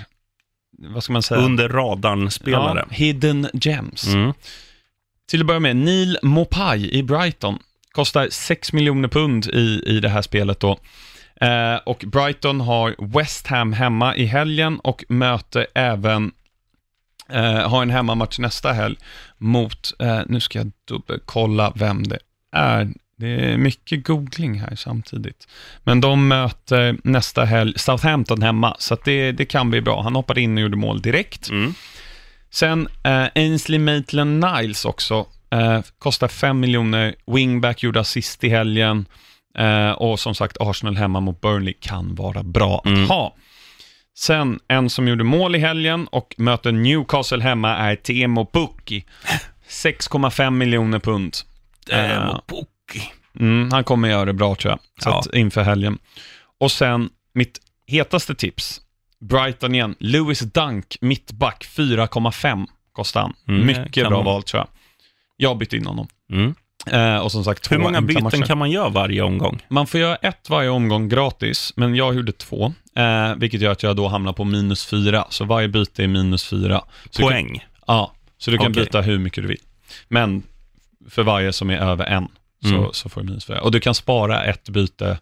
vad 0.80 1.04
ska 1.04 1.14
man 1.14 1.24
säga? 1.24 1.42
Under 1.42 1.70
radarn-spelare. 1.70 2.86
Ja, 2.90 2.96
hidden 2.96 3.50
gems. 3.54 4.08
Mm. 4.08 4.34
Till 5.30 5.42
att 5.42 5.48
börja 5.48 5.60
med, 5.60 5.76
Neil 5.76 6.18
Mopai 6.22 6.90
i 6.92 7.04
Brighton. 7.04 7.60
Kostar 7.92 8.28
6 8.32 8.74
miljoner 8.74 9.08
pund 9.08 9.46
i, 9.46 9.84
i 9.86 10.00
det 10.00 10.10
här 10.10 10.22
spelet 10.22 10.60
då. 10.60 10.80
Eh, 11.42 11.76
och 11.86 12.04
Brighton 12.08 12.62
har 12.62 12.96
West 12.98 13.48
Ham 13.48 13.74
hemma 13.74 14.16
i 14.16 14.26
helgen 14.26 14.80
och 14.80 15.04
möter 15.10 15.68
även, 15.76 16.32
eh, 17.30 17.70
har 17.70 17.82
en 17.82 17.90
hemmamatch 17.90 18.40
nästa 18.40 18.74
helg 18.74 18.96
mot, 19.38 19.94
eh, 20.00 20.22
nu 20.26 20.40
ska 20.40 20.60
jag 20.60 20.72
dubbelkolla 20.88 21.74
vem 21.76 22.04
det 22.04 22.20
är. 22.52 22.90
Det 23.18 23.28
är 23.28 23.58
mycket 23.58 24.08
googling 24.08 24.60
här 24.60 24.76
samtidigt. 24.76 25.48
Men 25.84 26.02
de 26.02 26.28
möter 26.28 26.98
nästa 27.04 27.46
helg 27.46 27.74
Southampton 27.80 28.42
hemma, 28.42 28.76
så 28.80 28.94
att 28.94 29.06
det, 29.06 29.32
det 29.32 29.46
kan 29.46 29.70
bli 29.70 29.82
bra. 29.82 30.02
Han 30.02 30.16
hoppade 30.16 30.42
in 30.42 30.58
och 30.58 30.62
gjorde 30.62 30.78
mål 30.78 31.02
direkt. 31.02 31.50
Mm. 31.50 31.74
Sen 32.52 32.88
eh, 33.04 33.26
Ainsley 33.36 33.80
Maitland-Niles 33.80 34.86
också. 34.86 35.26
Eh, 35.52 35.82
kostar 36.00 36.28
5 36.28 36.60
miljoner. 36.60 37.16
Wingback 37.28 37.84
gjorde 37.84 38.00
assist 38.00 38.44
i 38.44 38.50
helgen. 38.50 39.06
Eh, 39.58 39.92
och 39.92 40.20
som 40.20 40.36
sagt, 40.36 40.58
Arsenal 40.60 40.96
hemma 40.98 41.20
mot 41.20 41.42
Burnley 41.42 41.74
kan 41.80 42.16
vara 42.16 42.44
bra 42.44 42.82
Mm. 42.86 43.04
att 43.04 43.10
ha. 43.10 43.36
Sen 44.18 44.60
en 44.68 44.90
som 44.90 45.08
gjorde 45.08 45.24
mål 45.24 45.56
i 45.56 45.60
helgen 45.60 46.08
och 46.08 46.36
möter 46.38 46.72
Newcastle 46.72 47.44
hemma 47.44 47.76
är 47.76 47.96
Teemu 47.96 48.46
Pukki. 48.54 49.06
6,5 49.70 50.50
miljoner 50.58 51.00
pund. 51.00 51.36
Eh, 51.92 52.12
Eh, 52.12 52.40
Pukki. 52.48 53.12
Mm, 53.40 53.72
han 53.72 53.84
kommer 53.84 54.10
göra 54.10 54.26
det 54.26 54.34
bra 54.34 54.56
tror 54.56 54.72
jag, 54.72 54.80
så 55.04 55.10
Ja. 55.10 55.20
att, 55.20 55.34
inför 55.36 55.62
helgen. 55.64 55.98
Och 56.60 56.72
sen 56.72 57.10
mitt 57.34 57.60
hetaste 57.88 58.36
tips, 58.36 58.82
Brighton 59.22 59.76
igen. 59.76 59.96
Lewis 60.00 60.40
Dunk, 60.40 60.98
mittback, 61.02 61.66
4,5 61.78 62.68
kostar 62.94 63.22
han. 63.22 63.34
Mm, 63.48 63.66
Mycket 63.66 64.08
bra 64.08 64.18
man- 64.18 64.26
val 64.26 64.44
tror 64.44 64.60
jag. 64.60 64.68
Jag 65.38 65.58
bytte 65.58 65.78
in 65.78 65.86
honom. 65.86 66.08
Mm. 66.32 66.56
Eh, 66.92 67.18
och 67.18 67.32
som 67.32 67.44
sagt, 67.44 67.72
Hur 67.72 67.78
många 67.78 68.02
byten 68.02 68.24
matcher. 68.24 68.46
kan 68.46 68.58
man 68.58 68.72
göra 68.72 68.90
varje 68.90 69.22
omgång? 69.22 69.60
Man 69.70 69.88
får 69.88 70.00
göra 70.00 70.16
ett 70.16 70.50
varje 70.50 70.70
omgång 70.70 71.10
gratis, 71.10 71.74
men 71.76 71.96
jag 71.96 72.16
gjorde 72.16 72.32
två, 72.32 72.74
eh, 72.96 73.36
vilket 73.38 73.62
gör 73.62 73.72
att 73.72 73.84
jag 73.84 73.96
då 73.96 74.08
hamnar 74.08 74.34
på 74.34 74.44
minus 74.44 74.86
fyra. 74.86 75.26
Så 75.30 75.46
varje 75.46 75.68
byte 75.68 76.04
är 76.04 76.08
minus 76.08 76.46
fyra. 76.50 76.82
Så 77.10 77.20
kan, 77.22 77.30
Poäng? 77.30 77.66
ja, 77.88 78.14
så 78.38 78.52
du 78.52 78.58
kan 78.58 78.72
Okej. 78.72 78.84
byta 78.84 79.02
hur 79.02 79.20
mycket 79.20 79.44
du 79.44 79.48
vill. 79.48 79.62
Men 80.08 80.44
för 81.10 81.24
varje 81.24 81.54
som 81.54 81.70
är 81.70 81.78
över 81.78 82.06
en, 82.06 82.28
så, 82.62 82.68
Mm. 82.76 82.90
så 82.94 83.10
får 83.10 83.22
du 83.22 83.28
minus 83.28 83.46
fyra. 83.46 83.62
Och 83.62 83.72
du 83.72 83.80
kan 83.80 83.96
spara 83.96 84.44
ett 84.44 84.70
byte, 84.70 85.20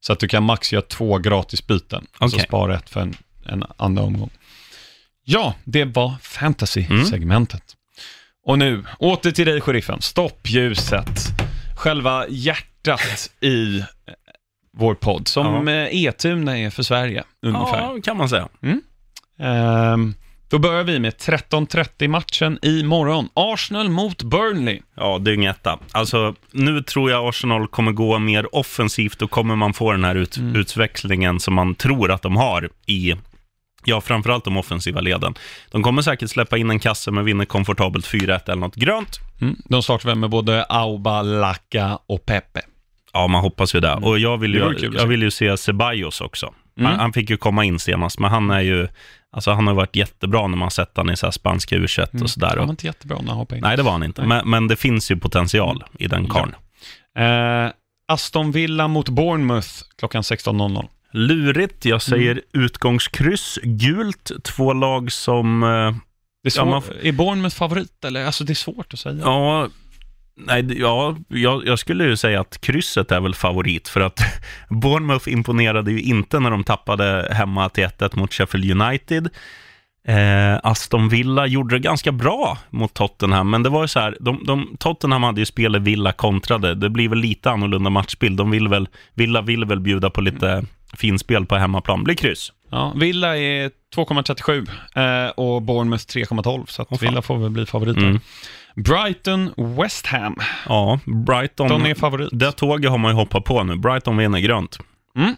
så 0.00 0.12
att 0.12 0.18
du 0.20 0.28
kan 0.28 0.42
max 0.42 0.72
göra 0.72 0.82
två 0.82 1.18
gratis 1.18 1.66
byten. 1.66 2.06
Och 2.20 2.30
så 2.30 2.38
spara 2.38 2.76
ett 2.76 2.90
för 2.90 3.00
en, 3.00 3.14
en 3.46 3.64
andra 3.76 4.02
omgång. 4.02 4.30
Ja, 5.24 5.54
det 5.64 5.84
var 5.84 6.06
Mm. 6.08 6.18
fantasy-segmentet. 6.20 7.62
Och 8.46 8.58
nu, 8.58 8.84
åter 8.98 9.30
till 9.30 9.46
dig, 9.46 9.60
sheriffen. 9.60 10.02
Stoppljuset. 10.02 11.20
Själva 11.76 12.24
hjärtat 12.28 13.30
i 13.40 13.78
eh, 13.78 13.84
vår 14.76 14.94
podd, 14.94 15.28
som 15.28 15.68
Ja. 15.68 15.72
ja. 15.74 15.88
E-Tuna 15.88 16.58
är 16.58 16.70
för 16.70 16.82
Sverige, 16.82 17.24
ungefär. 17.42 17.78
Ja, 17.80 17.96
kan 18.04 18.16
man 18.16 18.28
säga. 18.28 18.48
Ehm, 19.38 20.14
då 20.48 20.58
börjar 20.58 20.84
vi 20.84 20.98
med 21.00 21.12
13.30-matchen 21.16 22.58
imorgon. 22.62 23.28
Arsenal 23.34 23.88
mot 23.88 24.22
Burnley. 24.22 24.80
Ja, 24.96 25.18
dyng 25.18 25.44
etta. 25.44 25.78
Alltså, 25.92 26.34
nu 26.52 26.82
tror 26.82 27.10
jag 27.10 27.28
Arsenal 27.28 27.68
kommer 27.68 27.92
gå 27.92 28.18
mer 28.18 28.54
offensivt 28.56 29.22
och 29.22 29.30
kommer 29.30 29.56
man 29.56 29.72
få 29.74 29.92
den 29.92 30.04
här 30.04 30.14
ut, 30.14 30.36
Mm. 30.36 30.56
utväxlingen 30.56 31.40
som 31.40 31.54
man 31.54 31.74
tror 31.74 32.10
att 32.12 32.22
de 32.22 32.36
har 32.36 32.70
i, 32.86 33.14
ja, 33.84 34.00
framförallt 34.00 34.44
de 34.44 34.56
offensiva 34.56 35.00
leden. 35.00 35.34
De 35.70 35.82
kommer 35.82 36.02
säkert 36.02 36.30
släppa 36.30 36.58
in 36.58 36.70
en 36.70 36.78
kasse 36.78 37.10
men 37.10 37.24
vinner 37.24 37.44
komfortabelt 37.44 38.06
4-1 38.06 38.40
eller 38.44 38.60
något 38.60 38.74
grönt. 38.74 39.18
Mm. 39.40 39.56
De 39.64 39.82
startar 39.82 40.08
väl 40.08 40.18
med 40.18 40.30
både 40.30 40.64
Auba, 40.64 41.22
Laka 41.22 41.98
och 42.06 42.26
Pepe. 42.26 42.60
Ja, 43.12 43.26
man 43.26 43.42
hoppas 43.42 43.74
ju 43.74 43.80
det. 43.80 43.94
Och 43.94 44.18
jag 44.18 44.38
vill 44.38 44.54
ju, 44.54 44.74
kul 44.74 44.94
jag 44.98 45.06
vill 45.06 45.22
ju 45.22 45.30
se 45.30 45.56
Ceballos 45.56 46.20
också. 46.20 46.54
Mm. 46.78 46.90
Han, 46.90 47.00
han 47.00 47.12
fick 47.12 47.30
ju 47.30 47.36
komma 47.36 47.64
in 47.64 47.78
senast, 47.78 48.18
men 48.18 48.30
han 48.30 48.50
är 48.50 48.60
ju, 48.60 48.88
alltså 49.32 49.50
han 49.50 49.66
har 49.66 49.74
varit 49.74 49.96
jättebra 49.96 50.46
när 50.46 50.56
man 50.56 50.70
sett 50.70 50.92
han 50.96 51.10
i 51.10 51.16
så 51.16 51.26
här 51.26 51.30
spanska 51.30 51.76
u 51.76 51.84
och 52.22 52.30
sådär. 52.30 52.48
Han 52.48 52.58
var 52.58 52.70
inte 52.70 52.86
jättebra 52.86 53.18
när 53.20 53.28
han 53.28 53.36
hoppade 53.36 53.58
in. 53.58 53.62
nej, 53.62 53.76
det 53.76 53.82
var 53.82 53.92
han 53.92 54.02
inte. 54.02 54.22
Men, 54.22 54.50
men 54.50 54.68
det 54.68 54.76
finns 54.76 55.10
ju 55.10 55.16
potential 55.16 55.84
i 55.98 56.06
den 56.06 56.28
karln. 56.28 56.54
Eh, 57.18 57.72
Aston 58.08 58.52
Villa 58.52 58.88
mot 58.88 59.08
Bournemouth 59.08 59.68
klockan 59.98 60.22
16.00. 60.22 60.88
Lurigt, 61.16 61.84
jag 61.84 62.02
säger 62.02 62.30
Mm. 62.32 62.64
utgångskryss, 62.64 63.58
gult, 63.62 64.30
två 64.44 64.72
lag 64.72 65.12
som, 65.12 65.62
eh, 65.62 65.68
Det 65.68 65.72
är, 65.78 65.94
Ja, 66.44 66.50
svår, 66.50 66.64
man 66.64 66.82
är 67.02 67.12
Bournemouth 67.12 67.56
favorit 67.56 68.04
eller? 68.04 68.26
Alltså 68.26 68.44
det 68.44 68.52
är 68.52 68.54
svårt 68.54 68.92
att 68.92 68.98
säga. 68.98 69.16
ja, 69.24 69.68
nej, 70.36 70.78
ja 70.80 71.16
jag, 71.28 71.66
jag 71.66 71.78
skulle 71.78 72.04
ju 72.04 72.16
säga 72.16 72.40
att 72.40 72.60
krysset 72.60 73.12
är 73.12 73.20
väl 73.20 73.34
favorit, 73.34 73.88
för 73.88 74.00
att 74.00 74.18
Bournemouth 74.68 75.28
imponerade 75.28 75.92
ju 75.92 76.00
inte 76.02 76.40
när 76.40 76.50
de 76.50 76.64
tappade 76.64 77.28
hemma 77.32 77.68
till 77.68 77.84
1-1 77.84 78.16
mot 78.18 78.32
Sheffield 78.34 78.82
United. 78.82 79.28
Eh, 80.08 80.60
Aston 80.62 81.08
Villa 81.08 81.46
gjorde 81.46 81.74
det 81.74 81.78
ganska 81.78 82.12
bra 82.12 82.58
mot 82.70 82.94
Tottenham, 82.94 83.50
men 83.50 83.62
det 83.62 83.68
var 83.68 83.82
ju 83.82 83.88
så 83.88 84.00
här, 84.00 84.16
de, 84.20 84.44
de, 84.46 84.76
Tottenham 84.78 85.22
hade 85.22 85.40
ju 85.40 85.46
spelet 85.46 85.82
Villa 85.82 86.12
kontrade, 86.12 86.74
det 86.74 86.90
blir 86.90 87.08
väl 87.08 87.18
lite 87.18 87.50
annorlunda 87.50 87.90
matchbild, 87.90 88.36
de 88.38 88.50
vill 88.50 88.68
väl, 88.68 88.88
Villa 89.14 89.42
vill 89.42 89.64
väl 89.64 89.80
bjuda 89.80 90.10
på 90.10 90.20
lite 90.20 90.64
finspel 90.96 91.46
på 91.46 91.56
hemmaplan, 91.56 92.04
blir 92.04 92.14
kryss. 92.14 92.52
Ja, 92.70 92.92
Villa 92.96 93.38
är 93.38 93.70
2,37 93.96 95.26
eh, 95.26 95.30
och 95.30 95.62
Bournemouth 95.62 96.04
3,12 96.04 96.66
så 96.66 96.84
fan. 96.84 96.98
Villa 97.00 97.22
får 97.22 97.38
väl 97.38 97.50
bli 97.50 97.66
favoriter. 97.66 98.00
Mm. 98.02 98.20
Brighton, 98.76 99.50
West 99.56 100.06
Ham. 100.06 100.36
Ja, 100.68 101.00
Brighton, 101.04 101.68
De 101.68 101.86
är 101.86 101.94
favorit. 101.94 102.28
det 102.32 102.52
tåget 102.52 102.90
har 102.90 102.98
man 102.98 103.10
ju 103.10 103.16
hoppat 103.16 103.44
på 103.44 103.62
nu, 103.62 103.76
Brighton 103.76 104.16
vinner 104.16 104.38
grönt. 104.38 104.78
Mm. 105.16 105.34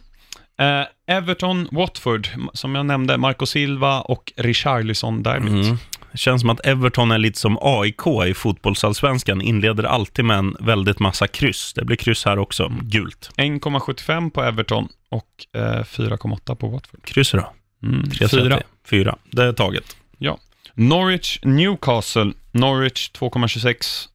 Eh, 0.59 0.87
Everton, 1.17 1.69
Watford, 1.73 2.29
som 2.53 2.75
jag 2.75 2.87
nämnde, 2.87 3.17
Marco 3.19 3.47
Silva 3.47 4.01
och 4.01 4.33
Richarlison-derbyt. 4.37 5.67
Mm. 5.67 5.79
Känns 6.17 6.41
som 6.41 6.51
att 6.51 6.67
Everton 6.67 7.11
är 7.11 7.19
lite 7.19 7.39
som 7.39 7.59
AIK 7.61 8.07
i 8.27 8.35
fotbollsallsvenskan, 8.35 9.43
inleder 9.43 9.85
alltid 9.85 10.25
med 10.25 10.39
en 10.39 10.57
väldigt 10.61 10.99
massa 10.99 11.27
kryss. 11.27 11.73
Det 11.73 11.85
blir 11.85 11.97
kryss 11.97 12.25
här 12.25 12.39
också, 12.39 12.73
gult. 12.83 13.31
1,75 13.37 14.31
på 14.31 14.43
Everton 14.43 14.89
och 15.09 15.61
eh, 15.61 15.61
4,8 15.61 16.55
på 16.55 16.69
Watford. 16.69 17.05
Kryss 17.05 17.31
då? 17.31 17.53
Mm. 17.83 18.03
3,30. 18.03 18.29
Fyra. 18.29 18.63
Fyra. 18.91 19.17
Det 19.31 19.45
är 19.45 19.53
taget. 19.53 19.97
Norwich, 20.75 21.39
Newcastle. 21.43 22.33
Norwich 22.53 23.11
2,26. 23.11 24.09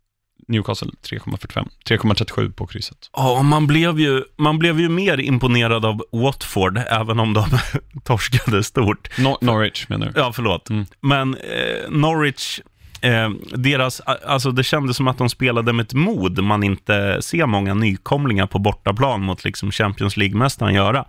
Newcastle 0.51 0.89
3,45. 1.09 1.67
3,37 1.89 2.53
på 2.53 2.67
krysset. 2.67 2.97
Ja, 3.13 3.41
man 3.41 3.67
blev, 3.67 3.99
ju, 3.99 4.23
man 4.37 4.59
blev 4.59 4.79
ju 4.79 4.89
mer 4.89 5.19
imponerad 5.19 5.85
av 5.85 6.03
Watford, 6.11 6.77
även 6.89 7.19
om 7.19 7.33
de 7.33 7.45
torskade 8.03 8.63
stort. 8.63 9.09
Nor- 9.17 9.37
Norwich 9.41 9.89
menar 9.89 10.05
du? 10.05 10.11
Ja, 10.15 10.31
förlåt. 10.33 10.69
Mm. 10.69 10.85
Men 11.01 11.35
eh, 11.35 11.89
Norwich, 11.89 12.59
eh, 13.01 13.29
deras, 13.55 13.99
alltså 13.99 14.51
det 14.51 14.63
kändes 14.63 14.97
som 14.97 15.07
att 15.07 15.17
de 15.17 15.29
spelade 15.29 15.73
med 15.73 15.83
ett 15.85 15.93
mod 15.93 16.43
man 16.43 16.63
inte 16.63 17.21
ser 17.21 17.45
många 17.45 17.73
nykomlingar 17.73 18.47
på 18.47 18.59
bortaplan 18.59 19.21
mot 19.21 19.43
liksom 19.43 19.71
Champions 19.71 20.17
League-mästaren 20.17 20.73
göra. 20.73 21.05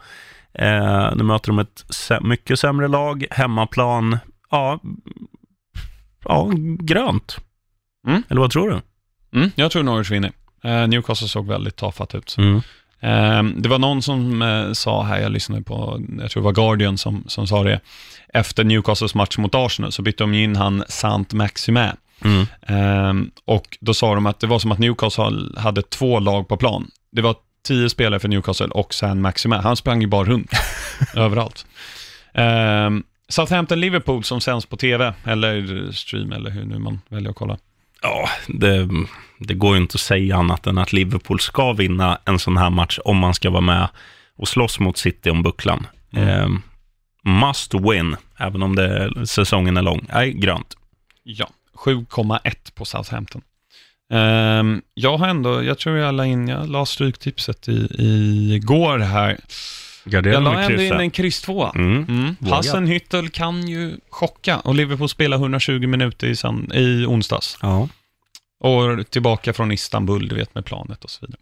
Eh, 0.54 1.16
nu 1.16 1.24
möter 1.24 1.48
de 1.48 1.58
ett 1.58 1.84
mycket 2.20 2.58
sämre 2.58 2.88
lag, 2.88 3.24
hemmaplan, 3.30 4.18
ja, 4.50 4.80
ja 6.24 6.50
grönt. 6.78 7.36
Mm. 8.06 8.22
Eller 8.28 8.40
vad 8.40 8.50
tror 8.50 8.70
du? 8.70 8.80
Mm, 9.34 9.50
jag 9.54 9.70
tror 9.70 9.82
Norwich 9.82 10.10
vinner. 10.10 10.32
Eh, 10.64 10.88
Newcastle 10.88 11.28
såg 11.28 11.46
väldigt 11.46 11.76
tafatt 11.76 12.14
ut. 12.14 12.36
Mm. 12.38 12.56
Eh, 13.00 13.60
det 13.60 13.68
var 13.68 13.78
någon 13.78 14.02
som 14.02 14.42
eh, 14.42 14.72
sa 14.72 15.02
här, 15.02 15.20
jag 15.20 15.32
lyssnade 15.32 15.62
på, 15.62 16.00
jag 16.20 16.30
tror 16.30 16.42
det 16.42 16.44
var 16.44 16.52
Guardian 16.52 16.98
som, 16.98 17.24
som 17.26 17.46
sa 17.46 17.62
det, 17.62 17.80
efter 18.34 18.64
Newcastles 18.64 19.14
match 19.14 19.38
mot 19.38 19.54
Arsenal 19.54 19.92
så 19.92 20.02
bytte 20.02 20.22
de 20.22 20.34
in 20.34 20.56
han 20.56 20.84
Sant 20.88 21.32
Maximin. 21.32 21.92
Mm. 22.24 22.46
Ehm, 22.66 23.30
och 23.44 23.78
då 23.80 23.94
sa 23.94 24.14
de 24.14 24.26
att 24.26 24.40
det 24.40 24.46
var 24.46 24.58
som 24.58 24.72
att 24.72 24.78
Newcastle 24.78 25.60
hade 25.60 25.82
två 25.82 26.20
lag 26.20 26.48
på 26.48 26.56
plan. 26.56 26.90
Det 27.12 27.22
var 27.22 27.36
tio 27.66 27.88
spelare 27.88 28.20
för 28.20 28.28
Newcastle 28.28 28.66
och 28.66 28.94
sen 28.94 29.22
Maximin. 29.22 29.60
Han 29.60 29.76
sprang 29.76 30.00
ju 30.00 30.06
bara 30.06 30.24
runt 30.24 30.50
överallt. 31.14 31.66
Ehm, 32.34 33.02
Southampton-Liverpool 33.28 34.22
som 34.22 34.40
sänds 34.40 34.66
på 34.66 34.76
tv, 34.76 35.14
eller 35.24 35.92
stream, 35.92 36.32
eller 36.32 36.50
hur 36.50 36.64
nu 36.64 36.78
man 36.78 37.00
väljer 37.08 37.30
att 37.30 37.36
kolla. 37.36 37.58
Ja, 38.02 38.28
det, 38.46 38.88
det 39.38 39.54
går 39.54 39.76
ju 39.76 39.82
inte 39.82 39.94
att 39.94 40.00
säga 40.00 40.36
annat 40.36 40.66
än 40.66 40.78
att 40.78 40.92
Liverpool 40.92 41.40
ska 41.40 41.72
vinna 41.72 42.18
en 42.24 42.38
sån 42.38 42.56
här 42.56 42.70
match 42.70 42.98
om 43.04 43.16
man 43.16 43.34
ska 43.34 43.50
vara 43.50 43.60
med 43.60 43.88
och 44.36 44.48
slåss 44.48 44.78
mot 44.80 44.98
City 44.98 45.30
om 45.30 45.42
bucklan. 45.42 45.86
Mm. 46.12 46.28
Eh, 46.28 46.48
must 47.24 47.74
win, 47.74 48.16
även 48.36 48.62
om 48.62 48.76
det, 48.76 49.26
säsongen 49.26 49.76
är 49.76 49.82
lång. 49.82 50.06
Nej, 50.12 50.32
grönt. 50.32 50.76
Ja, 51.22 51.50
7,1 51.74 52.74
på 52.74 52.84
Southampton. 52.84 53.42
Ehm, 54.12 54.82
jag 54.94 55.16
har 55.16 55.28
ändå, 55.28 55.62
jag 55.62 55.78
tror 55.78 55.96
jag 55.96 56.14
la 56.14 56.26
in, 56.26 56.48
jag 56.48 56.68
la 56.68 56.86
stryktipset 56.86 57.68
i, 57.68 57.72
i 57.98 58.60
går 58.62 58.98
här. 58.98 59.38
Gardera 60.04 60.32
Jag 60.34 60.42
la 60.42 60.52
med 60.52 60.64
ändå 60.64 60.72
in 60.72 60.78
krysset. 60.78 61.00
en 61.00 61.10
kryss 61.10 61.42
tvåa. 61.42 61.72
Mm. 61.74 62.04
Mm. 62.08 62.36
Vågat. 62.38 62.56
Hassenhüttel 62.66 63.28
kan 63.30 63.68
ju 63.68 63.96
chocka 64.10 64.58
och 64.58 64.74
Liverpool 64.74 65.08
spelar 65.08 65.36
120 65.36 65.86
minuter 65.86 66.26
i, 66.26 66.34
san- 66.34 66.72
i 66.74 67.06
onsdags. 67.06 67.58
Ja. 67.62 67.88
Och 68.60 69.10
tillbaka 69.10 69.52
från 69.52 69.72
Istanbul, 69.72 70.28
du 70.28 70.34
vet 70.34 70.54
med 70.54 70.64
planet 70.64 71.04
och 71.04 71.10
så 71.10 71.26
vidare. 71.26 71.38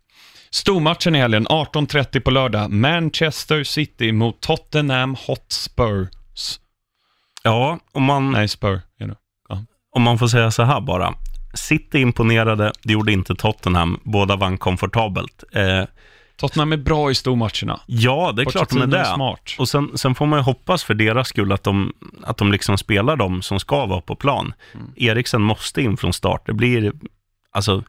Stormatchen 0.50 1.14
i 1.14 1.18
helgen, 1.18 1.46
18.30 1.46 2.20
på 2.20 2.30
lördag. 2.30 2.70
Manchester 2.70 3.64
City 3.64 4.12
mot 4.12 4.40
Tottenham 4.40 5.16
Hotspurs. 5.26 6.60
ja, 7.42 7.78
om 7.92 8.02
man, 8.02 8.32
Nej, 8.32 8.48
Spur 8.48 8.80
är 8.98 9.06
det. 9.06 9.16
om 9.92 10.02
man 10.02 10.18
får 10.18 10.28
säga 10.28 10.50
så 10.50 10.62
här 10.62 10.80
bara. 10.80 11.14
City 11.54 11.98
imponerade, 12.00 12.72
det 12.82 12.92
gjorde 12.92 13.12
inte 13.12 13.34
Tottenham. 13.34 14.00
Båda 14.04 14.36
vann 14.36 14.58
komfortabelt. 14.58 15.44
Eh, 15.52 15.84
Tottenham 16.40 16.72
är 16.72 16.76
bra 16.76 17.10
i 17.10 17.14
stormatcherna. 17.14 17.80
ja, 17.86 18.32
det 18.36 18.42
är 18.42 18.46
klart 18.46 18.70
de 18.70 18.82
är 18.82 18.86
det. 18.86 19.04
smart. 19.04 19.54
Och 19.58 19.68
sen, 19.68 19.98
sen 19.98 20.14
får 20.14 20.26
man 20.26 20.38
ju 20.38 20.42
hoppas 20.42 20.84
för 20.84 20.94
deras 20.94 21.28
skull 21.28 21.52
att 21.52 21.62
de, 21.62 21.92
att 22.22 22.36
de 22.36 22.52
liksom 22.52 22.78
spelar 22.78 23.16
de 23.16 23.42
som 23.42 23.60
ska 23.60 23.86
vara 23.86 24.00
på 24.00 24.16
plan. 24.16 24.54
Mm. 24.74 24.92
Eriksen 24.96 25.42
måste 25.42 25.82
in 25.82 25.96
från 25.96 26.12
start. 26.12 26.46
Det 26.46 26.52
blir, 26.52 26.92
alltså, 27.52 27.84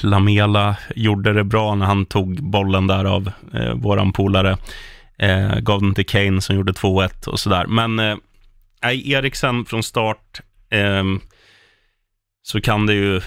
Lamela 0.00 0.76
gjorde 0.96 1.32
det 1.32 1.44
bra 1.44 1.74
när 1.74 1.86
han 1.86 2.06
tog 2.06 2.42
bollen 2.42 2.86
där 2.86 3.04
av 3.04 3.30
eh, 3.54 3.74
våran 3.74 4.12
polare. 4.12 4.56
Eh, 5.18 5.58
gav 5.58 5.80
den 5.80 5.94
till 5.94 6.06
Kane 6.06 6.40
som 6.40 6.56
gjorde 6.56 6.72
2-1 6.72 7.28
och 7.28 7.40
sådär. 7.40 7.66
Men 7.66 7.98
eh, 7.98 8.16
Eriksen 8.82 9.64
från 9.64 9.82
start 9.82 10.40
ehm, 10.70 11.20
så 12.42 12.60
kan 12.60 12.86
det 12.86 12.94
ju 12.94 13.20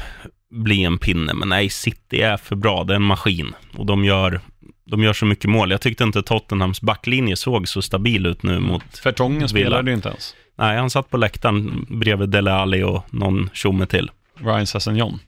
bli 0.55 0.83
en 0.83 0.97
pinne. 0.97 1.33
Men 1.33 1.49
nej, 1.49 1.69
City 1.69 2.21
är 2.21 2.37
för 2.37 2.55
bra. 2.55 2.83
Det 2.83 2.93
är 2.93 2.95
en 2.95 3.01
maskin 3.01 3.53
och 3.77 3.85
de 3.85 4.05
gör, 4.05 4.41
de 4.85 5.03
gör 5.03 5.13
så 5.13 5.25
mycket 5.25 5.49
mål. 5.49 5.71
Jag 5.71 5.81
tyckte 5.81 6.03
inte 6.03 6.23
Tottenhams 6.23 6.81
backlinje 6.81 7.35
såg 7.35 7.67
så 7.67 7.81
stabil 7.81 8.25
ut 8.25 8.43
nu 8.43 8.59
mot... 8.59 8.97
Fertongen 8.97 9.49
spelade 9.49 9.91
ju 9.91 9.95
inte 9.95 10.09
ens. 10.09 10.35
Nej, 10.57 10.77
han 10.77 10.89
satt 10.89 11.09
på 11.09 11.17
läktaren 11.17 11.85
bredvid 11.89 12.29
Dele 12.29 12.53
Alli 12.53 12.83
och 12.83 13.13
någon 13.13 13.49
tjomme 13.53 13.85
till. 13.85 14.11
Ryan 14.39 14.67
Sessegnon. 14.67 15.19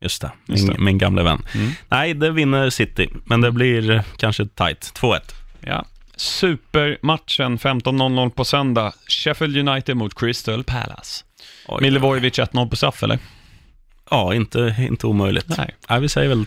Just 0.00 0.22
det, 0.22 0.30
Just 0.46 0.64
min, 0.64 0.76
det. 0.76 0.82
min 0.82 0.98
gamle 0.98 1.22
vän. 1.22 1.42
Mm. 1.54 1.70
Nej, 1.88 2.14
det 2.14 2.30
vinner 2.30 2.70
City, 2.70 3.08
men 3.24 3.40
det 3.40 3.52
blir 3.52 4.02
kanske 4.16 4.46
tight. 4.46 4.92
2-1. 5.00 5.20
Ja. 5.60 5.84
Supermatchen 6.16 7.58
15.00 7.58 8.30
på 8.30 8.44
söndag. 8.44 8.92
Sheffield 9.08 9.68
United 9.68 9.96
mot 9.96 10.14
Crystal 10.14 10.64
Palace. 10.64 11.24
Oj. 11.68 11.82
Milivojevic 11.82 12.38
1-0 12.38 12.70
på 12.70 12.76
straff, 12.76 13.02
eller? 13.02 13.18
Ja, 14.10 14.34
inte, 14.34 14.76
inte 14.78 15.06
omöjligt. 15.06 15.48
Nej. 15.58 15.74
Nej, 15.88 16.00
vi 16.00 16.08
säger 16.08 16.28
väl 16.28 16.44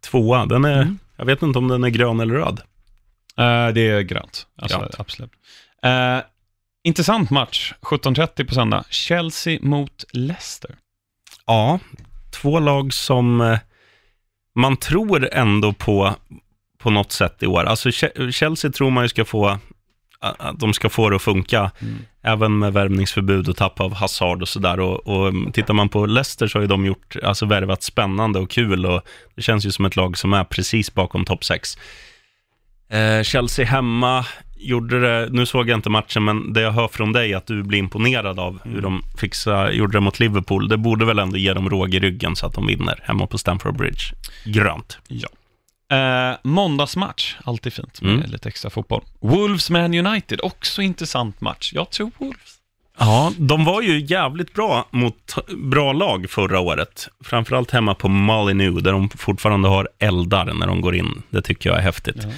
tvåa. 0.00 0.46
Den 0.46 0.64
är, 0.64 0.82
Mm. 0.82 0.98
Jag 1.16 1.24
vet 1.24 1.42
inte 1.42 1.58
om 1.58 1.68
den 1.68 1.84
är 1.84 1.88
grön 1.88 2.20
eller 2.20 2.34
röd. 2.34 2.60
Eh, 3.38 3.68
det 3.74 3.80
är 3.88 4.00
grönt. 4.00 4.46
Alltså, 4.56 4.78
Grönt. 4.78 4.94
Absolut. 5.00 5.30
Eh, 5.82 6.18
intressant 6.84 7.30
match. 7.30 7.74
17.30 7.82 8.44
på 8.48 8.54
söndag. 8.54 8.84
Chelsea 8.90 9.58
mot 9.62 10.04
Leicester. 10.12 10.76
Ja, 11.46 11.78
två 12.30 12.58
lag 12.58 12.92
som 12.92 13.40
eh, 13.40 13.58
man 14.54 14.76
tror 14.76 15.28
ändå 15.34 15.72
på 15.72 16.14
på 16.78 16.90
något 16.90 17.12
sätt 17.12 17.42
i 17.42 17.46
år. 17.46 17.64
Alltså 17.64 17.88
Che- 17.88 18.30
Chelsea 18.30 18.70
tror 18.72 18.90
man 18.90 19.04
ju 19.04 19.08
ska 19.08 19.24
få 19.24 19.58
att 20.20 20.60
de 20.60 20.72
ska 20.72 20.88
få 20.88 21.10
det 21.10 21.16
att 21.16 21.22
funka, 21.22 21.70
även 22.22 22.58
med 22.58 22.72
värvningsförbud 22.72 23.48
och 23.48 23.56
tapp 23.56 23.80
av 23.80 23.94
Hazard 23.94 24.42
och 24.42 24.48
sådär. 24.48 24.80
Och, 24.80 25.06
och 25.06 25.28
mm, 25.28 25.52
tittar 25.52 25.74
man 25.74 25.88
på 25.88 26.06
Leicester 26.06 26.46
så 26.46 26.58
har 26.58 26.60
ju 26.62 26.68
de 26.68 26.86
gjort, 26.86 27.16
alltså 27.22 27.46
värvat 27.46 27.82
spännande 27.82 28.38
och 28.38 28.50
kul 28.50 28.86
och 28.86 29.02
det 29.34 29.42
känns 29.42 29.66
ju 29.66 29.70
som 29.70 29.84
ett 29.84 29.96
lag 29.96 30.18
som 30.18 30.32
är 30.32 30.44
precis 30.44 30.94
bakom 30.94 31.24
topp 31.24 31.44
6. 31.44 31.78
Eh, 32.90 33.22
Chelsea 33.22 33.66
hemma 33.66 34.24
gjorde 34.58 35.00
det, 35.00 35.28
nu 35.30 35.46
såg 35.46 35.68
jag 35.68 35.78
inte 35.78 35.90
matchen, 35.90 36.24
men 36.24 36.52
det 36.52 36.60
jag 36.60 36.72
hör 36.72 36.88
från 36.88 37.12
dig 37.12 37.34
att 37.34 37.46
du 37.46 37.62
blir 37.62 37.78
imponerad 37.78 38.40
av 38.40 38.58
hur 38.64 38.80
de 38.80 39.02
fixa, 39.20 39.72
gjorde 39.72 39.92
det 39.92 40.00
mot 40.00 40.20
Liverpool, 40.20 40.68
det 40.68 40.76
borde 40.76 41.04
väl 41.04 41.18
ändå 41.18 41.36
ge 41.36 41.52
dem 41.52 41.70
råg 41.70 41.94
i 41.94 42.00
ryggen 42.00 42.36
så 42.36 42.46
att 42.46 42.54
de 42.54 42.66
vinner 42.66 43.00
hemma 43.02 43.26
på 43.26 43.38
Stamford 43.38 43.76
Bridge. 43.76 44.02
Grönt. 44.44 44.98
Ja. 45.08 45.28
Eh, 45.92 46.36
måndagsmatch, 46.42 47.36
alltid 47.44 47.72
fint 47.72 48.00
med 48.02 48.14
Mm. 48.14 48.30
lite 48.30 48.48
extra 48.48 48.70
fotboll. 48.70 49.02
Wolves 49.20 49.70
Man 49.70 49.94
United, 50.06 50.40
också 50.42 50.82
intressant 50.82 51.40
match. 51.40 51.70
Jag 51.74 51.90
tror 51.90 52.10
Wolves. 52.18 52.54
Ja, 52.98 53.32
de 53.38 53.64
var 53.64 53.82
ju 53.82 54.00
jävligt 54.06 54.54
bra 54.54 54.86
mot 54.90 55.34
bra 55.56 55.92
lag 55.92 56.30
förra 56.30 56.60
året. 56.60 57.08
Framförallt 57.24 57.70
hemma 57.70 57.94
på 57.94 58.08
Molyneux, 58.08 58.82
där 58.82 58.92
de 58.92 59.10
fortfarande 59.10 59.68
har 59.68 59.88
eldar 59.98 60.44
när 60.54 60.66
de 60.66 60.80
går 60.80 60.94
in. 60.94 61.22
Det 61.30 61.42
tycker 61.42 61.70
jag 61.70 61.78
är 61.78 61.82
häftigt. 61.82 62.16
Ja. 62.22 62.28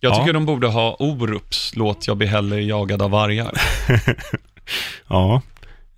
Jag 0.00 0.12
Ja. 0.12 0.18
tycker 0.18 0.32
de 0.32 0.46
borde 0.46 0.66
ha 0.66 0.96
Orups 0.98 1.76
låt 1.76 2.06
Jag 2.06 2.16
blir 2.16 2.28
hellre 2.28 2.62
jagad 2.62 3.02
av 3.02 3.10
vargar. 3.10 3.52
Ja, 5.08 5.42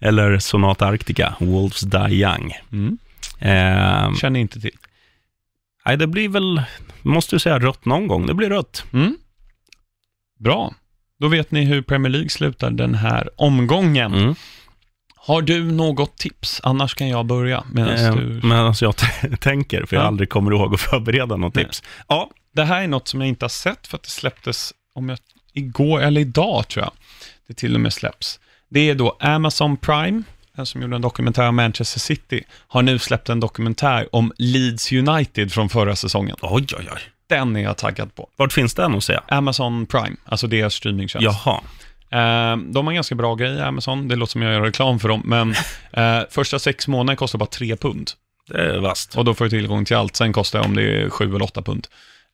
eller 0.00 0.38
Sonata 0.38 0.86
Arctica, 0.86 1.34
Wolves 1.40 1.80
Die 1.80 2.14
Young. 2.14 2.52
Mm. 2.72 2.98
Eh, 3.40 4.14
Känner 4.14 4.40
inte 4.40 4.60
till. 4.60 4.70
Nej, 5.86 5.96
det 5.96 6.06
blir 6.06 6.28
väl, 6.28 6.62
måste 7.02 7.36
du 7.36 7.40
säga 7.40 7.58
rött 7.58 7.84
någon 7.84 8.06
gång. 8.08 8.26
Det 8.26 8.34
blir 8.34 8.48
rött. 8.50 8.84
Mm. 8.92 9.16
Bra. 10.38 10.74
Då 11.20 11.28
vet 11.28 11.50
ni 11.50 11.64
hur 11.64 11.82
Premier 11.82 12.12
League 12.12 12.28
slutar 12.28 12.70
den 12.70 12.94
här 12.94 13.30
omgången. 13.36 14.14
Mm. 14.14 14.34
Har 15.16 15.42
du 15.42 15.64
något 15.72 16.18
tips? 16.18 16.60
Annars 16.64 16.94
kan 16.94 17.08
jag 17.08 17.26
börja. 17.26 17.64
Medan 17.72 17.94
Eh, 17.94 18.14
du... 18.16 18.40
Jag 18.80 18.96
tänker, 19.40 19.84
för 19.84 19.96
jag 19.96 20.02
Ja. 20.02 20.06
aldrig 20.06 20.28
kommer 20.28 20.52
ihåg 20.52 20.74
att 20.74 20.80
förbereda 20.80 21.36
något 21.36 21.54
Nej. 21.54 21.64
tips. 21.64 21.82
Ja, 22.08 22.30
Det 22.54 22.64
här 22.64 22.82
är 22.82 22.88
något 22.88 23.08
som 23.08 23.20
jag 23.20 23.28
inte 23.28 23.44
har 23.44 23.48
sett 23.48 23.86
för 23.86 23.96
att 23.96 24.02
det 24.02 24.10
släpptes 24.10 24.72
om 24.94 25.08
jag, 25.08 25.18
igår 25.52 26.00
eller 26.00 26.20
idag 26.20 26.68
tror 26.68 26.84
jag. 26.84 26.92
Det 27.48 27.54
till 27.54 27.74
och 27.74 27.80
med 27.80 27.92
släpps. 27.92 28.40
Det 28.68 28.90
är 28.90 28.94
då 28.94 29.16
Amazon 29.20 29.76
Prime, 29.76 30.22
den 30.56 30.66
som 30.66 30.82
gjorde 30.82 30.96
en 30.96 31.02
dokumentär 31.02 31.48
om 31.48 31.56
Manchester 31.56 32.00
City, 32.00 32.44
har 32.68 32.82
nu 32.82 32.98
släppt 32.98 33.28
en 33.28 33.40
dokumentär 33.40 34.08
om 34.12 34.32
Leeds 34.38 34.92
United 34.92 35.52
från 35.52 35.68
förra 35.68 35.96
säsongen. 35.96 36.36
oj, 36.40 36.66
oj, 36.78 36.88
oj. 36.94 37.00
Den 37.28 37.56
är 37.56 37.60
jag 37.60 37.76
taggad 37.76 38.14
på. 38.14 38.28
Vart 38.36 38.52
finns 38.52 38.74
den 38.74 38.94
att 38.94 39.04
se? 39.04 39.18
Amazon 39.28 39.86
Prime, 39.86 40.16
alltså 40.24 40.46
deras 40.46 40.74
streamingtjänst. 40.74 41.24
Jaha. 41.24 41.60
Eh, 42.10 42.56
de 42.56 42.86
har 42.86 42.92
ganska 42.92 43.14
bra 43.14 43.34
grejer, 43.34 43.64
Amazon. 43.64 44.08
Det 44.08 44.16
låter 44.16 44.30
som 44.30 44.42
jag 44.42 44.52
gör 44.52 44.60
reklam 44.60 44.98
för 44.98 45.08
dem, 45.08 45.22
men 45.24 45.50
eh, 45.92 46.22
första 46.30 46.58
sex 46.58 46.88
månader 46.88 47.16
kostar 47.16 47.38
bara 47.38 47.46
tre 47.46 47.76
pund. 47.76 48.10
Det 48.48 48.74
är 48.74 48.78
vasst. 48.78 49.16
Och 49.16 49.24
då 49.24 49.34
får 49.34 49.44
du 49.44 49.50
tillgång 49.50 49.84
till 49.84 49.96
allt. 49.96 50.16
Sen 50.16 50.32
kostar 50.32 50.58
det 50.58 50.64
om 50.64 50.76
det 50.76 50.82
är 50.82 51.10
sju 51.10 51.24
eller 51.24 51.42
åtta 51.42 51.62
pund 51.62 51.86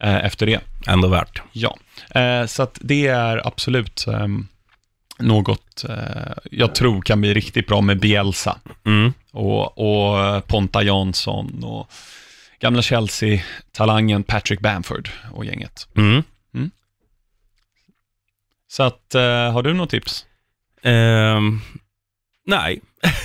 eh, 0.02 0.24
efter 0.24 0.46
det. 0.46 0.60
Ändå 0.86 1.08
värt. 1.08 1.42
Ja, 1.52 1.76
eh, 2.10 2.46
så 2.46 2.62
att 2.62 2.78
det 2.80 3.06
är 3.06 3.46
absolut 3.46 4.06
ehm, 4.06 4.46
något 5.18 5.84
eh, 5.88 6.32
jag 6.50 6.74
tror 6.74 7.02
kan 7.02 7.20
bli 7.20 7.34
riktigt 7.34 7.66
bra 7.66 7.80
med 7.80 8.00
Bielsa 8.00 8.58
Mm. 8.84 9.12
och, 9.32 9.78
och 9.78 10.46
Ponta 10.46 10.82
Jansson 10.82 11.64
och 11.64 11.90
gamla 12.60 12.82
Chelsea-talangen 12.82 14.22
Patrick 14.22 14.60
Bamford 14.60 15.08
och 15.32 15.44
gänget. 15.44 15.88
Mm. 15.96 16.22
Så 18.68 18.82
att, 18.82 19.14
eh, 19.14 19.52
har 19.52 19.62
du 19.62 19.74
något 19.74 19.90
tips? 19.90 20.26
Ehm, 20.82 21.60
nej, 22.46 22.80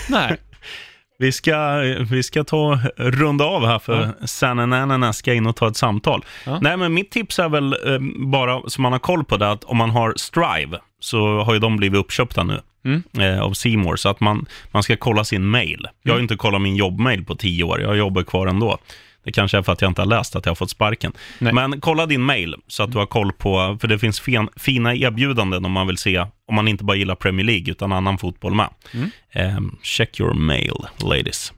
Nej. 0.10 0.38
vi 1.20 1.32
ska, 1.32 1.78
vi 2.10 2.24
ska 2.24 2.44
ta 2.44 2.80
runda 2.98 3.46
av 3.46 3.66
här 3.66 3.80
för 3.80 4.16
ja. 4.20 4.28
Sananana 4.28 5.14
ska 5.14 5.34
in 5.34 5.46
och 5.46 5.56
ta 5.56 5.68
ett 5.68 5.78
samtal. 5.78 6.26
Ja. 6.46 6.60
Nej, 6.62 6.78
men 6.78 6.94
mitt 6.94 7.12
tips 7.12 7.40
är 7.40 7.50
väl 7.50 7.74
eh, 7.74 8.00
bara 8.28 8.70
så 8.70 8.82
man 8.82 8.92
har 8.92 9.00
koll 9.00 9.24
på 9.24 9.38
det, 9.38 9.52
att 9.52 9.64
om 9.64 9.78
man 9.78 9.90
har 9.90 10.14
Strive 10.18 10.80
så 11.00 11.40
har 11.44 11.54
ju 11.54 11.60
de 11.60 11.78
blivit 11.78 12.00
uppköpta 12.00 12.44
nu 12.44 12.62
Mm. 12.86 13.04
eh, 13.20 13.40
av 13.42 13.54
Seymour 13.54 13.96
så 13.96 14.10
att 14.10 14.20
man, 14.20 14.46
man 14.72 14.84
ska 14.84 14.96
kolla 14.98 15.24
sin 15.24 15.46
mail. 15.46 15.88
Jag 16.04 16.12
har 16.12 16.18
ju 16.18 16.20
Mm. 16.20 16.24
inte 16.24 16.36
kollat 16.36 16.62
min 16.62 16.76
jobbmail 16.76 17.26
på 17.26 17.36
tio 17.36 17.64
år, 17.64 17.82
jag 17.82 17.98
jobbar 17.98 18.24
kvar 18.24 18.48
ändå. 18.48 18.78
Det 19.24 19.32
kanske 19.32 19.58
är 19.58 19.62
för 19.62 19.74
att 19.74 19.82
jag 19.82 19.90
inte 19.92 20.02
har 20.02 20.06
läst 20.06 20.36
att 20.36 20.46
jag 20.46 20.50
har 20.52 20.56
fått 20.56 20.70
sparken. 20.70 21.12
Nej. 21.40 21.54
Men 21.54 21.82
kolla 21.82 22.06
din 22.06 22.22
mail 22.22 22.56
så 22.68 22.84
att 22.84 22.92
du 22.92 22.98
har 22.98 23.06
koll 23.06 23.32
på, 23.34 23.78
för 23.82 23.88
det 23.88 24.00
finns 24.00 24.20
fin, 24.20 24.50
fina 24.56 24.96
erbjudanden 24.96 25.66
om 25.66 25.72
man 25.72 25.88
vill 25.88 25.98
se, 25.98 26.18
om 26.48 26.56
man 26.56 26.68
inte 26.68 26.84
bara 26.84 26.98
gillar 26.98 27.16
Premier 27.16 27.46
League 27.46 27.72
utan 27.72 27.92
annan 27.92 28.18
fotboll 28.18 28.54
med. 28.56 28.70
Mm. 28.94 29.10
Ehm, 29.32 29.78
check 29.84 30.20
your 30.20 30.34
mail, 30.34 30.76
ladies 31.04 31.54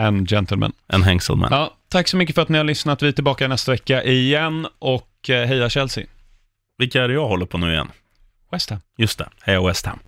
And 0.00 0.28
gentlemen. 0.30 0.72
and 0.92 1.04
hängselmän. 1.04 1.48
Ja, 1.52 1.76
tack 1.88 2.08
så 2.08 2.16
mycket 2.16 2.34
för 2.34 2.42
att 2.42 2.48
ni 2.48 2.58
har 2.58 2.64
lyssnat. 2.64 3.02
Vi 3.02 3.08
är 3.08 3.12
tillbaka 3.12 3.48
nästa 3.48 3.72
vecka 3.72 4.04
igen 4.04 4.66
och 4.78 5.30
eh, 5.30 5.46
heja 5.46 5.68
Chelsea. 5.70 6.04
Vilka 6.78 7.04
är 7.04 7.08
det 7.08 7.14
jag 7.14 7.28
håller 7.28 7.46
på 7.46 7.58
nu 7.58 7.72
igen? 7.72 7.88
West 8.52 8.70
Ham. 8.70 8.80
Just 8.98 9.18
det, 9.18 9.28
heja 9.44 9.60
West 9.60 9.86
Ham. 9.86 10.00